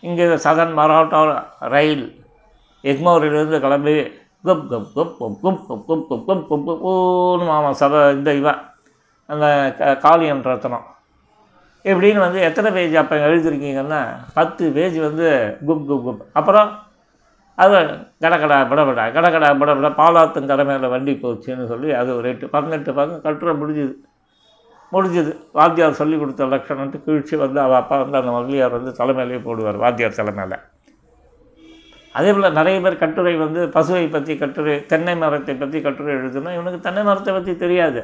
இங்கே 0.03 0.27
சதன் 0.47 0.75
மராட்டா 0.79 1.21
ரயில் 1.75 2.05
எக்மோரிலிருந்து 2.85 3.59
கிளம்பி 3.61 3.95
கப் 4.45 4.65
கப் 4.71 4.89
கப் 4.95 5.13
கப் 5.19 5.37
கப் 5.43 5.61
கப் 5.69 5.85
கப் 5.89 6.09
கப் 6.09 6.25
கப் 6.25 6.43
கப் 6.49 6.67
கப் 6.67 6.83
ஓன்னு 6.89 7.53
ஆமாம் 7.53 7.79
சத 7.81 8.03
இந்த 8.13 8.31
இவன் 8.35 8.61
அந்த 9.29 9.47
க 9.79 9.93
காளியன் 10.03 10.43
ரத்தனம் 10.49 10.85
இப்படின்னு 11.85 12.21
வந்து 12.21 12.41
எத்தனை 12.41 12.69
பேஜ் 12.71 12.97
அப்போ 12.97 13.17
எழுதிருக்கீங்கன்னா 13.27 14.01
பத்து 14.35 14.65
பேஜ் 14.73 14.99
வந்து 14.99 15.29
குப் 15.67 15.87
குப் 15.89 16.05
குப் 16.05 16.23
அப்புறம் 16.33 16.69
அது 17.59 17.79
கடகடா 18.21 18.59
படபடா 18.71 19.05
கடகடா 19.17 19.51
படபடா 19.61 19.91
பாலாத்தன் 19.99 20.51
கடை 20.53 20.65
மேலே 20.65 20.89
வண்டி 20.89 21.13
போச்சுன்னு 21.17 21.67
சொல்லி 21.67 21.91
அது 21.93 22.11
ஒரு 22.17 22.29
எட்டு 22.29 22.47
பதினெட்டு 22.49 22.93
பக்கம் 22.93 23.25
கட்டுரை 23.27 23.55
முடிஞ்சுது 23.61 23.95
முடிஞ்சுது 24.93 25.33
வாத்தியார் 25.53 26.01
சொல்லி 26.01 26.17
கொடுத்த 26.19 26.49
லட்சணம்ட்டு 26.49 27.05
கிழிச்சு 27.07 27.35
வந்து 27.39 27.61
அவள் 27.61 27.81
அப்பா 27.83 27.97
வந்து 28.03 28.21
அந்த 28.23 28.33
மகளியார் 28.33 28.77
வந்து 28.79 28.93
தலைமையிலே 28.93 29.41
போடுவார் 29.47 29.83
வாத்தியார் 29.85 30.19
தலைமையில் 30.21 30.57
அதே 32.15 32.31
போல் 32.35 32.57
நிறைய 32.59 32.77
பேர் 32.85 33.03
கட்டுரை 33.03 33.33
வந்து 33.45 33.61
பசுவை 33.77 34.05
பற்றி 34.17 34.33
கட்டுரை 34.43 34.75
தென்னை 34.91 35.15
மரத்தை 35.23 35.55
பற்றி 35.63 35.79
கட்டுரை 35.87 36.13
எழுதுனா 36.19 36.51
இவனுக்கு 36.57 36.81
தென்னை 36.87 37.03
மரத்தை 37.09 37.33
பற்றி 37.37 37.53
தெரியாது. 37.63 38.03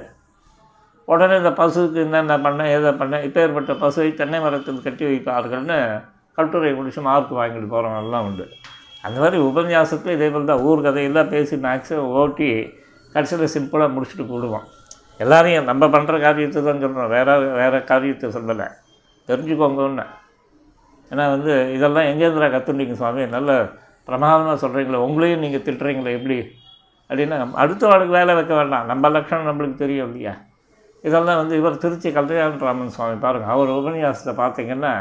உடனே 1.13 1.37
இந்த 1.43 1.53
பசுவுக்கு 1.61 2.01
என்னென்ன 2.07 2.35
பண்ண 2.47 2.67
எதை 2.77 2.91
பண்ண 3.01 3.21
இப்பேற்பட்ட 3.27 3.73
பசுவை 3.85 4.11
தென்னை 4.21 4.39
மரத்தில் 4.45 4.85
கட்டி 4.87 5.05
வைப்பார்கள்னு 5.11 5.79
கட்டுரை 6.39 6.73
முடிச்சு 6.79 7.01
மார்க் 7.07 7.33
வாங்கிட்டு 7.39 7.69
போகிறவங்கெல்லாம் 7.73 8.27
உண்டு. 8.29 8.45
அந்த 9.07 9.17
மாதிரி 9.23 9.39
உபன்யாசத்தில் 9.49 10.15
இதே 10.17 10.29
போல் 10.35 10.51
தான் 10.51 10.63
ஊர் 10.69 10.85
கதையெல்லாம் 10.87 11.31
பேசி 11.35 11.55
மேக்ஸிமம் 11.67 12.13
ஓட்டி 12.21 12.49
கடைசியில் 13.15 13.53
சிம்பிளாக 13.55 13.95
முடிச்சுட்டு 13.95 14.27
போடுவோம் 14.33 14.67
எல்லாரையும் 15.25 15.69
நம்ம 15.71 15.87
பண்ணுற 15.95 16.17
காரியத்தை 16.25 16.61
தான் 16.67 16.83
சொல்கிறோம் 16.83 17.13
வேற 17.17 17.39
வேறு 17.61 17.79
காரியத்தை 17.91 18.29
சொல்லலை. 18.37 18.67
தெரிஞ்சுக்கோங்கன்னு. 19.29 20.05
ஏன்னா 21.11 21.25
வந்து 21.35 21.53
இதெல்லாம் 21.77 22.09
எங்கேருந்துடா 22.11 22.49
கற்றுண்டிங்க 22.55 22.97
சுவாமி? 23.01 23.25
நல்ல 23.37 23.51
பிரமாதமாக 24.11 24.57
சொல்கிறீங்களே 24.65 25.01
உங்களையும் 25.07 25.43
நீங்கள் 25.45 25.65
திட்டுறீங்களே 25.67 26.13
எப்படி? 26.19 26.39
அப்படின்னா 27.11 27.37
அடுத்த 27.63 27.89
ஆளுக்கு 27.93 28.19
வேலை 28.19 28.33
வைக்க 28.39 28.53
வேண்டாம். 28.61 28.87
நம்ம 28.91 29.09
லட்சணம் 29.17 29.49
நம்மளுக்கு 29.51 29.83
தெரியும் 29.83 30.09
இல்லையா? 30.09 30.35
இதெல்லாம் 31.05 31.41
வந்து 31.41 31.55
இவர் 31.61 31.83
திருச்சி 31.83 32.09
கல்யாணராமன் 32.19 32.95
சுவாமி 32.97 33.17
பாருங்கள் 33.25 33.53
அவர் 33.55 33.71
உபன்யாசத்தை 33.81 34.33
பார்த்தீங்கன்னா 34.43 34.93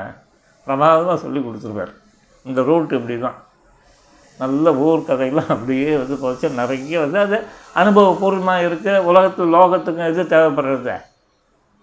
பிரமாதமாக 0.67 1.17
சொல்லி 1.23 1.39
கொடுத்துருவார் 1.45 1.93
இந்த 2.45 2.61
ரூட் 2.69 2.97
இப்படி 2.97 3.15
தான் 3.25 3.37
நல்ல 4.39 4.73
ஊர் 4.87 5.07
கதையெல்லாம் 5.07 5.51
அப்படியே 5.55 5.89
வந்து 6.01 6.15
போச்சு. 6.23 6.47
நிறைய 6.59 6.99
வந்து 7.05 7.19
அது 7.25 7.37
அனுபவபூர்வமாக 7.81 8.65
இருக்குது 8.67 9.05
உலகத்து 9.09 9.47
லோகத்துக்கும் 9.55 10.11
இது 10.13 10.23
தேவைப்படுறது. 10.35 10.95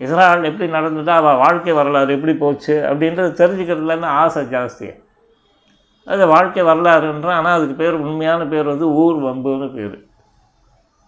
இஸ்ராயல் 0.05 0.49
எப்படி 0.51 0.67
நடந்ததா 0.77 1.17
அவள் 1.23 1.43
வாழ்க்கை 1.43 1.75
வரலாறு 1.81 2.17
எப்படி 2.17 2.35
போச்சு 2.45 2.75
அப்படின்றது 2.91 3.31
தெரிஞ்சுக்கிறதுலன்னு 3.43 4.09
ஆசை 4.23 4.45
ஜாஸ்தி. 4.55 4.89
அது 6.07 6.27
வாழ்க்கை 6.27 6.63
வரலாறுன்றான் 6.63 7.39
ஆனால் 7.39 7.57
அதுக்கு 7.59 7.75
பேர் 7.75 8.03
உண்மையான 8.07 8.47
பேர் 8.47 8.73
வந்து 8.73 8.89
ஊர் 9.03 9.17
வம்புன்னு 9.25 9.69
பேர். 9.75 9.97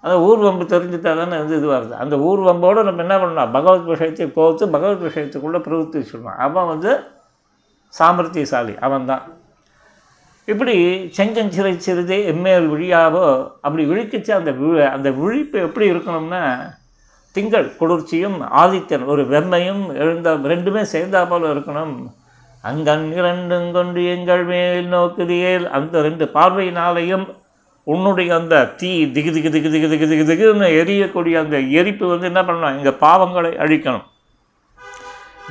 அந்த 0.04 0.20
ஊர் 0.20 0.38
வம்பு 0.38 0.64
தெரிஞ்சுட்டா 0.64 1.12
தானே 1.20 1.36
வந்து 1.42 1.56
இது 1.56 1.68
வருது. 1.72 1.94
அந்த 2.02 2.18
ஊர் 2.18 2.40
வம்போடு 2.40 2.82
நம்ம 2.88 3.02
என்ன 3.06 3.18
பண்ணலாம் 3.18 3.50
பகவத் 3.50 3.90
விஷயத்தை 3.92 4.26
போத்து 4.26 4.68
பகவத் 4.68 5.06
விஷயத்துக்குள்ளே 5.08 5.60
பிரவர்த்தி 5.66 6.02
சொல்லணும் 6.12 6.42
அவன் 6.46 6.66
வந்து 6.66 6.92
சாமர்த்தியசாலி 7.98 8.74
அவன்தான். 8.78 9.24
இப்படி 10.44 10.74
செஞ்சஞ்சிறை 11.16 11.72
சிறிது 11.76 12.18
எம்மேல் 12.32 12.68
விழியாவோ 12.74 13.24
அப்படி 13.60 13.82
விழிக்கிச்சு 13.90 14.30
அந்த 14.30 14.50
விழி 14.50 14.82
அந்த 14.82 15.10
விழிப்பு 15.10 15.58
எப்படி 15.60 15.90
இருக்கணும்னா 15.92 16.42
திங்கள் 17.32 17.76
குளிர்ச்சியும் 17.76 18.38
ஆதித்தன் 18.62 19.04
ஒரு 19.04 19.22
வெம்மையும் 19.24 19.82
எழுந்த 20.02 20.34
ரெண்டுமே 20.52 20.84
சேர்ந்தா 20.92 21.28
போல 21.28 21.52
இருக்கணும். 21.54 21.96
அங்கங்கிரண்டும் 22.64 23.70
கொண்டு 23.72 24.00
எங்கள் 24.14 24.44
மேல் 24.44 24.88
நோக்குதியேல் 24.94 25.66
அந்த 25.76 26.00
ரெண்டு 26.06 26.24
பார்வையினாலையும் 26.36 27.26
உன்னுடைய 27.86 28.30
அந்த 28.36 28.54
தீ 28.80 28.90
திகு 29.14 29.30
திகு 29.34 29.50
திகு 29.54 29.68
திகு 29.74 29.88
திகு 29.92 30.06
திகு 30.10 30.24
திகுன்னு 30.30 30.66
எரியக்கூடிய 30.80 31.34
அந்த 31.42 31.58
எரிப்பு 31.80 32.04
வந்து 32.06 32.26
என்ன 32.26 32.40
பண்ணணும்? 32.42 32.74
எங்கள் 32.78 32.98
பாவங்களை 33.04 33.52
அழிக்கணும். 33.64 34.06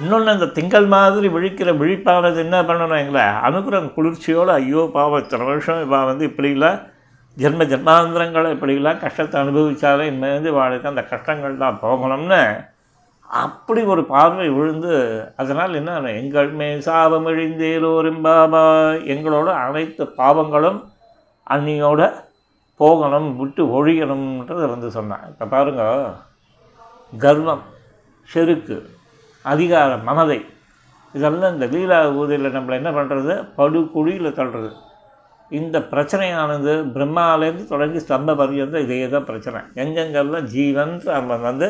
இன்னொன்று 0.01 0.30
அந்த 0.34 0.47
திங்கள் 0.58 0.88
மாதிரி 0.95 1.28
விழிக்கிற 1.36 1.70
விழிப்பானது 1.80 2.39
என்ன 2.45 2.58
பண்ணணும்? 2.68 3.01
எங்களை 3.03 3.24
அனுகிரகம் 3.47 3.95
குளிர்ச்சியோடு 3.95 4.51
ஐயோ 4.60 4.84
பாவம் 4.95 5.24
இத்தனை 5.24 5.45
வருஷம் 5.45 5.82
இப்போ 5.86 5.99
வந்து 6.12 6.26
இப்படிலாம் 6.30 6.80
ஜென்ம 7.38 7.64
ஜென்மாந்திரங்களை 7.72 8.51
இப்படிலாம் 8.55 9.01
கஷ்டத்தை 9.05 9.38
அனுபவித்தாலே 9.41 10.05
இன்னும் 10.12 10.36
வந்து 10.36 10.51
வாழ்க்கை 10.60 10.89
அந்த 10.91 11.03
கஷ்டங்கள் 11.14 11.62
தான் 11.64 11.82
போகணும்னு 11.84 12.41
அப்படி 13.30 13.82
ஒரு 13.93 14.03
பார்வை 14.11 14.47
விழுந்து 14.57 14.93
அதனால் 15.41 15.73
என்ன 15.80 16.11
எங்கள் 16.19 16.51
மே 16.59 16.67
சாபம் 16.86 17.28
இழிந்தேலோரும் 17.32 18.21
பாபா 18.28 18.61
எங்களோட 19.13 19.47
அனைத்து 19.65 20.03
பாவங்களும் 20.19 20.80
அன்னியோட 21.47 22.01
போகணும் 22.80 23.30
விட்டு 23.39 23.63
ஒழியணுன்றதை 23.78 24.65
வந்து 24.73 24.89
சொன்னான். 24.97 25.25
இப்போ 25.32 25.45
பாருங்க 25.53 25.84
கர்வம் 27.23 27.65
செருக்கு 28.30 28.78
அதிகாரம் 29.45 30.05
மமதை 30.09 30.39
இதெல்லாம் 31.13 31.53
இந்த 31.55 31.67
லீலா 31.73 31.99
ஊதியில் 32.21 32.55
நம்மளை 32.55 32.78
என்ன 32.82 32.91
பண்ணுறது 32.97 33.34
படுகுழியில் 33.59 34.38
தள்ளுறது. 34.39 34.71
இந்த 35.51 35.78
பிரச்சனையானது 35.91 36.73
பிரம்மாலேருந்து 36.95 37.65
தொடங்கி 37.73 37.99
ஸ்தம்ப 38.05 38.36
பரியந்தம் 38.41 38.84
இதே 38.86 38.97
தான் 39.13 39.28
பிரச்சனை. 39.30 39.59
எங்கெங்கெல்லாம் 39.84 40.49
ஜீவன் 40.55 40.95
அவன் 41.19 41.45
வந்து 41.49 41.69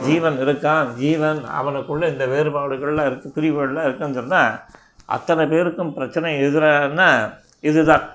ஜீவன் 0.00 0.38
இருக்கான் 0.44 0.94
ஜீவன் 0.94 1.40
அவனுக்குள்ள 1.60 2.08
இந்த 2.08 2.26
வேறுபாடுகள்லாம் 2.26 3.08
இருக்குது 3.10 3.36
பிரிவுகள்லாம் 3.36 3.84
இருக்குன்னு 3.84 4.18
சொன்னால் 4.20 4.60
அத்தனை 5.06 5.46
பேருக்கும் 5.46 5.94
பிரச்சனை 5.94 6.40
எதிரான 6.40 7.30
இதுதான். 7.60 8.08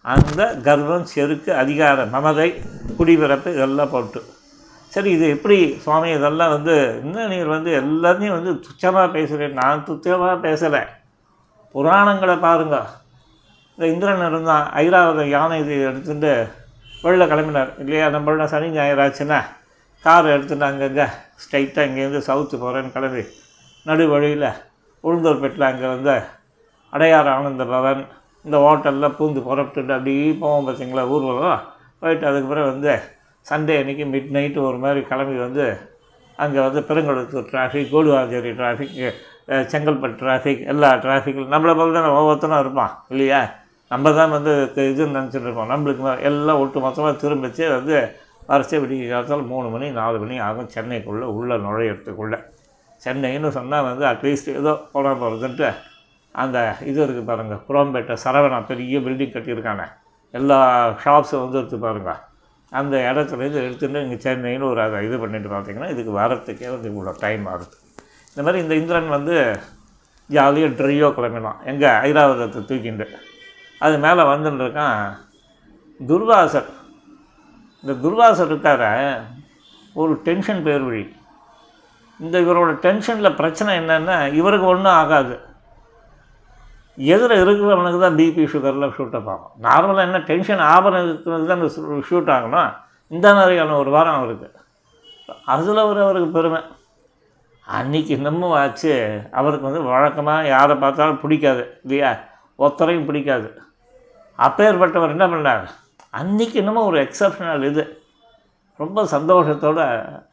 அந்த 0.00 0.54
கர்வம் 0.62 1.04
செருக்கு 1.04 1.54
அதிகார 1.54 2.04
மமதை 2.04 2.62
குடிபிறப்பு 2.98 3.46
இதெல்லாம் 3.46 3.90
போட்டு. 3.90 4.22
சரி 4.88 5.10
இது 5.10 5.28
எப்படி 5.28 5.76
சுவாமி 5.78 6.10
இதெல்லாம் 6.10 6.50
வந்து 6.50 7.00
இன்னும் 7.04 7.28
நீங்கள் 7.28 7.54
வந்து 7.56 7.70
எல்லாத்தையும் 7.80 8.36
வந்து 8.38 8.62
துச்சமாக 8.66 9.12
பேசுகிறேன் 9.12 9.52
நான் 9.52 9.84
துச்சமாக 9.86 10.34
பேசலை. 10.46 10.82
புராணங்களை 11.74 12.40
பாருங்க. 12.40 12.86
இந்த 13.78 13.92
இந்திரன் 13.92 14.30
இருந்தான் 14.30 14.70
ஐராவத 14.74 15.28
யானை 15.28 15.60
இது 15.60 15.84
எடுத்துட்டு 15.84 16.48
வெளில 17.02 17.24
கிளம்பினார். 17.32 17.78
இல்லையா? 17.78 18.06
நம்மளோட 18.08 18.44
சனி 18.44 18.68
ஞாயிறாச்சுன்னா 18.78 19.40
கார் 20.04 20.26
எடுத்துட்டு 20.32 20.66
அங்கங்கே 20.68 21.04
ஸ்ட்ரைட்டாக 21.42 21.86
இங்கேருந்து 21.88 22.20
சவுத்து 22.26 22.56
போகிறேன்னு 22.62 22.94
கிளம்பி. 22.96 23.22
நடு 23.86 24.04
வழியில் 24.12 24.48
உளுந்தூர்பேட்டில் 25.04 25.68
அங்கே 25.68 25.86
வந்து 25.94 26.14
அடையாறு 26.92 27.30
ஆனந்த 27.34 27.64
பவன் 27.72 28.02
இந்த 28.44 28.56
ஹோட்டலில் 28.64 29.14
பூந்து 29.18 29.40
புறப்பட்டுட்டு 29.46 29.94
அப்படியே 29.96 30.26
போவோம் 30.42 30.66
பார்த்தீங்களா 30.66 31.04
ஊர்வலம் 31.14 31.62
போயிட்டு 32.02 32.26
அதுக்கு 32.30 32.50
பிறகு 32.50 32.68
வந்து 32.72 32.92
சண்டே 33.46 33.74
அன்றைக்கி 33.82 34.04
மிட் 34.14 34.30
நைட்டு 34.36 34.60
ஒரு 34.68 34.78
மாதிரி 34.84 35.00
கிளம்பி 35.10 35.36
வந்து 35.46 35.64
அங்கே 36.38 36.60
வந்து 36.66 36.80
Perungalathur 36.88 37.48
traffic 37.52 37.92
Guduvanchery 37.94 38.52
traffic 38.60 38.98
Chengalpattu 39.72 40.20
traffic 40.22 40.62
எல்லா 40.72 40.90
டிராஃபிக்கில் 41.04 41.52
நம்மளை 41.54 41.74
போல 41.78 41.94
தானே 41.96 42.10
ஒவ்வொருத்தனும் 42.18 42.62
இருப்பான் 42.64 42.92
இல்லையா? 43.12 43.40
நம்ம 43.90 44.12
தான் 44.18 44.34
வந்து 44.36 44.52
இதுன்னு 44.90 45.16
நினச்சிட்டு 45.18 45.46
இருப்போம். 45.48 45.70
நம்மளுக்கு 45.72 46.04
எல்லாம் 46.30 46.60
ஒட்டு 46.62 46.78
மொத்தமாக 46.86 47.14
திரும்பிச்சு 47.22 47.64
வந்து 47.76 47.96
வரிசை 48.50 48.78
விடிய 48.82 49.04
காலத்தில் 49.10 49.50
மூணு 49.52 49.68
மணி 49.74 49.86
நாலு 50.00 50.16
மணி 50.22 50.36
ஆகும் 50.48 50.70
சென்னைக்குள்ளே 50.74 51.26
உள்ளே 51.38 51.56
நுழையிறதுக்குள்ள. 51.66 52.36
சென்னைன்னு 53.04 53.50
சொன்னால் 53.56 53.86
வந்து 53.88 54.04
அட்லீஸ்ட் 54.10 54.50
ஏதோ 54.60 54.72
போனால் 54.92 55.20
போகிறதுன்ட்டு 55.22 55.68
அந்த 56.42 56.58
இது 56.90 56.98
இருக்குது 57.04 57.28
பாருங்கள் 57.30 57.62
குரோம்பேட்டை 57.68 58.14
சரவணா 58.24 58.58
பெரிய 58.70 59.00
பில்டிங் 59.06 59.34
கட்டியிருக்கானே. 59.34 59.86
எல்லா 60.38 60.58
ஷாப்ஸும் 61.02 61.42
வந்து 61.44 61.58
எடுத்து 61.60 61.78
பாருங்கள் 61.86 62.20
அந்த 62.72 62.94
இடத்துலேருந்து 63.08 63.60
எடுத்துகிட்டு 63.66 64.04
இங்கே 64.04 64.18
சென்னைன்னு 64.26 64.68
ஒரு 64.70 64.80
அதை 64.86 65.00
இது 65.08 65.16
பண்ணிட்டு 65.22 65.50
பார்த்தீங்கன்னா 65.54 65.90
இதுக்கு 65.94 66.12
வரத்துக்கே 66.20 66.68
வந்து 66.74 66.88
இவ்வளோ 66.92 67.12
டைம் 67.24 67.44
ஆகுது. 67.52 67.74
இந்த 68.30 68.42
மாதிரி 68.44 68.62
இந்த 68.64 68.74
இந்திரன் 68.80 69.14
வந்து 69.16 69.34
ஜாலியாக 70.30 70.76
ட்ரையோ 70.78 71.08
கிளம்பினான். 71.18 71.60
எங்கே 71.70 71.90
ஐராவதத்தை 72.08 72.60
தூக்கிண்டு 72.70 73.06
அது 73.84 73.94
மேலே 74.04 74.22
வந்துன்னு 74.32 74.64
இருக்கான் 74.66 74.98
துர்வாசர். 76.00 76.70
இந்த 77.84 78.08
துர்வாசர் 78.08 78.52
இருக்கார? 78.52 79.14
ஒரு 79.94 80.20
டென்ஷன் 80.24 80.62
பேர் 80.62 80.80
வழி 80.80 81.16
இந்த 82.20 82.40
இவரோட 82.40 82.72
டென்ஷனில் 82.82 83.34
பிரச்சனை 83.34 83.78
என்னென்னா 83.78 84.32
இவருக்கு 84.32 84.66
ஒன்றும் 84.66 84.92
ஆகாது. 84.92 85.40
எதிர 86.98 87.34
இருக்கிறவனுக்கு 87.40 88.00
தான் 88.00 88.14
பிபி 88.14 88.46
சுகர்லாம் 88.52 88.92
ஷூட் 88.98 89.14
அப் 89.14 89.28
ஆகும். 89.28 89.50
நார்மலாக 89.62 90.00
என்ன 90.00 90.18
டென்ஷன் 90.18 90.58
ஆபரம் 90.58 91.08
இருக்கிறது 91.08 91.46
தான் 91.46 91.62
ஷூட் 92.10 92.30
ஆகணும் 92.36 92.76
இந்த 93.08 93.34
மாதிரியான 93.34 93.76
ஒரு 93.76 93.90
வாரம் 93.90 94.14
அவருக்கு. 94.14 94.52
அதில் 95.44 95.76
ஒரு 95.76 96.02
அவருக்கு 96.02 96.28
பெருமை. 96.28 96.62
அன்னைக்கு 97.66 98.14
இன்னமும் 98.14 98.52
ஆச்சு. 98.52 99.22
அவருக்கு 99.32 99.66
வந்து 99.66 99.82
வழக்கமாக 99.82 100.46
யாரை 100.46 100.76
பார்த்தாலும் 100.76 101.20
பிடிக்காது. 101.20 101.80
இல்லையா? 101.82 102.16
ஒத்தரையும் 102.58 103.04
பிடிக்காது. 103.04 103.62
அப்பேற்பட்டவர் 104.38 105.08
என்ன 105.08 105.26
பண்ணார்? 105.26 105.66
அன்னைக்கு 106.20 106.56
இன்னமும் 106.62 106.88
ஒரு 106.90 106.98
எக்ஸப்ஷனல் 107.04 107.64
இது. 107.70 107.84
ரொம்ப 108.82 109.00
சந்தோஷத்தோடு 109.14 109.82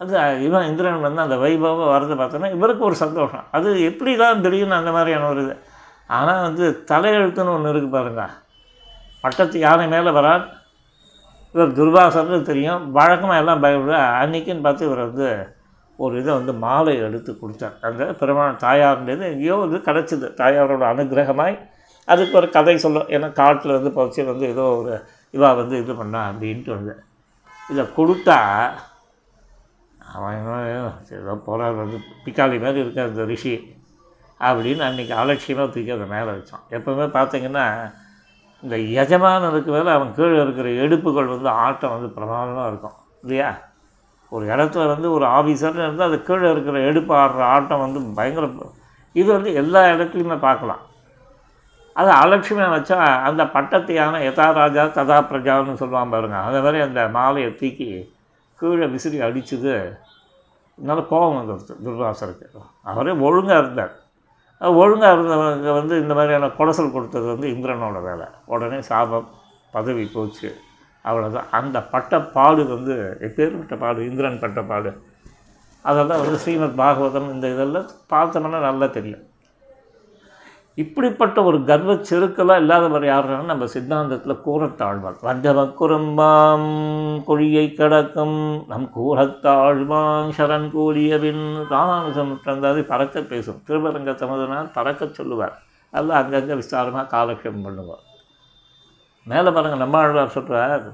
அது 0.01 0.13
இவன் 0.47 0.67
இந்திரன் 0.69 1.05
வந்து 1.07 1.21
அந்த 1.25 1.35
வைபவம் 1.43 1.91
வரதை 1.95 2.15
பார்த்தோன்னா 2.21 2.49
இவருக்கு 2.55 2.83
ஒரு 2.89 2.97
சந்தோஷம். 3.03 3.45
அது 3.57 3.69
எப்படி 3.89 4.13
தான் 4.21 4.41
திடீர்னு 4.45 4.79
அந்த 4.79 4.91
மாதிரியான 4.95 5.27
ஒரு 5.33 5.41
இது. 5.45 5.55
ஆனால் 6.17 6.41
வந்து 6.47 6.65
தலையெழுத்துன்னு 6.91 7.55
ஒன்று 7.57 7.71
இருக்குது 7.73 7.95
பாருங்க. 7.97 8.23
பட்டத்து 9.23 9.57
யானை 9.65 9.85
மேலே 9.93 10.11
வரார். 10.19 10.43
இவர் 11.55 11.77
துர்வாசர்னு 11.79 12.39
தெரியும். 12.49 12.83
வழக்கமாக 12.97 13.41
எல்லாம் 13.41 13.63
பயப்பட 13.65 13.97
அன்றைக்கின்னு 14.21 14.65
பார்த்து 14.67 14.87
இவர் 14.89 15.05
வந்து 15.07 15.27
ஒரு 16.03 16.13
இதை 16.21 16.31
வந்து 16.39 16.53
மாலை 16.65 16.93
எடுத்து 17.07 17.31
கொடுத்தார். 17.39 17.75
அந்த 17.87 18.03
பெருமாள் 18.19 18.61
தாயாருன்றது 18.65 19.23
எங்கேயோ 19.31 19.55
வந்து 19.65 19.79
கிடச்சிது. 19.87 20.27
தாயாரோட 20.41 20.83
அனுகிரகமாய். 20.93 21.57
அதுக்கு 22.07 22.37
ஒரு 22.39 22.47
கதை 22.57 22.75
சொல்லும். 22.85 23.09
ஏன்னா 23.15 23.27
காட்டில் 23.41 23.77
வந்து 23.77 23.91
பறிச்சு 23.97 24.21
வந்து 24.31 24.45
ஏதோ 24.53 24.65
ஒரு 24.79 24.93
இவா 25.33 25.49
வந்து 25.61 25.75
இது 25.83 25.93
பண்ணா 26.01 26.21
அப்படின்ட்டு 26.31 26.71
வந்து 26.77 26.93
இதை 27.71 27.83
கொடுத்தா 27.97 28.37
அவன் 30.15 30.49
ஏதோ 31.19 31.33
போகிறாரு 31.47 31.75
வந்து 31.83 31.97
பிக்காளி 32.23 32.57
மாதிரி 32.63 32.81
இருக்க 32.83 33.09
அந்த 33.09 33.25
ரிஷி 33.31 33.53
அப்படின்னு 34.39 34.83
அன்றைக்கி 34.87 35.13
அலட்சியமாக 35.21 35.67
தூக்கி 35.73 35.91
அதை 35.95 36.07
மேலே 36.13 36.29
வச்சான். 36.37 36.63
எப்போவுமே 36.77 37.05
பார்த்தீங்கன்னா 37.17 37.65
இந்த 38.63 38.75
எஜமானனுக்கு 39.01 39.71
மேலே 39.75 39.91
அவன் 39.97 40.15
கீழே 40.17 40.37
இருக்கிற 40.45 40.69
எடுப்புகள் 40.83 41.33
வந்து 41.33 41.49
ஆட்டம் 41.65 41.93
வந்து 41.95 42.09
பிரமாதமாக 42.17 42.69
இருக்கும் 42.71 42.97
இல்லையா? 43.23 43.49
ஒரு 44.35 44.45
இடத்துல 44.53 44.83
வந்து 44.93 45.07
ஒரு 45.15 45.25
ஆஃபீஸர்னு 45.37 45.85
இருந்தால் 45.85 46.09
அது 46.09 46.19
கீழே 46.27 46.47
இருக்கிற 46.53 46.79
எடுப்பு 46.89 47.13
ஆடுற 47.21 47.41
ஆட்டம் 47.55 47.83
வந்து 47.85 48.01
பயங்கர 48.19 48.47
இது 49.19 49.29
வந்து 49.37 49.51
எல்லா 49.61 49.81
இடத்துலையுமே 49.93 50.37
பார்க்கலாம். 50.47 50.83
அதை 51.93 52.13
அலட்சியமாக 52.13 52.77
வச்சா 52.77 52.97
அந்த 53.27 53.43
பட்டத்தையான 53.43 54.19
யதா 54.27 54.53
ராஜா 54.53 54.83
ததா 54.83 55.17
பிரஜான்னு 55.31 55.81
சொல்லுவான் 55.81 56.09
பாருங்க. 56.09 56.37
அதை 56.37 56.61
மாதிரி 56.61 56.81
அந்த 56.81 57.07
மாலையை 57.07 57.55
தூக்கி 57.55 58.15
கீழே 58.55 58.85
விசிறி 58.85 59.19
அடித்தது 59.21 59.99
நல்ல 60.75 61.01
கோபம் 61.01 61.37
வந்துடுது 61.39 61.75
துர்வாசருக்கு. 61.85 62.47
அவரே 62.83 63.11
ஒழுங்காக 63.11 63.59
இருந்தார். 63.59 63.93
ஒழுங்காக 64.59 65.13
இருந்தவங்க 65.17 65.73
வந்து 65.73 66.01
இந்த 66.01 66.13
மாதிரியான 66.13 66.47
குடசல் 66.47 66.91
கொடுத்தது 66.91 67.25
வந்து 67.25 67.47
இந்திரனோட 67.47 68.01
வேலை. 68.01 68.25
உடனே 68.45 68.81
சாபம் 68.81 69.29
பதவி 69.71 70.05
போச்சு. 70.05 70.49
அவ்வளோதான் 71.05 71.49
அந்த 71.51 71.83
பட்ட 71.83 72.21
பாடு 72.21 72.67
வந்து 72.67 73.17
எப்பேற்பட்ட 73.21 73.77
பாடு? 73.77 74.09
இந்திரன் 74.09 74.39
பட்ட 74.39 74.61
பாடு. 74.61 75.03
அதெல்லாம் 75.81 76.19
வந்து 76.19 76.37
ஸ்ரீமத் 76.37 76.79
பாகவதம் 76.79 77.33
இந்த 77.33 77.47
இதெல்லாம் 77.49 77.87
பார்த்தோம்னா 78.09 78.59
நல்லா 78.59 78.85
தெரியும். 78.85 79.23
இப்படிப்பட்ட 80.77 81.43
ஒரு 81.43 81.63
கர்வ 81.63 81.93
செருக்கெல்லாம் 81.93 82.59
இல்லாதவர் 82.59 83.03
யாருன்னா 83.03 83.43
நம்ம 83.43 83.65
சித்தாந்தத்தில் 83.65 84.41
கூறத்தாழ்வார். 84.45 85.17
வந்தவ 85.21 85.65
குறும்பாம் 85.79 86.69
கொழியை 87.25 87.73
கடக்கும் 87.73 88.65
நம் 88.67 88.89
கூறத்தாழ்வான் 88.95 90.31
சரண் 90.37 90.69
கூறியவின் 90.71 91.43
ராமானுஜம் 91.69 92.39
தந்தாதி 92.43 92.81
பறக்க 92.81 93.21
பேசும். 93.21 93.61
திருவரங்க 93.67 94.13
தமதனால் 94.23 94.73
பறக்க 94.73 95.09
சொல்லுவார். 95.11 95.55
அதில் 95.91 96.17
அங்கங்கே 96.21 96.53
விஸ்தாரமாக 96.53 97.11
காலக்ஷேபம் 97.17 97.65
பண்ணுவார். 97.65 98.03
மேலே 99.23 99.49
பாருங்க 99.49 99.75
நம்மாழ்வார் 99.75 100.35
சொல்கிறார் 100.37 100.85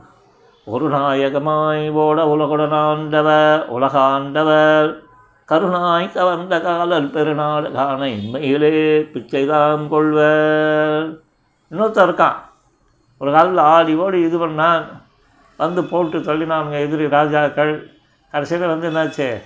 ஒரு 0.68 0.90
நாயகமாய் 0.90 1.90
ஓட 1.90 2.26
உலகுடனாண்டவர் 2.26 3.62
உலகாண்டவர் 3.68 4.90
கருணாய் 5.50 6.14
கவர்ந்த 6.14 6.62
காலல் 6.62 7.10
பெருநாள் 7.10 7.72
காண 7.72 8.06
இன்மையிலே 8.06 8.72
பிச்சைதான் 9.14 9.88
கொள்வர். 9.88 11.22
இன்னொருத்தன் 11.72 12.08
இருக்கான். 12.08 12.36
ஒரு 13.18 13.32
காலத்தில் 13.32 13.64
ஆடி 13.64 13.96
ஓடி 13.96 14.22
இது 14.22 14.48
பண்ணான். 14.48 14.84
வந்து 15.58 15.84
போட்டு 15.84 16.20
தள்ளினானுங்க 16.20 16.80
எதிரி 16.82 17.08
ராஜாக்கள். 17.08 17.92
கடைசியில் 18.32 18.68
வந்து 18.68 18.92
என்னாச்சு? 18.92 19.42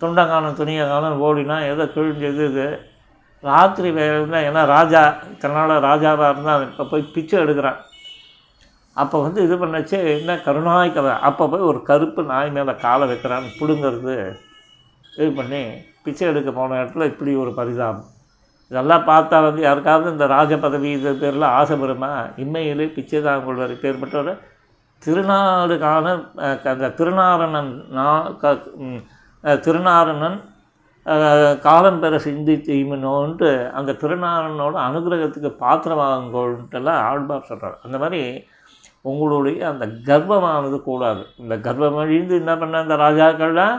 துண்டங்கானம் 0.00 0.58
துணியங்கானம் 0.60 1.22
ஓடினா 1.22 1.66
ஏதோ 1.66 1.84
கிழிஞ்சது 1.84 2.50
இது. 2.50 2.80
ராத்திரி 3.40 3.90
வேலை 3.90 4.44
ஏன்னா 4.48 4.66
ராஜா 4.66 5.14
தன்னால் 5.38 5.82
ராஜாவாக 5.82 6.30
இருந்தால் 6.30 6.70
இப்போ 6.70 6.84
போய் 6.84 7.10
பிச்சை 7.14 7.40
எடுக்கிறான். 7.40 7.76
அப்போ 8.92 9.20
வந்து 9.20 9.42
இது 9.42 9.66
பண்ணச்சு 9.66 10.18
என்ன 10.18 10.34
கருணாய் 10.34 10.92
கதை 10.92 11.10
அப்போ 11.10 11.48
போய் 11.48 11.60
ஒரு 11.60 11.82
கருப்பு 11.82 12.22
நாய் 12.22 12.50
மேலே 12.50 12.74
காலை 12.74 13.08
வைக்கிறான்னு 13.08 13.56
பிடுங்கிறது. 13.60 14.44
இது 15.20 15.30
பண்ணி 15.38 15.62
பிச்சை 16.04 16.24
எடுக்க 16.30 16.50
போன 16.58 16.76
இடத்துல 16.80 17.06
இப்படி 17.12 17.32
ஒரு 17.42 17.52
பரிதாபம். 17.58 18.10
இதெல்லாம் 18.70 19.06
பார்த்தா 19.10 19.36
வந்து 19.46 19.60
யாருக்காவது 19.66 20.08
இந்த 20.14 20.26
ராஜ 20.34 20.52
பதவி 20.64 20.88
இது 20.96 21.10
பேரில் 21.22 21.46
ஆசை 21.58 21.74
வருமா? 21.82 22.10
இம்மையிலே 22.42 22.86
பிச்சை 22.96 23.20
தான் 23.26 23.44
கொள்வார் 23.46 23.74
பேர்பட்ட 23.84 24.16
ஒரு 24.22 24.34
திருநாடுகான 25.02 26.06
அந்த 26.72 26.90
திருநாரணன் 26.98 27.72
க 28.42 28.52
திருநாரணன் 29.66 30.38
காலம் 31.66 32.00
பெற 32.02 32.14
சிந்தி 32.26 32.54
தீமினோன்ட்டு 32.68 33.50
அந்த 33.78 33.96
திருநாரணனோட 34.02 34.76
அனுகிரகத்துக்கு 34.86 35.50
பாத்திரமாகங்கோன்ட்டுலாம் 35.64 37.02
ஆழ்வார் 37.08 37.48
சொல்கிறார் 37.50 37.76
அந்த 37.86 37.96
மாதிரி 38.02 38.22
உங்களுடைய 39.10 39.60
அந்த 39.72 39.84
கர்வமானது 40.08 40.78
கூடாது. 40.88 41.22
இந்த 41.42 41.54
கர்வம் 41.66 42.00
அழிந்து 42.04 42.34
என்ன 42.42 42.52
பண்ண 42.62 42.80
அந்த 42.84 42.96
ராஜாக்கள்லாம் 43.04 43.76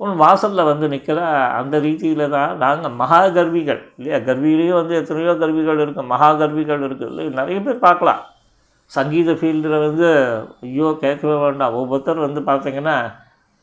வாசலில் 0.00 0.68
வந்து 0.70 0.86
நிற்கிற 0.92 1.20
அந்த 1.58 1.76
ரீதியில் 1.84 2.32
தான் 2.36 2.50
நாங்கள் 2.62 2.96
மகா 3.00 3.20
கர்விகள் 3.36 3.80
இல்லையா? 3.98 4.18
கர்விலேயும் 4.26 4.78
வந்து 4.80 4.94
எத்தனையோ 5.00 5.32
கர்விகள் 5.42 5.80
இருக்குது 5.84 6.10
மகா 6.12 6.28
கர்விகள் 6.40 6.82
இருக்குது 6.86 7.10
இல்லை 7.12 7.24
நிறைய 7.40 7.58
பேர் 7.66 7.84
பார்க்கலாம். 7.86 8.20
சங்கீத 8.96 9.30
ஃபீல்டில் 9.38 9.84
வந்து 9.86 10.08
ஐயோ 10.66 10.88
கேட்கவே 11.04 11.36
வேண்டாம். 11.44 11.76
ஒவ்வொருத்தர் 11.80 12.26
வந்து 12.26 12.40
பார்த்தீங்கன்னா 12.50 12.96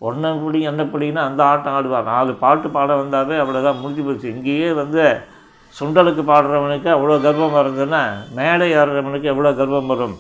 ஒன்றை 0.02 0.30
பிடி 0.40 0.60
என்ன 0.70 0.82
பிடின்னு 0.94 1.22
அந்த 1.28 1.42
ஆட்டம் 1.52 1.76
ஆடுவார். 1.78 2.10
நாலு 2.14 2.32
பாட்டு 2.42 2.70
பாட 2.78 2.90
வந்தாவே 3.02 3.36
அவ்வளோதான் 3.44 3.80
முடிஞ்சு 3.82 4.04
போச்சு. 4.08 4.28
இங்கேயே 4.36 4.72
வந்து 4.82 5.04
சுண்டலுக்கு 5.76 6.24
பாடுறவனுக்கு 6.32 6.90
அவ்வளோ 6.96 7.16
கர்வம் 7.26 7.58
வருதுன்னா 7.60 8.02
மேடை 8.40 8.68
ஏறுறவனுக்கு 8.80 9.32
எவ்வளோ 9.34 9.52
கர்வம் 9.60 9.92
வரும் 9.94 10.18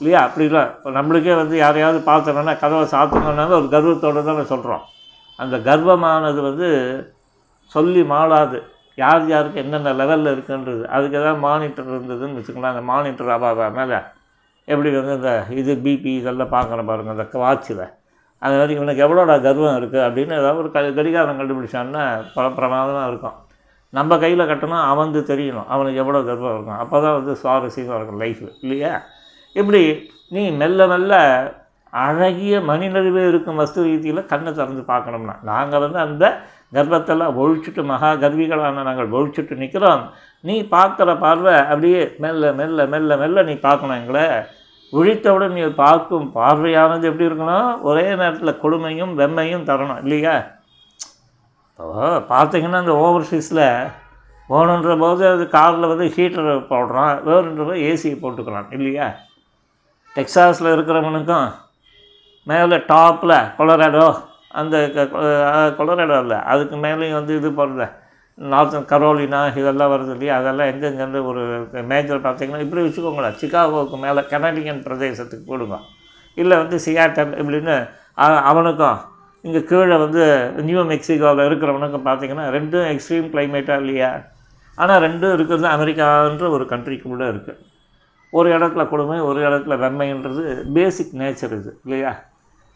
இல்லையா? 0.00 0.20
அப்படிலாம். 0.26 0.70
இப்போ 0.76 0.90
நம்மளுக்கே 0.98 1.34
வந்து 1.42 1.56
யாரையாவது 1.64 2.00
பார்த்தோன்னா 2.10 2.54
கதவை 2.64 2.86
சாத்தணுன்னாவே 2.94 3.54
ஒரு 3.60 3.68
கர்வத்தோடு 3.76 4.24
தான் 4.30 4.50
சொல்கிறோம் 4.54 4.84
அந்த 5.42 5.56
கர்வமானது 5.68 6.40
வந்து 6.48 6.68
சொல்லி 7.74 8.02
மாளாது. 8.12 8.58
யார் 9.02 9.28
யாருக்கு 9.32 9.62
என்னென்ன 9.62 9.92
லெவலில் 10.00 10.32
இருக்குன்றது. 10.34 10.82
அதுக்கு 10.94 11.18
ஏதாவது 11.20 11.40
மானிட்டர் 11.46 11.92
இருந்ததுன்னு 11.94 12.38
வச்சுக்கலாம் 12.38 12.74
அந்த 12.74 12.84
மானிட்டர் 12.92 13.34
அபாவா 13.36 13.66
மேலே 13.78 13.98
எப்படி 14.68 14.90
வந்து 14.96 15.14
இந்த 15.18 15.32
இது 15.60 15.72
பிபி 15.84 16.12
இதெல்லாம் 16.20 16.54
பார்க்குற 16.56 16.80
பாருங்கள் 16.90 17.14
அந்த 17.14 17.38
வாட்சில் 17.44 17.86
அது 18.42 18.58
மாதிரி 18.58 18.72
இவனுக்கு 18.78 19.04
எவ்வளோடா 19.04 19.34
கர்வம் 19.46 19.78
இருக்குது 19.78 20.04
அப்படின்னு 20.06 20.34
ஏதாவது 20.40 20.60
ஒரு 20.62 20.70
க 20.74 20.82
கடிகாரம் 20.98 21.38
கண்டுபிடிச்சான்னா 21.40 22.04
பல 22.36 22.44
பிரமாதமாக 22.58 23.08
இருக்கும். 23.10 23.36
நம்ம 23.98 24.18
கையில் 24.22 24.48
கட்டணும் 24.50 24.84
அவனுக்கு 24.90 25.22
தெரியணும் 25.32 25.68
அவனுக்கு 25.74 26.00
எவ்வளோ 26.02 26.20
கர்வம் 26.28 26.54
இருக்கும். 26.54 26.78
அப்போ 26.82 26.96
தான் 27.04 27.16
வந்து 27.18 27.32
சுவாரஸ்யமாக 27.42 27.98
இருக்கும் 27.98 28.22
லைஃப் 28.24 28.42
இல்லையா? 28.64 28.92
இப்படி 29.56 29.82
நீ 30.36 30.42
மெல்ல 30.62 30.86
மெல்ல 30.92 31.14
அழகிய 31.92 32.60
மணிநடுவே 32.60 33.28
இருக்கும் 33.28 33.60
வஸ்து 33.62 33.82
ரீதியில் 33.82 34.26
கண்ணை 34.26 34.52
திறந்து 34.52 34.82
பார்க்கணும்னா. 34.92 35.34
நாங்கள் 35.42 35.80
வந்து 35.80 35.98
அந்த 35.98 36.24
கர்ப்பத்தெல்லாம் 36.74 37.38
ஒழிச்சுட்டு 37.42 37.84
மகா 37.84 38.12
கர்விகளான 38.12 38.82
நாங்கள் 38.82 39.10
ஒழிச்சுட்டு 39.10 39.54
நிற்கிறோம் 39.56 40.02
நீ 40.40 40.62
பார்க்குற 40.62 41.18
பார்வை 41.18 41.54
அப்படியே 41.54 42.14
மெல்ல 42.18 42.52
மெல்ல 42.52 42.86
மெல்ல 42.86 43.16
மெல்ல 43.16 43.42
நீ 43.42 43.52
பார்க்கணும் 43.52 43.96
எங்களை. 43.96 44.26
ஒழித்தவுடன் 44.92 45.52
நீ 45.52 45.62
பார்க்கும் 45.62 46.32
பார்வையானது 46.32 47.08
எப்படி 47.08 47.28
இருக்கணும்? 47.28 47.80
ஒரே 47.80 48.14
நேரத்தில் 48.14 48.60
கொடுமையும் 48.62 49.12
வெம்மையும் 49.18 49.66
தரணும் 49.68 50.00
இல்லையா? 50.02 50.36
இப்போ 51.70 52.08
பார்த்தீங்கன்னா 52.34 52.80
அந்த 52.84 52.94
ஓவர்சீஸில் 53.06 53.66
போகணுன்ற 54.48 54.98
போது 54.98 55.28
அது 55.28 55.48
காரில் 55.48 55.90
வந்து 55.92 56.04
ஹீட்டரை 56.04 56.54
போடுறான் 56.72 57.14
வேணுன்ற 57.26 57.64
போது 57.66 57.82
ஏசியை 57.90 58.16
போட்டுக்கிறான் 58.22 58.70
இல்லையா? 58.70 59.08
டெக்ஸாஸில் 60.16 60.72
இருக்கிறவனுக்கும் 60.74 61.48
மேலே 62.50 62.76
டாப்பில் 62.92 63.36
கொலராடோ 63.58 64.06
அந்த 64.60 64.76
கொலராடோ 65.78 66.16
இல்லை. 66.24 66.38
அதுக்கு 66.52 66.76
மேலேயும் 66.84 67.18
வந்து 67.20 67.34
இது 67.40 67.50
போடுற 67.58 67.86
நார்த்தன் 68.38 68.90
கரோலினா 68.92 69.40
இதெல்லாம் 69.60 69.92
வருது 69.92 70.12
இல்லையா? 70.14 70.34
அதெல்லாம் 70.40 70.70
எங்கெங்கேருந்து 70.72 71.20
ஒரு 71.30 71.42
மேஜர் 71.92 72.24
பார்த்தீங்கன்னா 72.26 72.64
இப்படி 72.66 72.82
வச்சுக்கோங்களேன். 72.84 73.36
சிகாகோவுக்கு 73.40 73.96
மேலே 74.04 74.22
கனடியன் 74.32 74.84
பிரதேசத்துக்கு 74.86 75.44
போடுங்க. 75.50 75.78
இல்லை 76.36 76.56
வந்து 76.62 76.76
சியாட்டல் 76.86 77.34
இப்படின்னு 77.40 77.74
அவனுக்கும் 78.50 78.98
இங்கே 79.46 79.60
கீழே 79.70 79.96
வந்து 80.04 80.22
நியூ 80.68 80.80
மெக்சிகோவில் 80.92 81.46
இருக்கிறவனுக்கும் 81.48 82.06
பார்த்தீங்கன்னா 82.08 82.46
ரெண்டும் 82.56 82.88
எக்ஸ்ட்ரீம் 82.92 83.28
கிளைமேட்டாக 83.34 83.82
இல்லையா? 83.82 84.10
ஆனால் 84.82 85.02
ரெண்டும் 85.06 85.34
இருக்கிறது 85.36 85.68
அமெரிக்கான்ற 85.76 86.48
ஒரு 86.56 86.64
கண்ட்ரிக்குள்ளே 86.72 87.28
இருக்குது 87.32 87.62
ஒரு 88.32 88.48
இடத்துல 88.56 88.82
கொடுமை 88.90 89.16
ஒரு 89.28 89.40
இடத்துல 89.46 89.76
வெம்மைன்றது 89.84 90.42
பேசிக் 90.76 91.14
நேச்சர் 91.22 91.54
இது 91.60 91.72
இல்லையா? 91.84 92.12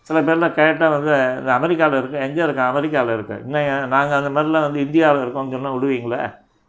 சில 0.09 0.21
பேர்லாம் 0.27 0.57
கேட்டால் 0.59 0.95
வந்து 0.95 1.13
இந்த 1.41 1.51
அமெரிக்காவில் 1.59 1.99
இருக்கேன் 2.01 2.25
எங்கே 2.29 2.43
இருக்கேன் 2.47 2.71
அமெரிக்காவில் 2.73 3.15
இருக்கேன் 3.17 3.43
இன்னும் 3.45 3.93
நாங்கள் 3.95 4.19
அந்த 4.19 4.31
மாதிரிலாம் 4.35 4.67
வந்து 4.67 4.81
இந்தியாவில் 4.87 5.23
இருக்கோம்னு 5.25 5.55
சொன்னால் 5.57 5.77
விடுவீங்களே? 5.77 6.21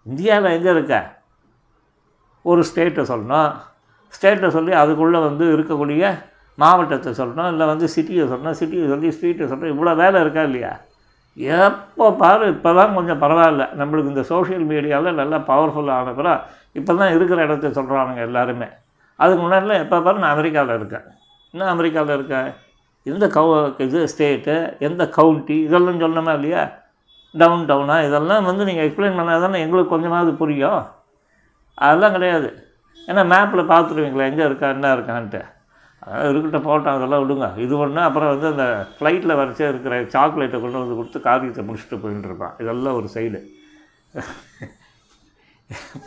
இந்தியாவில் 0.06 0.56
எங்கே 0.58 0.72
இருக்க? 0.76 0.96
ஒரு 2.46 2.62
ஸ்டேட்டை 2.70 3.04
சொல்லணும். 3.12 3.52
ஸ்டேட்டை 4.16 4.50
சொல்லி 4.58 4.74
அதுக்குள்ளே 4.82 5.20
வந்து 5.28 5.46
இருக்கக்கூடிய 5.56 6.04
மாவட்டத்தை 6.58 7.12
சொல்லணும். 7.22 7.50
இல்லை 7.54 7.66
வந்து 7.72 7.86
சிட்டியை 7.96 8.26
சொல்லணும். 8.32 8.58
சிட்டியை 8.60 8.86
சொல்லி 8.94 9.10
ஸ்ட்ரீட்டை 9.16 9.46
சொல்லணும். 9.52 9.74
இவ்வளோ 9.76 9.94
வேலை 10.04 10.18
இருக்கா 10.26 10.44
இல்லையா? 10.50 10.74
எப்போ 11.38 12.06
பாரு 12.22 12.46
இப்போ 12.56 12.72
தான் 12.80 12.94
கொஞ்சம் 12.98 13.22
பரவாயில்ல. 13.24 13.64
நம்மளுக்கு 13.80 14.12
இந்த 14.14 14.24
சோஷியல் 14.34 14.66
மீடியாவில் 14.72 15.20
நல்லா 15.22 15.38
பவர்ஃபுல்லாக 15.50 16.00
ஆனப்புறம் 16.02 16.40
இப்போ 16.80 16.92
தான் 17.02 17.16
இருக்கிற 17.16 17.40
இடத்த 17.48 17.72
சொல்கிறானுங்க 17.80 18.22
எல்லாருமே. 18.30 18.68
அதுக்கு 19.20 19.42
முன்னாடிலாம் 19.44 19.82
எப்போ 19.86 19.98
பாரு 20.06 20.24
நான் 20.24 20.36
அமெரிக்காவில் 20.38 20.78
இருக்கேன். 20.80 21.06
இன்னும் 21.54 21.74
அமெரிக்காவில் 21.74 22.16
இருக்கேன் 22.20 22.48
எந்த 23.12 23.26
கவு 23.38 23.53
இது 23.86 23.99
ஸ்டேட்டு 24.12 24.56
எந்த 24.88 25.03
கவுண்டி 25.18 25.58
இதெல்லாம் 25.68 26.01
சொல்லணுமா 26.03 26.34
இல்லையா? 26.38 26.64
டவுன் 27.41 27.66
டவுனா 27.70 27.95
இதெல்லாம் 28.08 28.47
வந்து 28.49 28.64
நீங்கள் 28.68 28.86
எக்ஸ்பிளைன் 28.88 29.18
பண்ணால் 29.20 29.43
தானே 29.45 29.64
எங்களுக்கு 29.66 29.93
கொஞ்சமாவது 29.93 30.32
புரியும். 30.41 30.84
அதெல்லாம் 31.86 32.16
கிடையாது. 32.18 32.49
ஏன்னா 33.10 33.24
மேப்பில் 33.32 33.70
பார்த்துருவீங்களா 33.72 34.30
எங்கே 34.32 34.45
இருக்கா 34.49 34.68
என்ன 34.76 34.93
இருக்கான்ட்டு. 34.95 35.41
அதெல்லாம் 36.06 36.32
இருக்கட்டும் 36.32 36.68
போட்டோம் 36.68 36.95
அதெல்லாம் 36.97 37.22
விடுங்க. 37.24 37.47
இது 37.66 37.74
ஒன்று 37.84 38.01
அப்புறம் 38.08 38.32
வந்து 38.34 38.47
அந்த 38.53 38.66
ஃப்ளைட்டில் 38.95 39.38
வரைச்சே 39.39 39.68
இருக்கிற 39.72 39.95
சாக்லேட்டை 40.16 40.58
கொண்டு 40.64 40.82
வந்து 40.84 40.97
கொடுத்து 40.99 41.20
காரியத்தை 41.28 41.64
முடிச்சுட்டு 41.68 41.99
போயின்னு 42.03 42.30
இருப்பான். 42.30 42.56
இதெல்லாம் 42.64 42.97
ஒரு 43.01 43.10
சைடு 43.16 43.41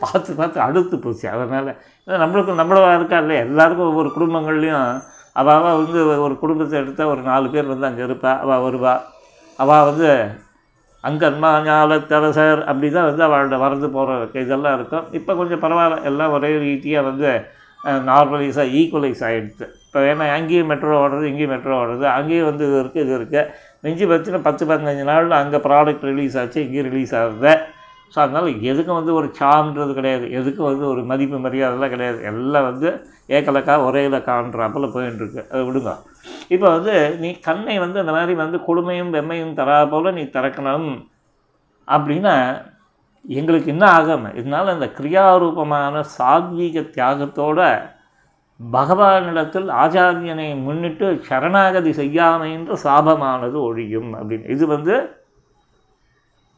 பார்த்து 0.02 0.32
பார்த்து 0.40 0.58
அடுத்து 0.66 0.96
போச்சு. 1.04 1.26
அதனால் 1.34 1.70
நம்மளுக்கும் 2.24 2.60
நம்மளவா 2.60 2.90
இருக்கா 2.98 3.18
இல்லையா? 3.22 3.40
எல்லாருக்கும் 3.48 3.88
ஒவ்வொரு 3.90 4.10
குடும்பங்கள்லேயும் 4.16 4.88
அவள் 5.40 5.56
அவள் 5.58 5.80
வந்து 5.82 6.00
ஒரு 6.26 6.34
குடும்பத்தை 6.42 6.76
எடுத்தால் 6.82 7.12
ஒரு 7.14 7.22
நாலு 7.30 7.46
பேர் 7.54 7.72
வந்து 7.72 7.88
அங்கே 7.88 8.04
இருப்பாள் 8.08 8.40
அவள் 8.44 8.64
வருவாள் 8.66 9.02
அவள் 9.58 9.86
வந்து 9.90 10.10
அங்கன்மா 11.08 11.50
ஞாலத்தரசர் 11.66 12.60
அப்படி 12.70 12.88
தான் 12.96 13.08
வந்து 13.08 13.22
அவளோட 13.26 13.56
வரது 13.64 13.88
போகிற 13.96 14.40
இதெல்லாம் 14.44 14.76
இருக்கும். 14.78 15.04
இப்போ 15.18 15.32
கொஞ்சம் 15.40 15.62
பரவாயில்ல. 15.64 15.98
எல்லாம் 16.10 16.34
ஒரே 16.36 16.50
ரீதியாக 16.64 17.06
வந்து 17.08 17.28
நார்மலைஸாக 18.08 18.72
ஈக்குவலைஸ் 18.78 19.22
ஆகிடுச்சு 19.26 19.66
இப்போ 19.86 19.98
ஏன்னா 20.10 20.24
அங்கேயும் 20.36 20.70
மெட்ரோ 20.70 20.96
ஓடுறது 21.02 21.28
இங்கேயும் 21.30 21.52
மெட்ரோ 21.54 21.74
ஓடுறது 21.82 22.06
அங்கேயும் 22.16 22.48
வந்து 22.50 22.64
இது 22.68 22.76
இருக்குது 22.82 23.04
இது 23.06 23.14
இருக்குது 23.18 23.44
மிஞ்சி 23.84 24.06
பச்சுன்னா 24.10 24.40
பத்து 24.48 24.64
பதினஞ்சு 24.70 25.04
நாளில் 25.10 25.40
அங்கே 25.42 25.58
ப்ராடக்ட் 25.66 26.06
ரிலீஸ் 26.10 26.36
ஆச்சு 26.42 26.58
இங்கேயும் 26.64 26.88
ரிலீஸ் 26.90 27.14
ஆகுது. 27.20 27.52
ஸோ 28.12 28.18
அதனால் 28.24 28.48
எதுக்கும் 28.70 28.98
வந்து 29.00 29.14
ஒரு 29.20 29.28
சான்றது 29.40 29.92
கிடையாது. 29.98 30.26
எதுக்கும் 30.38 30.68
வந்து 30.70 30.84
ஒரு 30.92 31.00
மதிப்பு 31.10 31.38
மரியாதைலாம் 31.46 31.94
கிடையாது. 31.94 32.18
எல்லாம் 32.30 32.68
வந்து 32.70 32.88
ஏக்கலக்கா 33.36 33.74
ஒரே 33.88 34.02
இலக்கான்றாப்பில் 34.10 34.92
போயின்ட்டுருக்கு 34.94 35.38
இருக்கு 35.38 35.52
அதை 35.52 35.62
விடுங்க. 35.68 35.92
இப்போ 36.54 36.66
வந்து 36.76 36.94
நீ 37.22 37.30
கண்ணை 37.48 37.76
வந்து 37.84 37.98
அந்த 38.02 38.12
மாதிரி 38.16 38.34
வந்து 38.42 38.58
கொடுமையும் 38.68 39.12
வெம்மையும் 39.16 39.56
தரா 39.60 39.78
போல் 39.92 40.16
நீ 40.18 40.24
திறக்கணும் 40.36 40.90
அப்படின்னா 41.88 42.34
எங்களுக்கு 43.24 43.68
என்ன 43.74 43.84
ஆகும்? 43.98 44.26
இதனால் 44.40 44.74
அந்த 44.74 44.86
கிரியாரூபமான 44.98 46.02
சாத்வீக 46.16 46.82
தியாகத்தோட 46.96 47.60
பகவானிடத்தில் 48.60 49.68
ஆச்சாரியனை 49.82 50.46
முன்னிட்டு 50.66 51.06
சரணாகதி 51.28 51.92
செய்யாமை 51.98 52.48
என்று 52.56 52.74
சாபமானது 52.84 53.58
ஒழியும் 53.68 54.10
அப்படின்னு. 54.18 54.46
இது 54.54 54.64
வந்து 54.74 54.94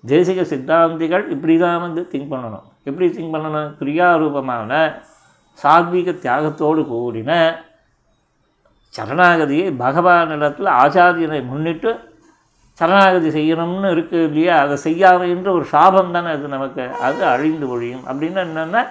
தேசிக 0.06 0.42
சித்தாந்திகள் 0.42 1.28
இப்படி 1.28 1.58
தான் 1.58 1.80
வந்து 1.80 2.08
திங்க் 2.12 2.32
பண்ணணும். 2.32 2.62
எப்படி 2.84 3.06
திங்க் 3.08 3.34
பண்ணணும்? 3.34 3.70
கிரியாரூபமான 3.80 5.00
சாத்வீக 5.62 6.12
தியாகத்தோடு 6.24 6.82
கூடின 6.92 7.58
சரணாகதியை 8.98 9.66
பகவானிடத்தில் 9.78 10.70
ஆச்சாரியனை 10.82 11.46
முன்னிட்டு 11.46 12.08
சரணாகதி 12.72 13.28
செய்யணும்னு 13.28 13.88
இருக்குது 13.94 14.26
இல்லையா? 14.26 14.58
அதை 14.58 14.76
செய்யாமைன்ற 14.84 15.48
ஒரு 15.48 15.64
சாபம் 15.64 16.12
தானே 16.12 16.30
அது 16.30 16.48
நமக்கு. 16.48 16.90
அது 16.92 17.24
அழிந்து 17.24 17.80
ஒழியும். 17.80 18.04
அப்படின்னு 18.06 18.40
என்னென்னா 18.46 18.86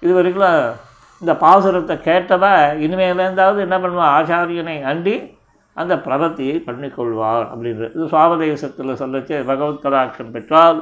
இது 0.00 0.14
வரைக்கும் 0.14 0.76
இந்த 1.20 1.32
பாசுரத்தை 1.32 1.96
கேட்டவா? 2.08 2.52
இனிமேலேருந்தாவது 2.84 3.58
என்ன 3.58 3.78
பண்ணுவான் 3.78 4.14
ஆச்சாரியனை 4.18 4.82
அண்டி 4.82 5.36
அந்த 5.80 5.94
பிரபத்தியை 6.06 6.56
பண்ணிக்கொள்வார் 6.68 7.46
அப்படின்றது. 7.52 7.90
இது 7.96 8.04
சுவாபதேசத்தில் 8.12 8.98
சொல்லச்சு 9.02 9.34
பகவத் 9.50 9.82
கடாட்சம் 9.84 10.32
பெற்றால் 10.36 10.78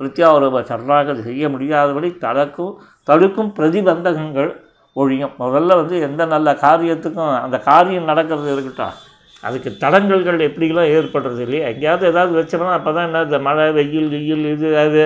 கிருத்தியாவரூப 0.00 0.60
சரணாகதி 0.70 1.22
செய்ய 1.28 1.44
முடியாதபடி 1.54 2.08
தனக்கும் 2.24 2.74
தடுக்கும் 3.08 3.52
பிரதிபந்தகங்கள் 3.58 4.50
ஒழியும். 4.96 5.32
முதல்ல 5.42 5.76
வந்து 5.80 5.96
எந்த 6.08 6.22
நல்ல 6.34 6.48
காரியத்துக்கும் 6.64 7.32
அந்த 7.44 7.56
காரியம் 7.70 8.10
நடக்கிறது 8.10 8.52
இருக்கட்டும். 8.54 8.96
அதுக்கு 9.42 9.70
தடங்கல்கள் 9.82 10.46
எப்படிலாம் 10.48 10.92
ஏற்படுறது 10.96 11.42
இல்லையா? 11.46 11.64
எங்கேயாவது 11.72 12.04
ஏதாவது 12.12 12.32
வச்சோம்னா 12.38 12.76
அப்போ 12.78 12.92
தான் 12.92 13.08
என்ன 13.08 13.24
இந்த 13.28 13.38
மழை 13.48 13.66
வெயில் 13.78 14.08
வெயில் 14.14 14.46
இது 14.54 14.70
அது 14.84 15.02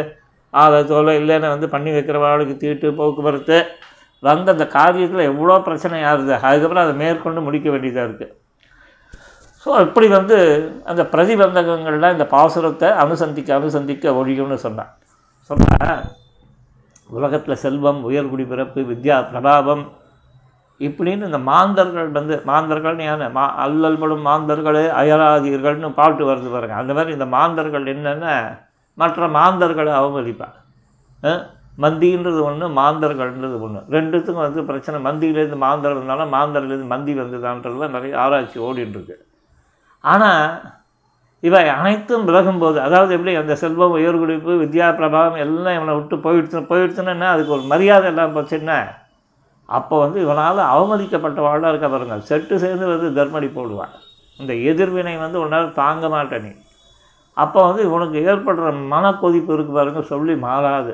ஆதை 0.54 0.78
தோலை 0.90 1.14
இல்லைன்னு 1.22 1.54
வந்து 1.54 1.68
பண்ணி 1.74 1.90
வைக்கிறவாளுக்கு 1.96 2.54
தீட்டு 2.62 2.88
போக்குவரத்து. 3.00 3.58
வந்த 4.22 4.48
அந்த 4.54 4.64
காரியத்தில் 4.78 5.28
எவ்வளோ 5.30 5.54
பிரச்சனை 5.66 6.00
ஆகுது 6.10 6.32
அதுக்கப்புறம் 6.48 6.84
அதை 6.84 6.94
மேற்கொண்டு 7.02 7.40
முடிக்க 7.46 7.68
வேண்டியதாக 7.70 8.08
இருக்குது 8.08 8.32
ஸோ 9.62 9.70
இப்படி 9.86 10.06
வந்து 10.08 10.36
அந்த 10.90 11.02
பிரதிபந்தகங்கள்லாம் 11.12 12.16
இந்த 12.16 12.26
பாசுரத்தை 12.32 12.88
அனுசந்திக்க 13.02 13.50
அனுசந்திக்க 13.58 14.14
ஒழியும்னு 14.20 14.58
சொன்னான் 14.66 14.92
சொன்னால் 15.50 16.02
உலகத்தில் 17.10 17.62
செல்வம் 17.64 18.00
உயர்குடி 18.08 18.44
பிறப்பு 18.52 18.80
வித்யா 18.90 19.16
பிரபாவம் 19.30 19.84
இப்படின்னு 20.80 21.28
இந்த 21.30 21.40
மாந்தர்கள் 21.50 22.08
வந்து 22.16 22.34
மாந்தர்கள்னு 22.50 23.04
யானை 23.08 23.26
மா 23.36 23.44
அல்லல்படும் 23.64 24.24
மாந்தர்களே 24.28 24.84
அயராதீர்கள்னு 25.00 25.90
பாட்டு 25.98 26.22
வருது 26.28 26.48
பாருங்க. 26.54 26.76
அந்த 26.82 26.92
மாதிரி 26.96 27.10
இந்த 27.18 27.26
மாந்தர்கள் 27.36 27.90
என்னென்னா? 27.94 28.34
மற்ற 28.98 29.28
மாந்தர்களை 29.38 29.92
அவமதிப்பான் 30.00 30.56
மந்தின்றது 31.84 32.40
ஒன்று 32.48 32.66
மாந்தர்கள்ன்றது 32.78 33.58
ஒன்று 33.66 33.80
ரெண்டுத்துக்கும் 33.96 34.46
வந்து 34.46 34.62
பிரச்சனை. 34.70 34.98
மந்தியிலேருந்து 35.08 35.58
மாந்தர் 35.66 35.94
இருந்தாலும் 35.96 36.34
மாந்தர்லேருந்து 36.36 36.92
மந்தி 36.94 37.12
வந்ததான்றதுலாம் 37.20 37.94
நிறைய 37.96 38.18
ஆராய்ச்சி 38.24 38.58
ஓடிட்டுருக்கு 38.68 39.16
ஆனால் 40.04 40.46
இவை 41.42 41.62
அனைத்தும் 41.68 42.26
விலகும்போது 42.28 42.78
அதாவது 42.80 43.12
எப்படி 43.16 43.32
அந்த 43.36 43.54
செல்வம் 43.62 43.96
உயர்குடிப்பு 43.98 44.52
வித்யா 44.62 44.88
பிரபாவம் 44.98 45.38
எல்லாம் 45.44 45.76
இவனை 45.78 45.94
விட்டு 45.98 46.16
போயிடுச்சு 46.26 46.60
போயிடுச்சுன்னா 46.72 47.28
அதுக்கு 47.34 47.56
ஒரு 47.58 47.62
மரியாதை 47.62 48.08
எல்லாம் 48.12 48.34
போச்சுன்னா 48.36 48.78
அப்போ 49.68 49.96
வந்து 49.98 50.18
இவனால் 50.20 50.60
அவமதிக்கப்பட்டவாளாக 50.74 51.70
இருக்க 51.72 51.88
பாருங்க. 51.88 52.16
செட்டு 52.30 52.54
சேர்ந்து 52.56 52.86
வந்து 52.86 53.08
தர்மடி 53.18 53.48
போடுவான். 53.54 53.92
இந்த 54.40 54.52
எதிர்வினை 54.70 55.14
வந்து 55.18 55.38
உன்னால் 55.40 55.72
தாங்க 55.72 56.06
மாட்டேன் 56.08 56.44
நீ. 56.46 56.52
அப்போ 57.36 57.60
வந்து 57.68 57.82
இவனுக்கு 57.88 58.18
ஏற்படுற 58.30 58.72
மனக்கொதிப்பு 58.94 59.52
இருக்கு 59.54 59.72
பாருங்க 59.72 60.02
சொல்லி 60.02 60.34
மாறாது. 60.46 60.92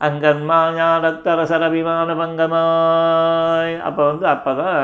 அங்கன்மா 0.00 0.58
ஞானத்தரசர் 0.76 1.66
அபிமான 1.68 2.14
பங்கமாய் 2.14 3.74
அப்போ 3.88 4.02
வந்து 4.10 4.26
அப்போ 4.34 4.50
தான் 4.54 4.82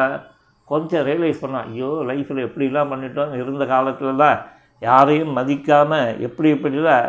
கொஞ்சம் 0.71 1.05
ரியலைஸ் 1.09 1.43
பண்ணான் 1.43 1.69
ஐயோ 1.71 1.91
லைஃப்பில் 2.11 2.47
எப்படிலாம் 2.49 2.93
பண்ணிட்டோம் 2.93 3.33
இருந்த 3.43 3.65
காலத்துலலாம் 3.75 4.39
யாரையும் 4.83 5.33
மதிக்காமல் 5.39 6.13
எப்படி 6.27 6.49
எப்படிலாம் 6.57 7.09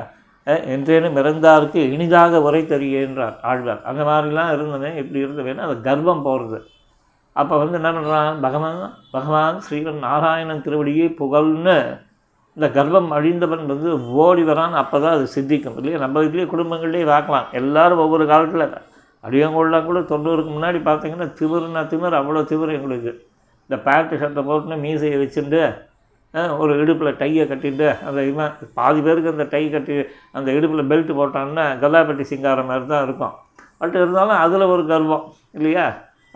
என்றேனும் 0.74 1.18
இறந்தாருக்கு 1.22 1.82
இனிதாக 1.96 2.42
உரை 2.48 2.62
தெரியன்றார் 2.74 3.38
ஆழ்வார். 3.50 3.82
அந்த 3.90 4.02
மாதிரிலாம் 4.10 4.52
இருந்தவன் 4.56 5.00
இப்படி 5.02 5.24
இருந்தவேன்னா 5.26 5.68
அது 5.68 5.78
கர்வம் 5.90 6.26
போகிறது 6.28 6.60
அப்போ 7.36 7.56
வந்து 7.62 7.78
என்ன 7.80 7.90
பண்ணுறான் 7.96 8.36
பகவான் 8.44 8.82
பகவான் 9.16 9.58
ஸ்ரீவன் 9.66 10.04
நாராயணன் 10.08 10.66
திருவடியை 10.66 11.08
புகழ்னு 11.22 11.78
இந்த 12.58 12.68
கர்வம் 12.76 13.10
அழிந்தவன் 13.16 13.64
வந்து 13.72 13.90
ஓடி 14.26 14.44
வரான். 14.50 14.76
அப்போ 14.82 14.98
தான் 15.04 15.16
அது 15.18 15.26
சித்திக்கும். 15.34 15.78
இல்லையா? 15.80 15.98
நம்ம 16.04 16.22
இதுலேயே 16.28 16.46
குடும்பங்கள்லேயே 16.52 17.06
பார்க்கலாம். 17.14 17.48
எல்லோரும் 17.60 18.04
ஒவ்வொரு 18.04 18.26
காலத்தில் 18.32 18.66
அடியங்கோடலாம் 19.24 19.88
கூட 19.90 20.00
தொண்ணூறுக்கு 20.12 20.52
முன்னாடி 20.56 20.80
பார்த்தீங்கன்னா 20.88 21.28
திமிருனா 21.40 21.82
திமிர் 21.92 22.20
அவ்வளோ 22.20 22.44
திமிர் 22.52 22.76
எங்களுக்கு. 22.78 23.14
இந்த 23.68 23.78
பேண்ட்டு 23.88 24.20
ஷர்ட்டை 24.22 24.44
போட்டுன்னு 24.50 24.78
மீசையை 24.86 25.18
வச்சுட்டு 25.24 25.62
ஒரு 26.62 26.74
இடுப்பில் 26.82 27.18
டையை 27.20 27.44
கட்டிட்டு 27.50 27.88
அந்த 28.08 28.20
இவன் 28.30 28.56
பாதி 28.80 29.00
பேருக்கு 29.06 29.34
அந்த 29.34 29.46
டை 29.54 29.62
கட்டி 29.76 29.94
அந்த 30.38 30.50
இடுப்பில் 30.58 30.90
பெல்ட் 30.92 31.12
போட்டான்னா 31.20 31.66
கல்லாப்பட்டி 31.84 32.26
சிங்காரம் 32.32 32.70
மாதிரி 32.72 32.86
தான் 32.94 33.06
இருக்கும். 33.08 33.36
பட் 33.82 33.96
இருந்தாலும் 34.02 34.42
அதில் 34.46 34.72
ஒரு 34.74 34.84
கர்வம் 34.92 35.24
இல்லையா? 35.58 35.86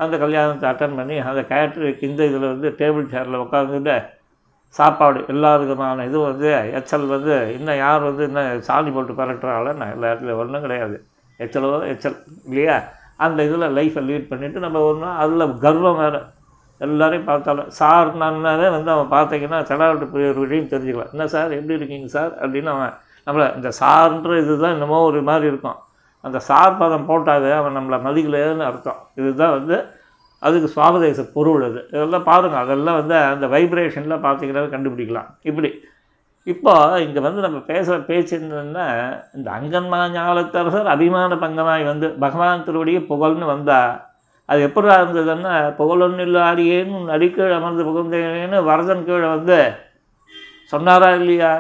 அந்த 0.03 0.15
கல்யாணத்தை 0.23 0.65
அட்டன் 0.69 0.95
பண்ணி 0.99 1.15
அந்த 1.29 1.41
கேட்ரிக் 1.51 2.05
இந்த 2.07 2.21
இதில் 2.29 2.51
வந்து 2.53 2.69
டேபிள் 2.79 3.11
சேரில் 3.13 3.43
உட்காந்துட்டு 3.45 3.95
சாப்பாடு 4.75 5.19
எல்லா 5.33 5.51
விதமான 5.61 6.05
இதுவும் 6.09 6.29
வந்து 6.31 6.49
எச்சல் 6.79 7.05
வந்து 7.13 7.35
இன்னும் 7.57 7.79
யார் 7.83 8.07
வந்து 8.09 8.23
இன்னும் 8.29 8.65
சாணி 8.67 8.89
போட்டு 8.95 9.13
பரட்டுறாங்கள 9.19 9.71
நான் 9.79 9.93
எல்லா 9.95 10.09
இடத்துலையும் 10.11 10.41
ஒன்றும் 10.43 10.65
கிடையாது. 10.65 10.97
எச்சலோ 11.39 11.71
எச்சல் 11.93 12.17
இல்லையா? 12.49 12.75
அந்த 13.25 13.39
இதில் 13.47 13.73
லைஃப்பை 13.77 14.01
லீட் 14.09 14.29
பண்ணிவிட்டு 14.31 14.65
நம்ம 14.65 14.83
ஒன்றும் 14.91 15.17
அதில் 15.23 15.55
கர்வம் 15.65 15.99
வேறு. 16.03 16.19
எல்லோரையும் 16.79 17.25
பார்த்தாலும் 17.25 17.69
சார் 17.69 18.17
வந்து 18.71 18.91
அவன் 18.91 19.11
பார்த்தீங்கன்னா 19.11 19.59
செடாவிட்டு 19.63 20.11
போய் 20.11 20.29
ஒரு 20.29 20.39
விஷயம் 20.39 20.71
தெரிஞ்சுக்கலாம் 20.73 21.11
என்ன 21.11 21.27
சார்? 21.27 21.51
எப்படி 21.51 21.73
இருக்கீங்க 21.73 22.05
சார்? 22.05 22.31
அப்படின்னு 22.41 22.65
அவன் 22.65 22.93
நம்மளை 23.27 23.55
இந்த 23.55 23.71
சார்ன்ற 23.79 24.37
இது 24.37 24.59
தான் 24.59 24.71
என்னமோ 24.71 25.01
ஒரு 25.01 25.21
மாதிரி 25.21 25.47
இருக்கும். 25.47 25.77
அந்த 26.21 26.39
சார் 26.39 26.77
பதம் 26.77 27.07
போட்டாவே 27.09 27.51
அவன் 27.55 27.77
நம்மளை 27.77 27.97
மதிக்கலைன்னு 28.01 28.65
அர்த்தம். 28.65 29.07
இதுதான் 29.15 29.51
வந்து 29.51 29.97
அதுக்கு 30.39 30.67
சுவாபதேச 30.67 31.31
பொருள் 31.33 31.63
அது. 31.63 31.87
இதெல்லாம் 31.89 32.23
பாருங்கள் 32.23 32.59
அதெல்லாம் 32.59 32.95
வந்து 32.95 33.15
அந்த 33.15 33.47
வைப்ரேஷனில் 33.47 34.23
பார்த்தீங்கன்னா 34.25 34.69
கண்டுபிடிக்கலாம். 34.69 35.29
இப்படி. 35.41 35.83
இப்போ 36.43 36.99
இங்கே 36.99 37.19
வந்து 37.19 37.41
நம்ம 37.41 37.59
பேசுகிற 37.59 37.99
பேச்சு 37.99 38.39
என்னன்னா 38.39 38.85
இந்த 39.33 39.51
அங்கன்மா 39.51 40.11
ஞாலத்தரசர் 40.11 40.85
அபிமான 40.85 41.35
பங்கமாய் 41.35 41.83
வந்து 41.83 42.09
பகவான் 42.09 42.63
திருவடியை 42.63 43.01
புகழ்னு 43.09 43.45
வந்தால் 43.45 44.08
அது 44.49 44.59
எப்படி 44.67 44.87
இருந்ததுன்னா 44.93 45.53
புகழொன்னில் 45.79 46.27
இல்லாடியேன்னு 46.27 46.99
நடிக்கீழ் 47.11 47.57
அமர்ந்து 47.57 47.87
புகழ்ந்தேன்னு 47.89 48.59
வரதன் 48.69 49.07
கீழே 49.07 49.27
வந்து 49.35 49.57
சொன்னாரா 50.73 51.09
இல்லையா? 51.19 51.51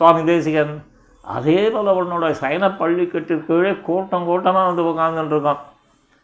சுவாமி 0.00 0.22
தேசிகன் 0.30 0.74
அதே 1.24 1.60
போல் 1.74 1.90
உன்னோட 2.00 2.26
சைன 2.40 2.70
பள்ளிக்கட்டு 2.80 3.34
கீழே 3.46 3.72
கூட்டம் 3.86 4.28
கூட்டமாக 4.30 4.68
வந்து 4.70 4.82
உட்காந்துட்டுருக்கோம் 4.90 5.60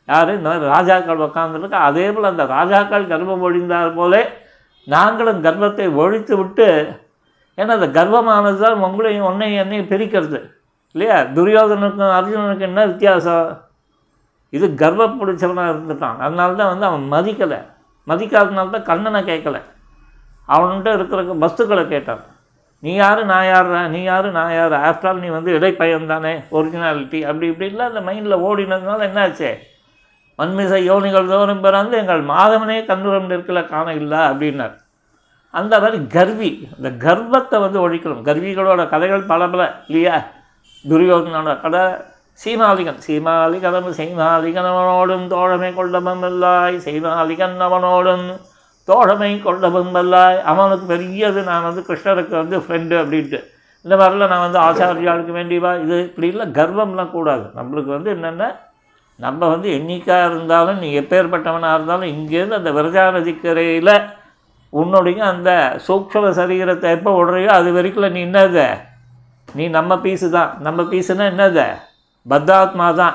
யார்? 0.09 0.31
இந்த 0.37 0.49
மாதிரி 0.51 0.71
ராஜாக்கள் 0.75 1.25
உட்காந்துருக்கு 1.27 1.79
அதே 1.89 2.07
போல் 2.15 2.33
அந்த 2.33 2.45
ராஜாக்கள் 2.55 3.11
கர்ப்பம் 3.13 3.45
ஒழிந்தார் 3.49 3.97
போலே 3.99 4.23
நாங்களும் 4.87 5.43
கர்ப்பத்தை 5.47 5.87
ஒழித்து 6.03 6.35
விட்டு 6.41 6.69
ஏன்னா 7.59 7.73
அந்த 7.79 7.89
கர்ப்பமானது 7.97 8.59
தான் 8.65 8.85
உங்களையும் 8.87 9.29
ஒன்றையும் 9.31 9.63
என்னையும் 9.63 9.91
பிரிக்கிறது 9.93 10.39
இல்லையா? 10.95 11.17
துரியோதனுக்கும் 11.37 12.15
அர்ஜுனனுக்கும் 12.19 12.69
என்ன 12.69 12.85
வித்தியாசம்? 12.87 13.49
இது 14.51 14.75
கர்வம் 14.75 15.19
பிடிச்சவனாக 15.21 15.73
இருந்துட்டான். 15.73 16.19
அதனால 16.19 16.55
தான் 16.55 16.79
வந்து 16.79 16.87
அவன் 16.87 17.13
மதிக்கலை. 17.13 17.61
மதிக்காதனால 18.07 18.71
தான் 18.71 18.83
கண்ணனை 18.83 19.23
கேட்கல. 19.23 19.61
அவன்கிட்ட 20.49 20.95
இருக்கிற 20.95 21.23
வஸ்துக்களை 21.23 21.89
கேட்டான். 21.89 22.21
நீ 22.79 22.95
யார்? 22.95 23.25
நான் 23.25 23.47
யாரா 23.47 23.87
நீ 23.87 24.03
யார்? 24.03 24.31
நான் 24.31 24.55
யார்? 24.55 24.73
ஆஃப்டர் 24.73 25.07
ஆல் 25.07 25.19
நீ 25.19 25.27
வந்து 25.27 25.59
இடைப்பயன் 25.59 26.07
தானே? 26.07 26.35
ஒரிஜினாலிட்டி 26.51 27.23
அப்படி 27.23 27.51
இப்படின்லாம் 27.51 27.93
அந்த 27.93 28.01
மைண்டில் 28.01 28.41
ஓடினதுனால 28.41 29.07
என்னாச்சு? 29.09 29.51
மண்மிசை 30.39 30.79
யோனிகள் 30.91 31.29
தோறும் 31.29 31.61
பிறந்து 31.61 31.97
எங்கள் 31.97 32.25
மாதவனே 32.25 32.79
கண்ணுரம் 32.87 33.29
இருக்கல 33.29 33.69
காண 33.69 33.95
இல்லை 33.95 34.19
அப்படின்னார். 34.19 34.77
அந்த 35.51 35.81
மாதிரி 35.81 36.07
கர்வி 36.07 36.69
அந்த 36.77 36.91
கர்வத்தை 36.91 37.61
வந்து 37.61 37.91
ஒழிக்கணும். 37.91 38.25
கர்விகளோட 38.25 38.89
கதைகள் 38.89 39.23
பல 39.23 39.49
பல 39.49 39.83
இல்லையா? 39.87 40.23
துரியோகனோட 40.89 41.61
கதை 41.61 41.81
சீமாலிகன் 42.39 43.01
சீமாலிகனம் 43.07 43.89
சீமாலிகன் 43.99 44.69
அவனோடும் 44.71 45.27
தோழமை 45.29 45.75
கொள்ளபம் 45.75 46.23
இல்லாய் 46.23 46.77
சீமாலிகன் 46.77 47.57
அவனோடும் 47.67 48.27
தோழமை 48.85 49.43
கொள்ளபம் 49.43 49.95
அவனுக்கு 50.53 50.87
பெரியது 50.87 51.43
நான் 51.43 51.63
வந்து 51.63 51.83
கிருஷ்ணருக்கு 51.89 52.35
வந்து 52.43 52.59
ஃப்ரெண்டு 52.59 52.95
அப்படின்ட்டு. 53.03 53.41
இந்த 53.83 53.97
மாதிரிலாம் 53.97 54.33
நான் 54.33 54.47
வந்து 54.47 54.59
ஆச்சாரியாளுக்கு 54.59 55.33
வேண்டியவா 55.39 55.83
இது 55.83 55.99
இப்படி 56.01 56.27
இல்லை 56.27 56.47
கர்வம்லாம் 56.47 57.11
கூடாது. 57.11 57.45
நம்மளுக்கு 57.59 57.91
வந்து 57.97 58.11
என்னென்ன? 58.11 58.69
நம்ம 59.17 59.49
வந்து 59.49 59.69
என்னைக்காக 59.69 60.27
இருந்தாலும் 60.31 60.79
நீ 60.79 61.01
எப்பேற்பட்டவனாக 61.01 61.75
இருந்தாலும் 61.75 62.13
இங்கேருந்து 62.17 62.59
அந்த 62.61 62.71
விரஜா 62.71 63.13
நதிக்கரையில் 63.13 63.95
உன்னுடைய 64.71 65.25
அந்த 65.25 65.79
சூக்ஷ்ம 65.89 66.31
சரீரத்தை 66.41 66.91
எப்போ 66.97 67.11
விடுறியோ 67.19 67.47
அது 67.47 67.73
வரைக்கும் 67.73 68.13
நீ 68.13 68.25
என்னது? 68.25 68.67
நீ 69.55 69.69
நம்ம 69.69 69.97
பீஸு 69.97 70.31
தான். 70.31 70.51
நம்ம 70.61 70.83
பீஸுன்னா 70.83 71.25
என்னது? 71.33 71.67
பத்தாத்மா 72.29 72.95
தான் 72.95 73.15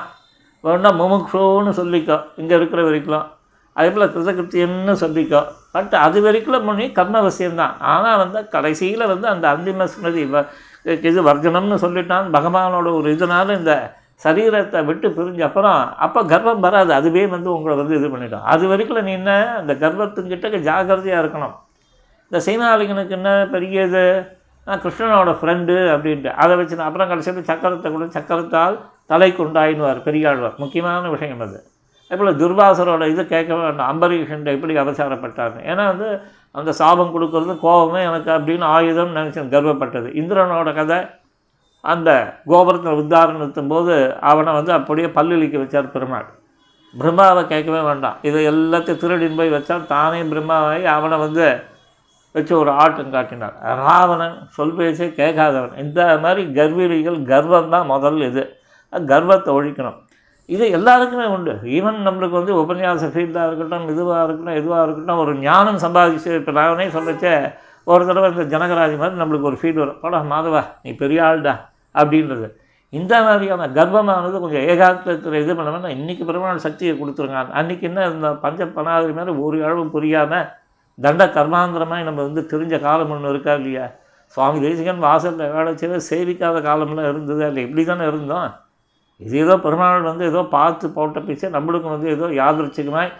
வேணா 0.64 0.88
முமுக்ஷுன்னு 0.90 1.70
சொல்லிக்கோ. 1.70 2.24
இங்கே 2.36 2.56
இருக்கிற 2.56 2.82
வரைக்கும். 2.82 3.26
அதே 3.72 3.90
போல் 3.90 4.16
கிருதகிருத்தியன்னு 4.16 4.96
சொல்லிக்கோ. 5.00 5.44
பட் 5.72 5.94
அது 5.94 6.22
வரைக்கும் 6.22 6.64
முன்னே 6.64 6.92
கர்ம 6.92 7.20
அவசியம்தான். 7.20 7.78
ஆனால் 7.78 8.18
வந்து 8.18 8.48
கடைசியில் 8.48 9.06
வந்து 9.06 9.28
அந்த 9.28 9.52
அந்திம 9.52 9.84
ஸ்மிருதி 9.84 10.24
வ- 10.24 10.46
இது 11.04 11.22
வர்ஜனம்னு 11.22 11.74
சொல்லிட்டான். 11.74 12.30
பகவானோட 12.32 12.94
ஒரு 12.94 13.12
இதனால் 13.12 13.58
இந்த 13.58 13.94
சரீரத்தை 14.24 14.84
விட்டு 14.84 15.08
பிரிஞ்ச 15.08 15.40
அப்புறம் 15.40 15.96
அப்போ 15.96 16.24
கர்வம் 16.24 16.60
வராது. 16.60 16.92
அதுவே 16.92 17.26
வந்து 17.26 17.52
உங்களை 17.52 17.78
வந்து 17.78 17.96
இது 17.96 18.10
பண்ணிடும். 18.10 18.42
அது 18.42 18.68
வரைக்கும் 18.68 19.02
நீ 19.02 19.12
என்ன 19.12 19.54
அந்த 19.56 19.74
கர்வத்துக்கிட்ட 19.74 20.58
ஜாகிரதையாக 20.58 21.22
இருக்கணும். 21.22 21.54
இந்த 22.30 22.38
சீனாலிங்கனுக்கு 22.38 23.08
என்ன 23.08 23.48
பெரிய 23.50 23.82
இது 23.82 24.26
நான் 24.64 24.80
கிருஷ்ணனோட 24.80 25.36
ஃப்ரெண்டு 25.42 25.74
அப்படின்ட்டு. 25.96 26.26
அதை 26.26 26.56
வச்சு 26.56 26.80
அப்புறம் 26.80 27.08
கடைசியில் 27.08 27.42
சக்கரத்தை 27.42 27.90
கூட. 27.90 28.04
சக்கரத்தால் 28.04 28.78
தலைக்கு 29.06 29.44
உண்டாயின்வார் 29.44 30.02
பெரியாழ்வார். 30.02 30.54
முக்கியமான 30.56 31.08
விஷயம் 31.08 31.40
அது. 31.40 31.58
அதேபோல் 32.08 32.36
துர்வாசரோட 32.36 33.08
இது 33.08 33.26
கேட்க 33.26 33.54
வேண்டாம். 33.54 33.90
அம்பரீஷன் 33.92 34.44
எப்படி 34.44 34.74
அவசாரப்பட்டார்னு 34.74 35.62
ஏன்னா 35.70 35.84
வந்து 35.92 36.20
அந்த 36.52 36.72
சாபம் 36.72 37.14
கொடுக்கறது 37.14 37.58
கோபமே 37.58 38.02
எனக்கு 38.02 38.30
அப்படின்னு 38.30 38.64
ஆயுதம் 38.64 39.16
நினச்சி 39.16 39.40
கர்வப்பட்டது. 39.54 40.08
இந்திரனோட 40.20 40.74
கதை 40.74 40.98
அந்த 41.80 42.10
கோபுரத்தில் 42.46 43.00
உத்தாரணத்தும் 43.02 43.68
போது 43.68 44.16
அவனை 44.20 44.52
வந்து 44.52 44.72
அப்படியே 44.72 45.06
பல்லிழிக்க 45.06 45.56
வச்சார் 45.58 45.90
பெருமாள். 45.90 46.28
பிரம்மாவை 46.98 47.46
கேட்கவே 47.46 47.80
வேண்டாம். 47.80 48.16
இதை 48.22 48.48
எல்லாத்தையும் 48.48 49.00
திருடின்னு 49.02 49.36
போய் 49.36 49.52
வச்சால் 49.52 49.86
தானே 49.86 50.22
பிரம்மாவை 50.22 50.84
அவனை 50.84 51.18
வந்து 51.18 51.60
வச்சு 52.32 52.58
ஒரு 52.58 52.70
ஆட்டம் 52.70 53.10
காட்டினார். 53.10 53.54
ராவணன் 53.62 54.38
சொல் 54.48 54.74
பேச்சே 54.74 55.06
கேட்காதவன். 55.06 55.78
இந்த 55.78 56.18
மாதிரி 56.22 56.42
கர்வீரிகள் 56.52 57.22
கர்வம் 57.22 57.70
தான் 57.70 57.86
முதல் 57.86 58.20
இது. 58.20 58.44
கர்வத்தை 58.92 59.50
ஒழிக்கணும். 59.58 59.96
இது 60.48 60.64
எல்லாருக்குமே 60.78 61.24
உண்டு. 61.36 61.52
ஈவன் 61.76 61.96
நம்மளுக்கு 62.06 62.38
வந்து 62.40 62.52
உபன்யாச 62.62 63.06
ஃபீல்டாக 63.14 63.46
இருக்கட்டும் 63.48 63.86
இதுவாக 63.92 64.20
இருக்கட்டும் 64.26 64.58
எதுவாக 64.60 64.82
இருக்கட்டும் 64.86 65.22
ஒரு 65.22 65.32
ஞானம் 65.46 65.80
சம்பாதிச்சு 65.84 66.30
இப்போ 66.40 66.52
நானே 66.58 66.86
சொல்லச்சே 66.96 67.32
ஒரு 67.92 68.02
தடவை 68.08 68.28
இந்த 68.32 68.44
ஜனகராஜ் 68.52 68.94
மாதிரி 69.00 69.20
நம்மளுக்கு 69.22 69.48
ஒரு 69.50 69.58
ஃபீல் 69.62 69.80
வரும். 69.82 69.98
போடா 70.02 70.20
மாதவா 70.34 70.62
நீ 70.84 70.92
பெரிய 71.02 71.20
ஆள்டா 71.28 71.54
அப்படின்றது. 71.94 72.46
இந்த 72.92 73.14
மாதிரியான 73.26 73.68
கர்ப்பமானது 73.76 74.36
கொஞ்சம் 74.44 74.66
ஏகாந்தத்தில் 74.72 75.40
இது 75.42 75.54
பண்ணணும்னா 75.58 75.90
இன்றைக்கி 75.96 76.24
பெருமாள் 76.28 76.64
சக்தியை 76.66 76.92
கொடுத்துருங்க. 77.00 77.40
அன்றைக்கி 77.60 77.84
என்ன 77.90 78.06
இந்த 78.14 78.28
பஞ்ச 78.44 78.66
பணாதிரி 78.76 79.14
மாதிரி 79.18 79.34
ஒரு 79.46 79.58
அளவு 79.66 79.84
புரியாமல் 79.96 80.46
தண்ட 80.98 81.24
கர்மாந்திரமாக 81.36 82.06
நம்ம 82.08 82.20
வந்து 82.28 82.42
தெரிஞ்ச 82.52 82.74
காலம் 82.86 83.10
ஒன்று 83.14 83.32
இருக்கா 83.34 83.54
இல்லையா? 83.60 83.86
சுவாமி 84.34 84.58
தேசிகன் 84.66 85.04
வாசலில் 85.06 85.52
வேலை 85.56 85.72
செய்ய 85.80 85.98
சேவிக்காத 86.10 86.62
காலம்லாம் 86.68 87.10
இருந்தது 87.10 87.42
இல்லை 87.48 87.64
இப்படி 87.66 87.84
தானே 87.90 88.06
இருந்தோம். 88.12 88.48
இது 89.20 89.36
ஏதோ 89.38 89.54
பெருமாள் 89.56 90.08
வந்து 90.10 90.24
ஏதோ 90.24 90.40
பார்த்து 90.56 90.86
போட்ட 90.90 91.20
பிச்சை 91.20 91.48
நம்மளுக்கும் 91.50 91.94
வந்து 91.94 92.08
ஏதோ 92.10 92.26
யாதிருச்சிகமாய் 92.40 93.12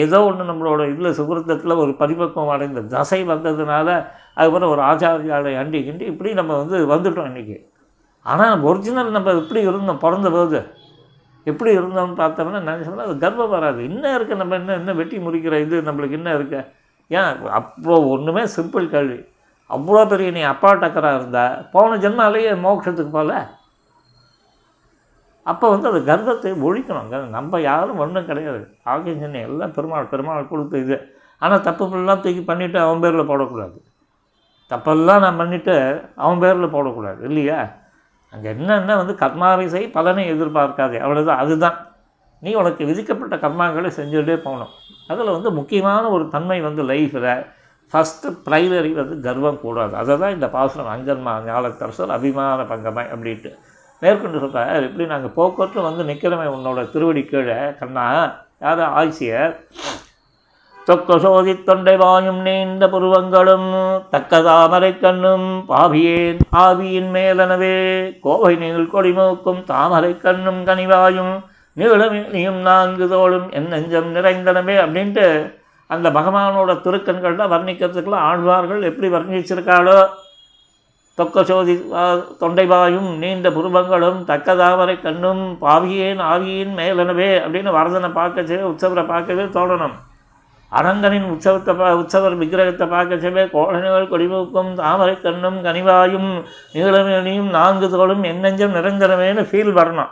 ஏதோ 0.00 0.18
ஒன்று 0.24 0.50
நம்மளோட 0.50 0.82
இதில் 0.92 1.16
சுகிருத்தத்தில் 1.18 1.80
ஒரு 1.82 1.92
பரிபக்குவம் 2.00 2.54
அடைந்த 2.54 2.80
தசை 2.94 3.20
வந்ததுனால 3.24 3.88
அதுக்கப்புறம் 4.36 4.72
ஒரு 4.74 4.82
ஆச்சாரியாலை 4.82 5.52
அண்டி 5.62 5.78
கிண்டி 5.86 6.04
இப்படி 6.12 6.30
நம்ம 6.34 6.56
வந்து 6.56 6.78
வந்துட்டோம் 6.92 7.30
இன்றைக்கி 7.30 7.56
ஆனால் 8.26 8.64
ஒரிஜினல் 8.68 9.16
நம்ம 9.16 9.32
எப்படி 9.32 9.60
இருந்தோம் 9.60 10.02
பிறந்த 10.04 10.28
போது? 10.30 10.58
எப்படி 11.46 11.70
இருந்தோம்னு 11.78 12.16
பார்த்தோம்னா 12.22 12.60
நினச்சோம்னா 12.68 13.06
அது 13.08 13.14
கர்வம் 13.18 13.54
வராது. 13.54 13.80
இன்னும் 13.88 14.14
இருக்குது 14.16 14.40
நம்ம 14.42 14.54
என்ன 14.54 14.74
என்ன 14.80 14.92
வெட்டி 14.92 15.18
முறிக்கிற 15.18 15.54
இது 15.60 15.76
நம்மளுக்கு 15.88 16.18
என்ன 16.20 16.34
இருக்கு? 16.34 16.60
ஏன் 17.10 17.30
அப்போ 17.58 17.94
ஒன்றுமே 18.14 18.42
சிம்பிள் 18.56 18.86
கேள்வி. 18.94 19.18
அவ்வளோ 19.70 20.02
பெரிய 20.12 20.28
நீ 20.30 20.42
அப்பா 20.52 20.70
டக்கராக 20.82 21.18
இருந்தால் 21.18 21.56
போன 21.72 21.96
ஜென்மாலேயே 22.04 22.52
மோட்சத்துக்கு 22.66 23.12
போகல 23.18 23.34
அப்போ 25.46 25.66
வந்து 25.70 25.88
அது 25.90 26.00
கர்வத்தை 26.04 26.50
ஒழிக்கணும் 26.68 27.30
நம்ம 27.36 27.60
யாரும் 27.60 28.00
ஒன்றும் 28.04 28.28
கிடையாது. 28.30 28.64
ஆகிய 28.92 29.28
எல்லாம் 29.48 29.74
பெருமாள் 29.76 30.10
பெருமாள் 30.12 30.50
கொடுத்த 30.52 30.78
இது. 30.78 30.98
ஆனால் 31.42 31.64
தப்பு 31.68 31.84
ஃபுல்லாக 31.90 32.16
தூக்கி 32.24 32.42
பண்ணிவிட்டு 32.50 32.78
அவன் 32.86 33.02
பேரில் 33.04 33.30
போடக்கூடாது. 33.30 33.76
தப்பெல்லாம் 34.70 35.22
நான் 35.24 35.40
பண்ணிவிட்டு 35.40 35.74
அவன் 36.24 36.42
பேரில் 36.42 36.74
போடக்கூடாது 36.74 37.20
இல்லையா? 37.28 37.60
அங்கே 38.32 38.48
என்னென்ன 38.54 38.96
வந்து 38.96 39.14
கர்மாவை 39.22 39.64
செய் 39.66 39.94
பலனை 39.94 40.24
எதிர்பார்க்காதே. 40.34 40.98
அவ்வளோதான் 41.04 41.40
அதுதான். 41.44 41.78
நீ 42.42 42.50
உனக்கு 42.54 42.82
விதிக்கப்பட்ட 42.90 43.36
கர்மாக்களை 43.36 43.90
செஞ்சுகிட்டே 43.96 44.36
போகணும். 44.44 44.74
அதில் 45.12 45.34
வந்து 45.36 45.50
முக்கியமான 45.50 46.10
ஒரு 46.10 46.28
தன்மை 46.28 46.60
வந்து 46.60 46.82
லைஃப்பில் 46.90 47.32
ஃபஸ்ட்டு 47.92 48.28
ப்ரைவரி 48.46 48.92
வந்து 49.00 49.16
கர்வம் 49.20 49.60
கூடாது. 49.64 49.94
அதை 49.96 50.18
தான் 50.18 50.34
இந்த 50.36 50.48
பாசுரம் 50.48 50.92
அஞ்சன்மா 50.94 51.32
ஞாலத்தரசர் 51.48 52.14
அபிமான 52.16 52.62
பங்கமாய் 52.62 53.10
அப்படின்ட்டு. 53.14 53.50
மேற்கொண்டு 54.02 54.38
சொல்கிறார் 54.38 54.82
எப்படி 54.82 55.06
நாங்கள் 55.06 55.34
போக்குவரத்து 55.34 55.80
வந்து 55.82 56.04
நிற்கிறோமே 56.04 56.46
உன்னோட 56.56 56.90
திருவடி 56.90 57.22
கீழே 57.24 57.58
கண்ணா? 57.80 58.06
யார்? 58.60 58.80
ஆட்சியர். 59.00 59.52
தொக்க 60.86 61.18
சோதி 61.18 61.52
தொண்டை 61.62 61.94
வாயும் 61.96 62.38
நீண்ட 62.42 62.84
புருவங்களும் 62.86 63.68
தக்க 64.10 64.40
தாமரை 64.40 64.90
கண்ணும் 64.98 65.48
பாவியேன் 65.68 66.40
ஆவியின் 66.56 67.10
மேலனவே 67.14 67.76
கோவை 68.20 68.52
நீள் 68.56 68.90
கொடிமூக்கும் 68.90 69.60
தாமரை 69.64 70.12
கண்ணும் 70.16 70.62
கனிவாயும் 70.66 71.34
நீளமேனியும் 71.76 72.60
நான்கு 72.60 73.06
தோளும் 73.08 73.48
என் 73.50 73.68
நெஞ்சம் 73.68 74.10
நிறைந்தனவே 74.16 74.76
அப்படின்ட்டு 74.84 75.26
அந்த 75.90 76.10
பகவானோட 76.10 76.72
திருக்கண்களில் 76.80 77.52
வர்ணிக்கிறதுக்குலாம் 77.52 78.26
ஆழ்வார்கள் 78.26 78.82
எப்படி 78.82 79.08
வர்ணிச்சிருக்காளோ 79.08 79.98
தொக்க 81.18 81.44
சோதி 81.44 81.74
வா- 81.92 83.18
நீண்ட 83.18 83.50
புருவங்களும் 83.50 84.24
தக்க 84.24 84.56
தாமரை 84.56 85.00
கண்ணும் 85.00 85.58
பாவியேன் 85.60 86.20
ஆவியின் 86.24 86.74
மேலனவே 86.74 87.30
அப்படின்னு 87.38 87.70
வரதனை 87.70 88.10
பார்க்கச்சே 88.12 88.62
உற்சவரை 88.62 89.06
பார்க்கவே 89.06 89.42
தோணணும். 89.44 89.96
அரங்கனின் 90.72 91.30
உற்சவத்தை 91.30 91.76
பா 91.76 91.94
உற்சவர் 91.94 92.36
விக்கிரகத்தை 92.36 92.88
பார்க்கச்சவே 92.88 93.50
கோழனிவர் 93.50 94.08
கொடிமூக்கும் 94.08 94.74
தாமரை 94.74 95.20
கண்ணும் 95.20 95.64
கனிவாயும் 95.64 96.30
நீளமேனியும் 96.74 97.50
நான்கு 97.50 97.88
தோளும் 97.88 98.22
என்னெஞ்சம் 98.22 98.74
நிரந்தரமேன்னு 98.74 99.42
ஃபீல் 99.50 99.72
வரணும். 99.72 100.10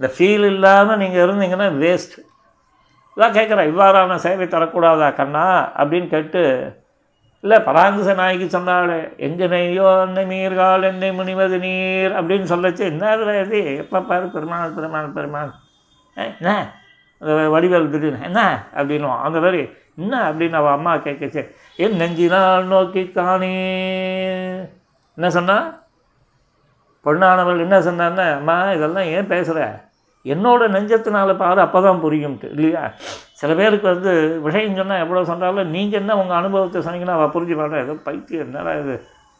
இந்த 0.00 0.12
ஃபீல் 0.18 0.46
இல்லாமல் 0.46 0.96
நீங்கள் 0.96 1.28
இருந்தீங்கன்னா 1.28 1.68
வேஸ்ட் 1.78 2.16
இதான் 3.16 3.36
கேட்குறேன் 3.36 3.70
இவ்வாறான 3.70 4.14
சேவை 4.16 4.46
தரக்கூடாதா 4.46 5.14
கண்ணா? 5.14 5.46
அப்படின்னு 5.76 6.06
கேட்டு 6.06 6.42
இல்லை 7.40 7.58
பராங்குச 7.58 8.14
நாய்க்கு 8.14 8.48
சொன்னாலே 8.48 9.08
எங்கே 9.16 9.46
நெய்யோ 9.46 10.00
அன்னை 10.00 10.24
நீர்கால் 10.24 10.82
என்னை 10.82 11.12
முனிவது 11.12 11.58
நீர் 11.58 12.12
அப்படின்னு 12.12 12.46
சொல்லச்சு. 12.52 12.78
என்ன 12.78 13.40
இது? 13.40 13.76
எப்போ 13.76 14.00
பாரு 14.00 14.28
பெருமாள் 14.28 14.70
பெருமாள் 14.70 15.06
பெருமாள். 15.06 15.50
என்ன? 16.14 16.72
வடிவேல் 17.22 17.90
திடீர்னு 17.90 18.24
என்ன? 18.24 18.68
அப்படின்னுவான். 18.74 19.20
அந்த 19.20 19.38
மாதிரி 19.40 19.68
என்ன? 19.96 20.32
அப்படின்னு 20.32 20.52
அவள் 20.52 20.72
அம்மா 20.72 20.94
கேட்கச்சு 20.94 21.54
என் 21.76 21.96
நெஞ்சினால் 22.00 22.64
நோக்கி 22.64 23.10
காணி. 23.10 23.52
என்ன 25.16 25.30
சொன்னா? 25.30 25.58
பொண்ணானவள் 27.04 27.58
என்ன 27.58 27.80
சொன்னான்னு 27.80 28.36
அம்மா 28.36 28.72
இதெல்லாம் 28.72 29.04
ஏன் 29.04 29.26
பேசுகிற 29.26 29.87
என்னோடய 30.24 30.72
நெஞ்சத்தினால 30.74 31.34
பாரு 31.38 31.60
அப்போ 31.62 31.80
தான் 31.82 32.02
புரியும்ட்டு 32.02 32.48
இல்லையா? 32.54 32.82
சில 33.40 33.50
பேருக்கு 33.54 33.86
வந்து 33.90 34.12
விஷயம் 34.46 34.78
சொன்னால் 34.78 35.02
எவ்வளோ 35.04 35.22
சொன்னாலும் 35.28 35.72
நீங்கள் 35.74 36.00
என்ன 36.00 36.16
உங்கள் 36.20 36.38
அனுபவத்தை 36.38 36.80
சொன்னீங்கன்னா 36.82 37.18
அவள் 37.18 37.34
புரிஞ்சு 37.34 37.56
மாட்டா 37.58 37.82
ஏதோ 37.84 37.96
பைத்தியம் 38.06 38.46
என்னடா 38.46 38.72
இது? 38.80 38.96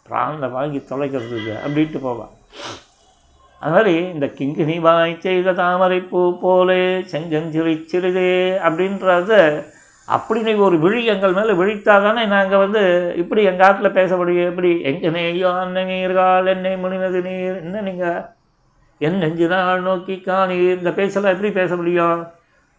பிராணனை 0.06 0.48
வாங்கி 0.52 0.78
தொலைக்கிறது 0.86 1.34
இது 1.40 1.54
அப்படின்ட்டு 1.62 2.00
போவாள் 2.04 2.34
அது 3.62 3.72
மாதிரி 3.72 3.94
இந்த 4.12 4.26
கிங்கினி 4.36 4.76
வாய் 4.82 5.14
செய்த 5.22 5.52
தாமரை 5.58 5.98
பூ 6.04 6.20
போலே 6.42 6.82
செஞ்சஞ்சிரி 7.12 7.74
சிறிதே 7.90 8.30
அப்படின்றது 8.66 9.40
அப்படி 10.08 10.40
நீ 10.42 10.52
ஒரு 10.66 10.76
விழி 10.84 11.00
எங்கள் 11.12 11.34
மேலே 11.34 11.52
விழித்தால் 11.58 12.04
தானே 12.04 12.22
நாங்கள் 12.30 12.62
வந்து 12.62 12.82
இப்படி 13.22 13.40
எங்கள் 13.50 13.66
ஆட்டில் 13.66 13.96
பேச 13.96 14.10
முடியும்? 14.16 14.50
எப்படி 14.50 14.70
எங்கே 14.90 15.10
நெய்யோ 15.16 15.50
அண்ணன் 15.56 15.90
நீர்கால் 15.90 16.52
என்னை 16.54 16.72
முனிவது 16.82 17.20
நீர் 17.26 17.58
என்ன 17.62 17.82
நீங்கள் 17.88 18.18
என் 18.98 19.20
நெஞ்சுதான் 19.20 19.80
நோக்கி 19.80 20.22
காணீர் 20.26 20.78
இந்த 20.78 20.92
பேசலாம் 20.92 21.32
எப்படி 21.32 21.52
பேச 21.52 21.76
முடியும்? 21.76 22.26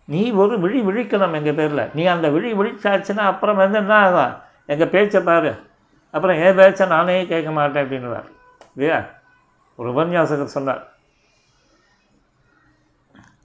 நீ 0.06 0.32
ஒரு 0.32 0.60
விழி 0.60 0.82
விழிக்கணும் 0.82 1.34
எங்கள் 1.34 1.54
பேரில். 1.54 1.90
நீ 1.94 2.06
அந்த 2.06 2.30
விழி 2.30 2.54
விழிச்சாச்சுன்னா 2.54 3.18
அப்புறம் 3.18 3.56
வந்து 3.56 3.78
என்ன 3.78 3.96
ஆகும்? 3.96 4.42
எங்கள் 4.66 4.88
பேச்சை 4.88 5.22
பாரு. 5.22 5.54
அப்புறம் 6.12 6.42
என் 6.42 6.56
பேச்சை 6.56 6.88
நானே 6.88 7.26
கேட்க 7.26 7.52
மாட்டேன் 7.52 7.86
அப்படின்னுவார். 7.86 8.26
இல்லையா? 8.76 9.06
ஒரு 9.76 9.92
உபன்யாசகர் 9.92 10.44
சொன்னார். 10.44 10.88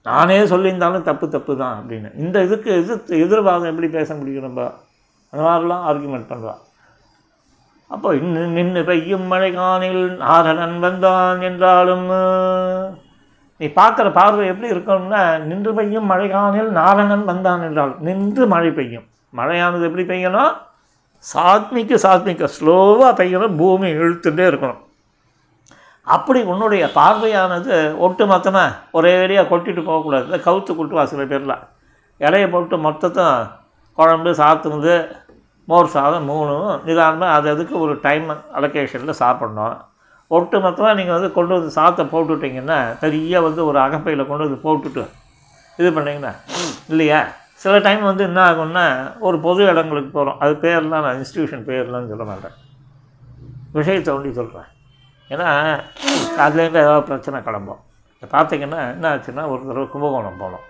நானே 0.03 0.39
சொல்லியிருந்தாலும் 0.39 1.01
தப்பு 1.01 1.29
தப்பு 1.29 1.57
தான் 1.57 1.85
அப்படின்னு. 1.85 2.15
இந்த 2.15 2.43
இதுக்கு 2.43 2.71
எதிர்த்து 2.77 3.19
எதிர்வாதம் 3.19 3.69
எப்படி 3.69 3.87
பேச 3.87 4.15
முடியும் 4.15 4.43
நம்ம? 4.43 4.73
அந்த 5.29 5.45
மாதிரிலாம் 5.45 5.77
ஆர்குமெண்ட் 5.77 6.31
பண்ணுவான் 6.33 6.73
அப்போ 7.91 8.09
இன்னும் 8.15 8.55
நின்று 8.57 8.81
பெய்யும் 8.83 9.25
மழைகானில் 9.31 10.03
நாதனன் 10.21 10.21
நாரணன் 10.23 10.79
வந்தான் 10.79 11.41
என்றாலும் 11.41 12.07
நீ 13.59 13.65
பார்க்குற 13.75 14.07
பார்வை 14.11 14.45
எப்படி 14.47 14.69
இருக்கணும்னா 14.73 15.21
நின்று 15.49 15.73
பெய்யும் 15.73 16.09
மழைகானில் 16.11 16.71
நாரணன் 16.79 17.23
வந்தான் 17.23 17.61
என்றாலும் 17.61 17.99
நின்று 17.99 18.47
மழை 18.47 18.71
பெய்யும். 18.71 19.05
மழையானது 19.37 19.83
எப்படி 19.83 20.03
பெய்யணும்? 20.03 20.53
சாத்மிக்கு 21.33 21.95
சாத்மிக்க 22.05 22.49
ஸ்லோவாக 22.57 23.11
பெய்யணும் 23.19 23.55
பூமி 23.55 23.87
இழுத்துட்டே 23.91 24.45
இருக்கணும். 24.49 24.81
அப்படி 26.07 26.41
உன்னுடைய 26.41 26.83
பார்வையானது 26.95 27.75
ஒட்டு 27.97 28.25
மொத்தமாக 28.25 28.75
ஒரேடியாக 28.97 29.49
கொட்டிட்டு 29.51 29.83
போகக்கூடாது. 29.83 30.25
இந்த 30.25 30.39
கவுத்து 30.47 30.71
கொட்டுவா 30.73 31.03
சில 31.03 31.23
பேர்லாம். 31.23 31.63
இலையை 32.19 32.49
போட்டு 32.51 32.77
மொத்தத்தும் 32.77 33.47
குழம்பு 33.97 34.31
சாத்துனது 34.41 34.95
மோர் 35.71 35.93
சாதம் 35.95 36.27
மூணும் 36.29 36.71
நிதானமாக 36.87 37.35
அது 37.37 37.47
அதுக்கு 37.53 37.75
ஒரு 37.85 37.93
டைம் 38.07 38.27
அலோகேஷனில் 38.57 39.19
சாப்பிட்ணும். 39.23 39.77
ஒட்டு 40.35 40.57
மொத்தமாக 40.65 40.97
நீங்கள் 40.99 41.15
வந்து 41.17 41.29
கொண்டு 41.37 41.53
வந்து 41.57 41.71
சாத்தை 41.77 42.03
போட்டுவிட்டிங்கன்னா 42.13 42.77
சரியாக 43.01 43.45
வந்து 43.47 43.61
ஒரு 43.69 43.77
அகப்பையில் 43.85 44.27
கொண்டு 44.29 44.45
வந்து 44.47 44.59
போட்டுட்டு 44.65 45.03
இது 45.79 45.89
பண்ணிங்கன்னா 45.97 46.33
இல்லையா? 46.91 47.19
சில 47.63 47.73
டைம் 47.87 48.01
வந்து 48.09 48.23
என்ன 48.29 48.39
ஆகும்னா 48.49 48.85
ஒரு 49.27 49.37
பொது 49.45 49.61
இடங்களுக்கு 49.71 50.09
போகிறோம் 50.15 50.39
அது 50.45 50.53
பேர்லாம் 50.63 51.05
நான் 51.05 51.19
இன்ஸ்டியூஷன் 51.21 51.67
பேர்லாம் 51.69 52.09
சொல்ல 52.13 52.25
மாட்டேன். 52.31 52.55
விஷயத்தை 53.77 54.11
ஒண்டி 54.15 54.31
சொல்கிறேன் 54.39 54.69
ஏன்னா 55.33 55.49
அதுலேருந்து 56.45 56.81
ஏதாவது 56.85 57.07
பிரச்சனை 57.09 57.39
கிளம்பும். 57.47 57.81
இப்போ 58.15 58.27
பார்த்தீங்கன்னா 58.35 58.81
என்ன 58.95 59.05
ஆச்சுன்னா 59.13 59.45
ஒரு 59.53 59.61
தடவை 59.69 59.85
கும்பகோணம் 59.93 60.41
போனோம். 60.43 60.65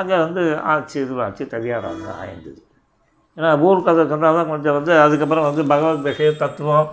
அங்கே 0.00 0.18
வந்து 0.26 0.42
ஆச்சு 0.72 0.96
இதுவாச்சு 1.04 1.44
தவியாராங்க 1.54 2.06
ஆயிருந்தது. 2.20 2.60
ஏன்னா 3.36 3.50
ஊர் 3.66 3.86
கதை 3.86 4.02
சொன்னால் 4.08 4.38
தான் 4.38 4.50
கொஞ்சம் 4.52 4.76
வந்து 4.78 4.92
அதுக்கப்புறம் 5.00 5.46
வந்து 5.48 5.62
பகவத் 5.64 6.06
விஷய 6.08 6.32
தத்துவம் 6.32 6.88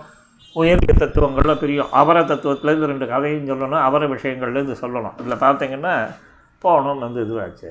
உயரிய 0.56 0.92
தத்துவங்கள்லாம் 0.98 1.60
பிரியும். 1.62 1.90
அவர 1.90 2.20
தத்துவத்துலேருந்து 2.20 2.90
ரெண்டு 2.92 3.06
கதையும் 3.06 3.50
சொல்லணும் 3.50 3.84
அவர 3.88 4.06
விஷயங்கள்லேருந்து 4.06 4.76
சொல்லணும். 4.82 5.16
இதில் 5.20 5.42
பார்த்தீங்கன்னா 5.46 5.94
போகணுன்னு 6.64 7.06
வந்து 7.06 7.20
இதுவாச்சு. 7.26 7.68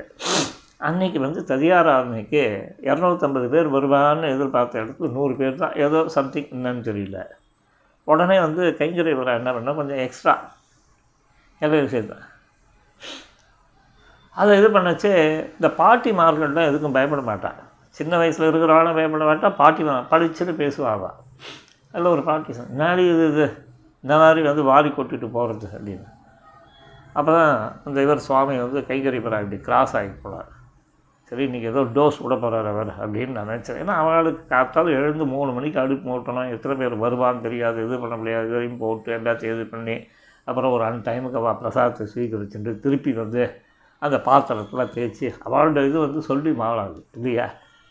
அன்னைக்கு 0.87 1.19
வந்து 1.19 1.39
ததியாராதனைக்கு 1.47 2.43
இரநூத்தம்பது 2.89 3.47
பேர் 3.53 3.73
வருவான்னு 3.73 4.27
எதிர்பார்த்த 4.35 4.83
இடத்துல 4.83 5.09
நூறு 5.11 5.33
பேர் 5.35 5.61
தான். 5.63 5.75
ஏதோ 5.85 6.07
சம்திங் 6.07 6.49
என்னன்னு 6.57 6.83
தெரியல. 6.89 7.19
உடனே 8.03 8.39
வந்து 8.39 8.75
கைங்கரை 8.79 9.15
வர 9.15 9.33
என்ன 9.39 9.51
பண்ணால் 9.51 9.79
கொஞ்சம் 9.79 10.01
எக்ஸ்ட்ரா 10.05 10.35
எல்லாம் 11.61 11.91
சேர்த்தேன் 11.95 12.25
அதை 14.41 14.51
இது 14.59 14.67
பண்ணச்சு. 14.77 15.11
இந்த 15.57 15.69
பாட்டிமார்கள்லாம் 15.81 16.69
எதுக்கும் 16.69 16.97
பயப்பட 16.97 17.21
மாட்டான் 17.31 17.59
சின்ன 17.97 18.17
வயசில் 18.21 18.49
இருக்கிறவளும் 18.49 18.97
பயப்பட 18.97 19.25
மாட்டான் 19.29 19.57
பாட்டிவான் 19.61 20.07
படிச்சுட்டு 20.11 20.53
பேசுவாங்க 20.61 21.07
அதில் 21.93 22.13
ஒரு 22.15 22.23
பாட்டி 22.29 22.51
சொன்ன 22.57 22.71
முன்னாடி 22.73 23.03
இது 23.13 23.25
இது 23.31 23.45
இந்த 24.03 24.13
மாதிரி 24.21 24.41
வந்து 24.49 24.63
வாரி 24.71 24.89
கொட்டிட்டு 24.97 25.27
போகிறது 25.35 25.67
அப்படின்னு. 25.77 26.07
அப்போ 27.17 27.31
தான் 27.37 27.53
அந்த 27.87 27.97
இவர் 28.05 28.25
சுவாமி 28.27 28.55
வந்து 28.63 28.81
கைகறி 28.89 29.17
இப்படி 29.21 29.57
கிராஸ் 29.67 29.95
ஆகி 29.99 30.11
போனார். 30.23 30.49
சரி 31.31 31.43
இன்றைக்கி 31.47 31.67
ஏதோ 31.71 31.81
டோஸ் 31.95 32.19
விட 32.23 32.35
போகிறார் 32.43 32.67
அவர் 32.73 32.91
அப்படின்னு 33.03 33.35
நான் 33.37 33.49
நினச்சேன். 33.51 33.79
ஏன்னா 33.81 33.95
அவளுக்கு 34.01 34.43
காத்தாலும் 34.53 34.97
எழுந்து 34.99 35.25
மூணு 35.33 35.49
மணிக்கு 35.57 35.79
அடுப்பு 35.83 36.07
மூட்டணும். 36.11 36.51
எத்தனை 36.55 36.75
பேர் 36.81 36.95
வருவான்னு 37.03 37.45
தெரியாது 37.47 37.79
இது 37.87 37.97
பண்ண 38.03 38.15
முடியாது 38.21 38.47
இதையும் 38.51 38.79
போட்டு 38.83 39.11
எல்லாத்தையும் 39.17 39.55
இது 39.57 39.65
பண்ணி 39.73 39.95
அப்புறம் 40.49 40.73
ஒரு 40.75 40.83
அன் 40.89 41.03
டைமுக்கு 41.07 41.39
அவள் 41.41 41.59
பிரசாதத்தை 41.63 42.05
ஸ்வீகரிச்சுட்டு 42.13 42.71
திருப்பி 42.85 43.11
வந்து 43.23 43.41
அந்த 44.05 44.17
பாத்திரத்தில் 44.27 44.91
தேய்ச்சி 44.95 45.27
அவளோட 45.45 45.81
இது 45.89 45.97
வந்து 46.05 46.21
சொல்லி 46.29 46.51
மாறாது 46.61 46.99
இல்லையா? 47.17 47.47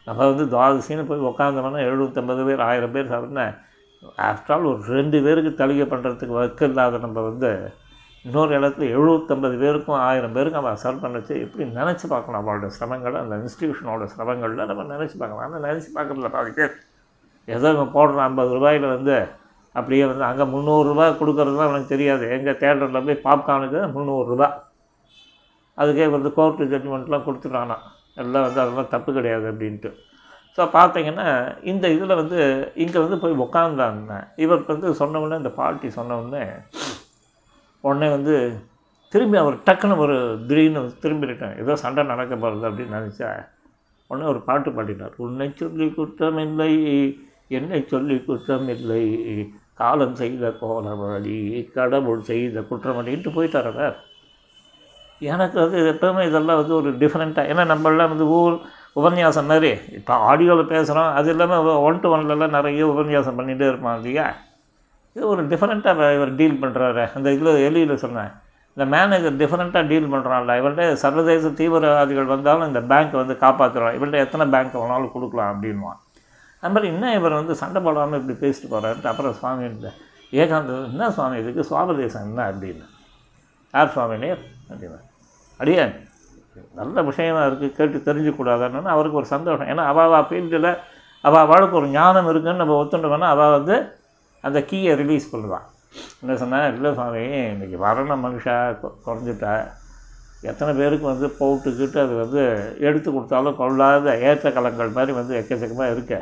நம்ம 0.09 0.21
வந்து 0.31 0.45
துவாதசின்னு 0.53 1.09
போய் 1.09 1.27
உட்காந்தோம்னா 1.31 1.81
எழுநூற்றம்பது 1.89 2.45
பேர் 2.51 2.67
ஆயிரம் 2.69 2.95
பேர் 2.97 3.13
சாப்பிட்னா 3.15 3.47
ஆஃப்டர் 4.31 4.55
ஆல் 4.55 4.71
ஒரு 4.71 4.83
ரெண்டு 4.99 5.19
பேருக்கு 5.25 5.51
தலிகை 5.61 5.87
பண்ணுறதுக்கு 5.93 6.37
ஒர்க் 6.41 6.63
இல்லாத 6.67 6.99
நம்ம 7.05 7.23
வந்து 7.29 7.51
இன்னொரு 8.25 8.53
இடத்துல 8.59 8.87
எழுநூற்றம்பது 8.95 9.57
பேருக்கும் 9.63 9.99
ஆயிரம் 10.07 10.35
பேருக்கும் 10.37 10.61
அவன் 10.63 10.81
சர்வ் 10.85 11.03
பண்ணச்சு 11.05 11.35
எப்படி 11.45 11.65
நினச்சி 11.79 12.07
பார்க்கணும்? 12.13 12.39
அவளோட 12.41 12.69
சிரமங்களை 12.77 13.19
அந்த 13.25 13.35
இன்ஸ்டியூஷனோட 13.43 14.07
சிரமங்களில் 14.15 14.69
நம்ம 14.71 14.87
நினச்சி 14.95 15.17
பார்க்கலாம். 15.21 15.45
ஆனால் 15.47 15.65
நினச்சி 15.69 15.91
பார்க்குறதுல 15.97 16.31
பாதி 16.37 16.51
பேர். 16.59 16.75
ஏதோ 17.49 17.71
இவன் 17.77 17.95
போடுற 17.97 18.19
ஐம்பது 18.29 18.51
ரூபாயில் 18.57 18.87
வந்து 18.95 19.17
அப்படியே 19.75 20.05
வந்து 20.11 20.25
அங்கே 20.31 20.47
முந்நூறுரூவா 20.55 21.07
கொடுக்குறதுலாம் 21.21 21.71
எனக்கு 21.75 21.93
தெரியாது. 21.95 22.25
எங்கள் 22.37 22.61
தேட்டரில் 22.63 23.07
போய் 23.09 23.25
பாப்கார்னுக்கு 23.29 23.83
முந்நூறுரூவா 23.97 24.49
அதுக்கே 25.79 26.09
வந்து 26.17 26.31
கோர்ட்டு 26.39 26.71
ஜட்மெண்ட்லாம் 26.73 27.27
கொடுத்துட்டானா. 27.29 27.79
எல்லாம் 28.23 28.47
வந்து 28.47 28.63
அதெல்லாம் 28.63 28.93
தப்பு 28.95 29.11
கிடையாது 29.19 29.47
அப்படின்ட்டு. 29.53 29.91
ஸோ 30.59 30.65
பார்த்தீங்கன்னா 30.77 31.27
இந்த 31.71 31.85
இதில் 31.97 32.19
வந்து 32.21 32.39
இங்கே 32.85 32.99
வந்து 33.05 33.19
போய் 33.23 33.43
உக்காந்தாங்க. 33.45 34.13
இவருக்கு 34.45 34.75
வந்து 34.75 34.91
சொன்ன 35.01 35.21
உடனே 35.25 35.41
இந்த 35.43 35.53
பாட்டி 35.61 35.89
சொன்ன 35.99 36.17
உடனே 36.23 36.43
உடனே 37.85 38.09
வந்து 38.17 38.35
திரும்பி 39.13 39.37
அவர் 39.43 39.57
டக்குன்னு 39.67 40.03
ஒரு 40.05 40.17
திடீர்னு 40.49 40.81
திரும்பிட்டேன் 41.05 41.55
ஏதோ 41.63 41.77
சண்டை 41.85 42.03
நடக்க 42.13 42.33
போகிறது 42.37 42.67
அப்படின்னு 42.71 42.97
நினச்சா 42.99 43.31
உடனே 44.11 44.27
ஒரு 44.33 44.41
பாட்டு 44.49 44.71
பாடினார். 44.77 45.15
உன்னை 45.25 45.49
சொல்லி 45.63 45.87
குற்றமில்லை 45.99 46.73
என்னை 47.59 47.81
சொல்லி 47.93 48.17
குற்றமில்லை 48.29 49.05
காலம் 49.81 50.15
செய்த 50.21 50.45
கோலவழி 50.61 51.39
கடவுள் 51.75 52.23
செய்த 52.31 52.61
குற்றமடின்ட்டு 52.71 53.31
போயிட்டார் 53.37 53.69
அவர். 53.73 53.97
எனக்கு 55.21 55.61
வந்து 55.61 55.79
எப்போவுமே 55.93 56.27
இதெல்லாம் 56.27 56.57
வந்து 56.57 56.75
ஒரு 56.75 56.91
டிஃப்ரெண்ட்டாக 56.95 57.51
ஏன்னா 57.51 57.65
நம்மளாம் 57.73 58.13
வந்து 58.13 58.27
ஊர் 58.37 58.57
உபன்யாசம் 58.97 59.47
மாதிரி 59.47 59.71
இப்போ 59.91 60.15
ஆடியோவில் 60.29 60.71
பேசுகிறோம் 60.71 61.13
அது 61.13 61.31
இல்லாமல் 61.31 61.67
ஒன் 61.81 62.01
டு 62.01 62.17
ஒன்லலாம் 62.17 62.49
நிறைய 62.49 62.87
உபன்யாசம் 62.87 63.39
பண்ணிகிட்டே 63.39 63.67
இருப்பான் 63.69 63.97
இல்லையா? 63.99 64.27
இது 65.17 65.29
ஒரு 65.29 65.43
டிஃப்ரெண்ட்டாக 65.47 66.15
இவர் 66.15 66.35
டீல் 66.35 66.61
பண்ணுறாரு 66.61 67.05
அந்த 67.15 67.29
இதில் 67.33 67.61
எலியில் 67.69 67.95
சொன்னேன் 67.97 68.33
இந்த 68.77 68.85
மேனேஜர் 68.87 69.39
டிஃப்ரெண்ட்டாக 69.39 69.87
டீல் 69.89 70.13
பண்ணுறான்ல 70.13 70.57
இவர்கிட்ட 70.61 70.93
சர்வதேச 71.03 71.51
தீவிரவாதிகள் 71.59 72.33
வந்தாலும் 72.33 72.69
இந்த 72.69 72.83
பேங்க்கை 72.91 73.17
வந்து 73.17 73.37
காப்பாற்றுறோம் 73.41 73.95
இவர்கிட்ட 73.97 74.25
எத்தனை 74.27 74.47
பேங்க் 74.49 74.77
வேணாலும் 74.77 75.13
கொடுக்கலாம் 75.13 75.51
அப்படின்வான் 75.53 75.99
அது 76.63 76.73
மாதிரி 76.75 76.93
இன்னும் 76.93 77.17
இவர் 77.17 77.39
வந்து 77.41 77.55
சண்டை 77.57 77.81
போடாமல் 77.83 78.21
இப்படி 78.21 78.37
பேசிட்டு 78.43 78.71
போகிறாரு 78.71 79.09
அப்புறம் 79.09 79.35
சுவாமி 79.35 79.67
ஏகாந்த 80.33 80.73
என்ன 80.89 81.11
சுவாமி 81.11 81.37
இதுக்கு? 81.41 81.63
சுவாபதேசம் 81.69 82.25
என்ன? 82.27 82.41
அப்படின்னு. 82.51 82.87
யார் 83.75 83.93
சுவாமினே 83.95 84.31
அப்படின்னா 84.69 84.99
அடியே 85.61 85.85
நல்ல 86.81 87.03
விஷயமா 87.09 87.43
இருக்குது 87.49 87.75
கேட்டு 87.79 87.99
தெரிஞ்சுக்கூடாதுன்னு 88.09 88.95
அவருக்கு 88.95 89.21
ஒரு 89.21 89.29
சந்தோஷம். 89.35 89.69
ஏன்னா 89.73 89.85
அவள் 89.93 90.29
ஃபீல்டில் 90.29 90.71
அவள் 91.25 91.45
அவளுக்கு 91.47 91.77
ஒரு 91.81 91.89
ஞானம் 91.99 92.31
இருக்குன்னு 92.33 92.63
நம்ம 92.63 92.77
ஒத்துட்டோம்னா 92.83 93.29
அவள் 93.35 93.57
வந்து 93.59 93.77
அந்த 94.47 94.59
கீயை 94.71 94.93
ரிலீஸ் 95.03 95.33
பண்ணுவான் 95.33 95.67
என்ன 96.23 96.35
சொன்னால் 96.43 96.67
இல்லை 96.75 96.91
சுவாமி 96.97 97.23
இன்றைக்கி 97.53 97.77
வரண 97.85 98.17
மனுஷா 98.25 98.57
குறைஞ்சிட்டா. 99.05 99.53
எத்தனை 100.51 100.73
பேருக்கு 100.81 101.07
வந்து 101.13 101.29
போட்டுக்கிட்டு 101.39 101.99
அது 102.05 102.15
வந்து 102.23 102.43
எடுத்து 102.89 103.09
கொடுத்தாலும் 103.15 103.59
கொள்ளாத 103.61 104.15
ஏற்ற 104.29 104.53
கலங்கள் 104.57 104.97
மாதிரி 104.99 105.13
வந்து 105.21 105.33
எக்கச்சக்கமாக 105.41 105.93
இருக்கு. 105.95 106.19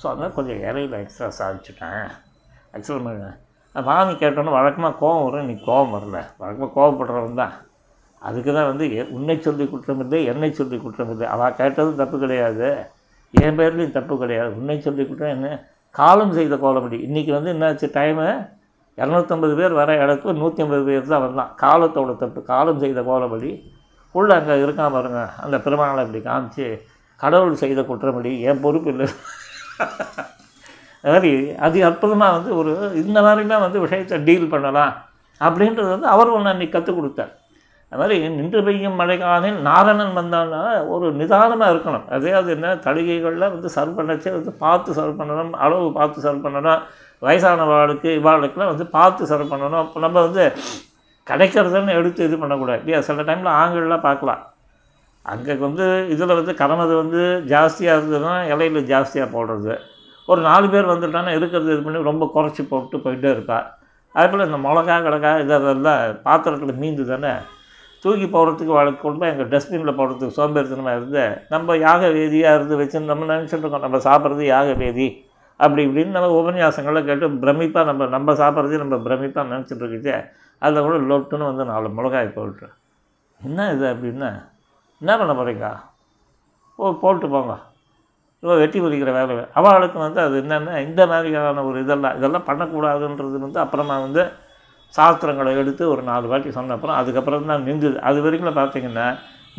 ஸோ 0.00 0.04
அதனால் 0.10 0.36
கொஞ்சம் 0.38 0.60
இறையில் 0.68 0.98
எக்ஸ்ட்ரா 1.02 1.28
சாதிச்சிட்டேன். 1.38 2.04
ஆக்சுவலாக 2.74 3.30
மாமி 3.88 4.12
கேட்டோன்னே 4.22 4.52
வழக்கமாக 4.58 4.98
கோவம் 5.02 5.24
வரும் 5.26 5.44
இன்னைக்கு 5.44 5.64
கோவம் 5.70 5.94
வரல. 5.96 6.18
வழக்கமாக 6.42 6.72
கோவப்படுறவன் 6.78 7.40
தான் 7.42 7.54
அதுக்கு 8.20 8.54
தான் 8.54 8.66
வந்து 8.66 8.96
எ- 8.96 9.08
உன்னை 9.10 9.40
சொல்லி 9.40 9.68
குற்றம் 9.68 10.00
இல்லை 10.00 10.24
என்னை 10.24 10.52
சொல்லி 10.52 10.78
குற்றம் 10.78 11.10
இல்லை. 11.10 11.26
அவள் 11.26 11.54
கேட்டதும் 11.54 11.96
தப்பு 11.96 12.18
கிடையாது. 12.18 12.86
என் 13.30 13.58
பேர்லேயும் 13.58 13.90
தப்பு 13.90 14.18
கிடையாது. 14.18 14.56
உன்னை 14.56 14.80
சொல்லி 14.80 15.06
குற்றம் 15.06 15.28
என்ன? 15.28 15.64
காலம் 15.90 16.32
செய்த 16.32 16.54
கோலப்படி 16.56 16.98
இன்றைக்கி 17.08 17.32
வந்து 17.32 17.52
என்னாச்சு? 17.52 17.90
டைமு 17.90 18.48
இரநூத்தம்பது 18.96 19.56
பேர் 19.56 19.72
வர 19.72 20.06
இடத்துல 20.06 20.34
நூற்றி 20.34 20.62
ஐம்பது 20.62 20.84
பேர் 20.84 21.06
தான் 21.06 21.34
வந்தான் 21.34 21.54
காலத்தோட 21.62 22.16
தப்பு. 22.16 22.42
காலம் 22.42 22.78
செய்த 22.78 23.02
கோலபடி 23.02 23.72
உள்ள 24.12 24.34
அங்கே 24.34 24.52
இருக்கான் 24.52 24.92
பாருங்க. 24.92 25.30
அந்த 25.42 25.56
பெருமாளை 25.56 26.06
இப்படி 26.06 26.24
காமிச்சு 26.24 26.80
கடவுள் 27.16 27.54
செய்த 27.54 27.82
குற்றமடி. 27.82 28.40
என் 28.40 28.60
பொறுப்பு 28.60 28.90
இல்லை. 28.90 29.08
அது 31.02 31.12
மாதிரி 31.12 31.56
அது 31.56 31.84
அற்புதமாக 31.84 32.32
வந்து 32.32 32.56
ஒரு 32.56 32.92
இந்த 32.94 33.20
மாதிரிலாம் 33.22 33.60
வந்து 33.60 33.80
விஷயத்தை 33.80 34.24
டீல் 34.24 34.48
பண்ணலாம். 34.48 34.94
அப்படின்றது 35.40 35.90
வந்து 35.90 36.06
அவர் 36.06 36.28
ஒன்று 36.28 36.50
அன்றைக்கி 36.50 36.68
கற்றுக் 36.68 36.96
கொடுத்தார். 36.96 37.39
அது 37.92 38.00
மாதிரி 38.00 38.16
நின்று 38.38 38.60
பெய்யும் 38.66 38.98
மழைக்காலில் 39.00 39.56
நாரணன் 39.68 40.12
வந்தான்னா 40.18 40.60
ஒரு 40.94 41.06
நிதானமாக 41.20 41.72
இருக்கணும். 41.74 42.04
அதே 42.16 42.32
அது 42.40 42.50
என்ன 42.56 42.74
தளிகைகளில் 42.86 43.52
வந்து 43.54 43.68
சர்வ் 43.76 43.96
பண்ணச்சே 43.98 44.32
வந்து 44.36 44.52
பார்த்து 44.64 44.90
சர்வ் 44.98 45.18
பண்ணணும் 45.20 45.52
அளவு 45.64 45.88
பார்த்து 45.98 46.24
சர்வ் 46.26 46.44
பண்ணணும். 46.44 46.82
வயசானவாளுக்கு 47.22 48.10
இவாளுக்குலாம் 48.20 48.72
வந்து 48.72 48.86
பார்த்து 48.96 49.30
சர்வ் 49.32 49.52
பண்ணணும். 49.52 49.82
அப்போ 49.84 50.00
நம்ம 50.06 50.20
வந்து 50.28 50.44
கிடைக்கிறதுன்னு 51.26 51.98
எடுத்து 52.00 52.20
இது 52.28 52.36
பண்ணக்கூடாது. 52.42 52.80
இல்லையா? 52.82 53.00
சில 53.08 53.24
டைமில் 53.28 53.56
ஆண்கள்லாம் 53.60 54.06
பார்க்கலாம். 54.08 54.42
அங்கே 55.32 55.54
வந்து 55.66 55.86
இதில் 56.14 56.38
வந்து 56.38 56.52
கரமது 56.60 56.94
வந்து 57.02 57.22
ஜாஸ்தியாக 57.52 57.96
இருந்ததுன்னா 57.96 58.34
இலையில 58.52 58.80
ஜாஸ்தியாக 58.92 59.28
போடுறது. 59.36 59.74
ஒரு 60.28 60.40
நாலு 60.48 60.66
பேர் 60.72 60.92
வந்துட்டாங்கன்னா 60.94 61.34
இருக்கிறது 61.38 61.70
இது 61.74 61.82
பண்ணி 61.84 62.08
ரொம்ப 62.10 62.24
குறைச்சி 62.34 62.62
போட்டு 62.72 62.96
போயிட்டே 63.04 63.30
இருப்பாள் 63.34 63.66
அதே 64.14 64.26
போல் 64.30 64.48
இந்த 64.48 64.58
மிளகா 64.66 64.96
கிடக்கா 65.06 65.32
இதெல்லாம் 65.42 66.20
பாத்திரத்தில் 66.26 66.80
மீந்து 66.82 67.04
தானே 67.10 67.32
தூக்கி 68.04 68.26
போடுறதுக்கு 68.26 68.72
வழக்கு 68.76 69.00
கொண்டு 69.02 69.20
போய் 69.20 69.32
எங்கள் 69.32 69.50
டஸ்ட்பினில் 69.52 69.98
போடுறதுக்கு 69.98 70.36
சோம்பேறித்தனமாக 70.38 70.96
இருந்து 70.96 71.24
நம்ம 71.48 71.76
யாக 71.76 72.02
வேதியாக 72.08 72.56
இருந்து 72.58 72.76
வச்சு 72.76 73.00
நம்ம 73.10 73.28
நினச்சிட்டு 73.32 73.64
இருக்கோம் 73.64 73.86
நம்ம 73.86 74.00
சாப்பிட்றது 74.06 74.44
யாக 74.54 74.74
வேதி. 74.82 75.08
அப்படி 75.60 75.82
இப்படின்னு 75.86 76.16
நம்ம 76.16 76.28
உபன்யாசங்களை 76.40 77.00
கேட்டு 77.04 77.26
பிரமிப்பாக 77.42 77.84
நம்ம 77.84 78.06
நம்ம 78.16 78.32
சாப்பிட்றதே 78.32 78.78
நம்ம 78.84 78.98
பிரமிப்பாக 79.06 79.44
நினச்சிட்டு 79.52 79.82
இருக்குச்சு 79.82 80.14
அதில் 80.62 80.84
கூட 80.86 80.96
லொட்டுன்னு 81.10 81.50
வந்து 81.50 81.64
நாலு 81.64 81.88
மிளகாய் 81.88 82.36
போட்டு 82.36 82.66
என்ன 83.40 83.66
இது 83.74 83.86
அப்படின்னா 83.92 84.30
என்ன 85.02 85.12
பண்ண 85.18 85.32
போகிறீங்க 85.32 85.66
ஓ 86.78 86.92
போட்டு 87.02 87.26
போங்க. 87.28 87.52
இவ்வளோ 88.42 88.56
வெட்டி 88.58 88.78
பிடிக்கிற 88.80 89.10
வேலை 89.12 89.34
அவளுக்கு 89.60 89.98
வந்து 89.98 90.20
அது 90.20 90.36
என்னென்ன 90.36 90.80
இந்த 90.82 91.02
மாதிரியான 91.06 91.64
ஒரு 91.64 91.78
இதெல்லாம் 91.80 92.16
இதெல்லாம் 92.16 92.46
பண்ணக்கூடாதுன்றது 92.46 93.38
வந்து 93.46 93.60
அப்புறமா 93.60 93.96
வந்து 93.98 94.22
சாஸ்திரங்களை 94.98 95.52
எடுத்து 95.62 95.84
ஒரு 95.92 96.02
நாலு 96.10 96.26
வாட்டி 96.32 96.50
சொன்ன 96.56 96.74
அப்புறம் 96.76 96.98
அதுக்கப்புறம் 97.00 97.52
தான் 97.52 97.66
நின்றுது 97.68 97.98
அது 98.08 98.18
வரைக்கும் 98.24 98.58
பார்த்தீங்கன்னா 98.60 99.06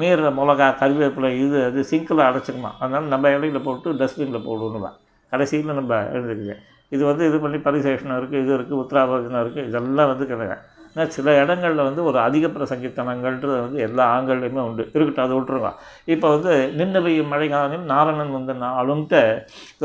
மீற 0.02 0.30
மிளகா 0.40 0.68
கருவேப்பிலை 0.82 1.30
இது 1.44 1.58
அது 1.70 1.80
சிங்கில் 1.92 2.28
அடைச்சிக்கணும். 2.28 2.76
அதனால் 2.82 3.14
நம்ம 3.14 3.30
இலையில 3.38 3.60
போட்டு 3.68 3.96
டஸ்ட்பினில் 4.02 4.46
போடணுமா 4.50 4.92
கடைசியில் 5.32 5.80
நம்ம 5.80 5.96
எழுதிருக்கு 6.18 6.56
இது 6.96 7.02
வந்து 7.10 7.24
இது 7.30 7.38
பண்ணி 7.44 7.58
பரிசேஷனம் 7.66 8.18
இருக்குது 8.20 8.42
இது 8.44 8.52
இருக்குது 8.58 8.80
உத்தராபோஜனம் 8.84 9.42
இருக்குது 9.44 9.68
இதெல்லாம் 9.70 10.10
வந்து 10.12 10.26
கிடையாது. 10.32 10.64
ஆனால் 10.94 11.12
சில 11.16 11.34
இடங்களில் 11.42 11.88
வந்து 11.88 12.02
ஒரு 12.10 12.18
அதிக 12.28 12.46
பிரசங்கித்தனங்கள்ன்றது 12.56 13.58
வந்து 13.66 13.80
எல்லா 13.88 14.06
ஆண்கள்லையுமே 14.16 14.62
உண்டு. 14.70 14.84
இருக்கட்டும் 14.96 15.26
அதை 15.26 15.36
விட்டுருவோம் 15.38 15.78
இப்போ 16.14 16.28
வந்து 16.36 16.54
நின்று 16.80 17.02
பெய்யும் 17.06 17.36
காலம் 17.54 17.86
நாரணன் 17.94 18.36
வந்து 18.38 18.56
நாளும்ட்டு 18.66 19.22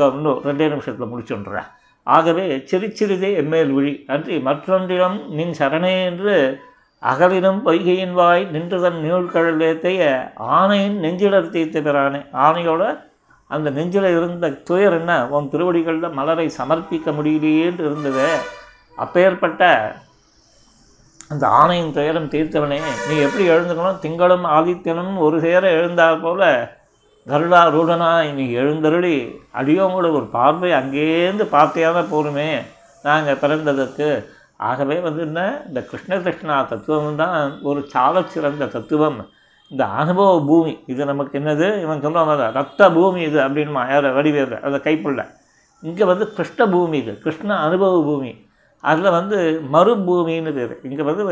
இன்னும் 0.07 0.41
ரெண்டே 0.49 0.67
நிமிஷத்தில் 0.73 1.11
முடிச்சுட்றேன். 1.13 1.69
ஆகவே 2.15 2.45
சிறிச்சிறிதே 2.71 3.29
எம்மேல் 3.41 3.73
விழி 3.77 3.93
அன்றி 4.07 4.35
மற்றொன்றிடம் 4.37 5.17
நின் 5.29 5.53
சரணே 5.59 5.95
என்று 6.05 6.35
அகலிடம் 7.03 7.59
பொய்கையின் 7.65 8.13
வாய் 8.13 8.43
நின்றுதன் 8.53 8.97
நூல்கழலேத்தைய 9.03 10.03
ஆணையின் 10.57 10.97
நெஞ்சிலர் 11.03 11.49
தீர்த்த 11.49 11.81
பிறானே. 11.81 12.21
ஆணையோட 12.45 12.83
அந்த 13.47 13.69
நெஞ்சில் 13.69 14.07
இருந்த 14.17 14.49
துயர் 14.69 14.95
என்ன? 14.99 15.11
உன் 15.27 15.49
திருவடிகளில் 15.49 16.15
மலரை 16.19 16.47
சமர்ப்பிக்க 16.57 17.11
முடியலையேன்னு 17.17 17.85
இருந்தது. 17.89 18.29
அப்பேற்பட்ட 18.95 19.63
அந்த 21.29 21.43
ஆணையின் 21.47 21.93
துயரம் 21.93 22.31
தீர்த்தவனே 22.31 22.79
நீ 23.09 23.15
எப்படி 23.17 23.45
எழுந்துக்கணும்? 23.49 24.01
திங்களும் 24.01 24.45
ஆதித்தனும் 24.57 25.13
ஒரு 25.17 25.39
சேர 25.39 25.63
எழுந்தால் 25.69 26.21
போல 26.21 26.41
கருடா 27.29 27.61
ரூடனாய் 27.75 28.29
நீ 28.37 28.43
எழுந்தருளி 28.59 29.15
அடியோங்களோட 29.59 30.09
ஒரு 30.19 30.27
பார்வை 30.35 30.69
அங்கேருந்து 30.79 31.45
பார்த்தையான 31.55 32.03
போருமே 32.11 32.49
நாங்கள் 33.07 33.39
பிறந்ததற்கு. 33.41 34.07
ஆகவே 34.67 34.95
வந்து 35.07 35.21
என்ன 35.27 35.41
இந்த 35.67 35.79
கிருஷ்ண 35.89 36.19
கிருஷ்ணா 36.25 36.55
தத்துவம் 36.69 37.19
தான் 37.23 37.41
ஒரு 37.69 37.79
சால 37.93 38.21
சிறந்த 38.33 38.67
தத்துவம். 38.75 39.17
இந்த 39.71 39.83
அனுபவ 40.01 40.29
பூமி 40.49 40.73
இது 40.91 41.01
நமக்கு 41.11 41.35
என்னது? 41.39 41.67
இவன் 41.85 42.03
சொல்லுவாங்க 42.05 42.45
ரத்த 42.59 42.89
பூமி 42.97 43.21
இது 43.29 43.39
அப்படின்மா 43.45 43.81
யார் 43.91 44.07
வடிவேல் 44.17 44.55
அதை 44.67 44.79
கைப்புள்ள. 44.87 45.23
இங்கே 45.83 46.05
வந்து 46.11 46.27
கிருஷ்ண 46.37 46.67
பூமி 46.75 46.97
இது 47.03 47.15
கிருஷ்ண 47.25 47.49
அனுபவ 47.65 47.97
பூமி. 48.09 48.31
அதில் 48.83 49.15
வந்து 49.17 49.37
மறுபூமின்னு 49.73 50.53
பேர். 50.59 50.73
இங்கே 50.89 51.03
வந்து 51.09 51.25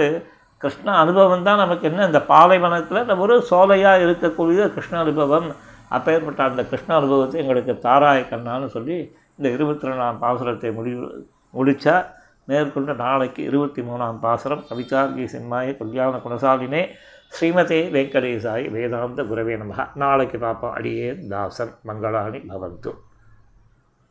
கிருஷ்ண 0.61 0.89
அனுபவம் 1.03 1.47
தான் 1.47 1.61
நமக்கு 1.63 1.87
என்ன 1.91 2.05
இந்த 2.09 2.21
பாலைவனத்தில் 2.33 3.21
ஒரு 3.23 3.37
சோலையாக 3.51 4.03
இருக்கக்கூடிய 4.05 4.67
கிருஷ்ண 4.75 4.95
அனுபவம். 5.05 5.47
அப்பேற்பட்ட 5.89 6.43
அந்த 6.43 6.65
கிருஷ்ண 6.65 6.95
அனுபவத்தை 6.95 7.41
எங்களுக்கு 7.41 7.73
தாராய 7.73 8.21
கண்ணான்னு 8.21 8.65
சொல்லி 8.65 9.15
இந்த 9.37 9.49
இருபத்தி 9.49 9.87
ரெண்டாம் 9.87 10.19
பாசுரத்தை 10.21 10.73
முடிவு 10.73 11.27
முடித்தா 11.53 12.05
மேற்கொண்டு 12.45 12.93
நாளைக்கு 12.93 13.43
இருபத்தி 13.43 13.81
மூணாம் 13.81 14.19
பாசுரம் 14.19 14.63
கவிதார்கி 14.69 15.25
சிம்மாய 15.25 15.77
கல்யாண 15.77 16.17
குணசாலினே 16.17 16.87
ஸ்ரீமதே 17.31 17.79
வெங்கடேசாய் 17.91 18.69
வேதாந்த 18.69 19.23
குரவே 19.23 19.55
நமக. 19.55 19.87
நாளைக்கு 19.95 20.37
பார்ப்போம் 20.37 20.71
அடியே 20.71 21.15
தாசன். 21.29 21.73
மங்களாணி. 21.83 22.37
பவந்து. 22.37 22.93